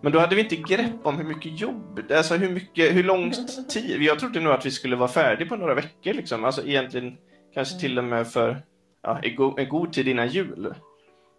Men 0.00 0.12
då 0.12 0.18
hade 0.18 0.34
vi 0.34 0.42
inte 0.42 0.56
grepp 0.56 1.06
om 1.06 1.16
hur 1.16 1.24
mycket 1.24 1.60
jobb, 1.60 2.00
alltså 2.10 2.34
hur 2.34 2.50
mycket, 2.50 2.96
hur 2.96 3.02
lång 3.04 3.32
tid. 3.68 4.02
Jag 4.02 4.18
trodde 4.18 4.40
nog 4.40 4.52
att 4.52 4.66
vi 4.66 4.70
skulle 4.70 4.96
vara 4.96 5.08
färdiga 5.08 5.48
på 5.48 5.56
några 5.56 5.74
veckor 5.74 6.12
liksom. 6.12 6.44
Alltså 6.44 6.66
egentligen 6.66 7.16
kanske 7.54 7.80
till 7.80 7.98
och 7.98 8.04
med 8.04 8.28
för 8.28 8.62
ja, 9.02 9.20
en 9.56 9.68
god 9.68 9.92
tid 9.92 10.08
innan 10.08 10.28
jul. 10.28 10.74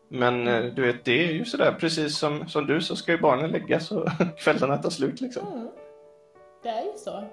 Men 0.09 0.47
eh, 0.47 0.63
du 0.63 0.81
vet, 0.81 1.05
det 1.05 1.27
är 1.27 1.31
ju 1.31 1.45
sådär 1.45 1.75
precis 1.79 2.17
som, 2.17 2.47
som 2.47 2.67
du 2.67 2.81
så 2.81 2.95
ska 2.95 3.11
ju 3.11 3.17
barnen 3.17 3.51
läggas 3.51 3.91
och 3.91 4.09
kvällarna 4.37 4.77
ta 4.77 4.89
slut 4.89 5.21
liksom. 5.21 5.47
Mm. 5.47 5.67
Det 6.63 6.69
är 6.69 6.83
ju 6.83 6.97
så. 6.97 7.23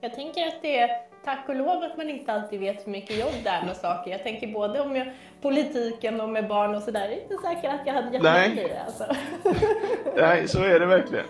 Jag 0.00 0.14
tänker 0.14 0.46
att 0.46 0.62
det 0.62 0.78
är 0.78 0.90
tack 1.24 1.48
och 1.48 1.54
lov 1.56 1.82
att 1.82 1.96
man 1.96 2.10
inte 2.10 2.32
alltid 2.32 2.60
vet 2.60 2.86
hur 2.86 2.92
mycket 2.92 3.18
jobb 3.18 3.34
det 3.44 3.50
är 3.50 3.66
med 3.66 3.76
saker. 3.76 4.10
Jag 4.10 4.22
tänker 4.22 4.46
både 4.46 4.80
om 4.80 4.96
jag, 4.96 5.12
politiken 5.42 6.20
och 6.20 6.28
med 6.28 6.48
barn 6.48 6.74
och 6.74 6.82
sådär. 6.82 7.08
Det 7.08 7.14
är 7.14 7.22
inte 7.22 7.36
säkert 7.36 7.80
att 7.80 7.86
jag 7.86 7.94
hade 7.94 8.20
mig 8.20 8.52
i 8.52 8.68
det 8.68 8.82
alltså. 8.86 9.04
Nej, 10.16 10.48
så 10.48 10.62
är 10.62 10.80
det 10.80 10.86
verkligen. 10.86 11.24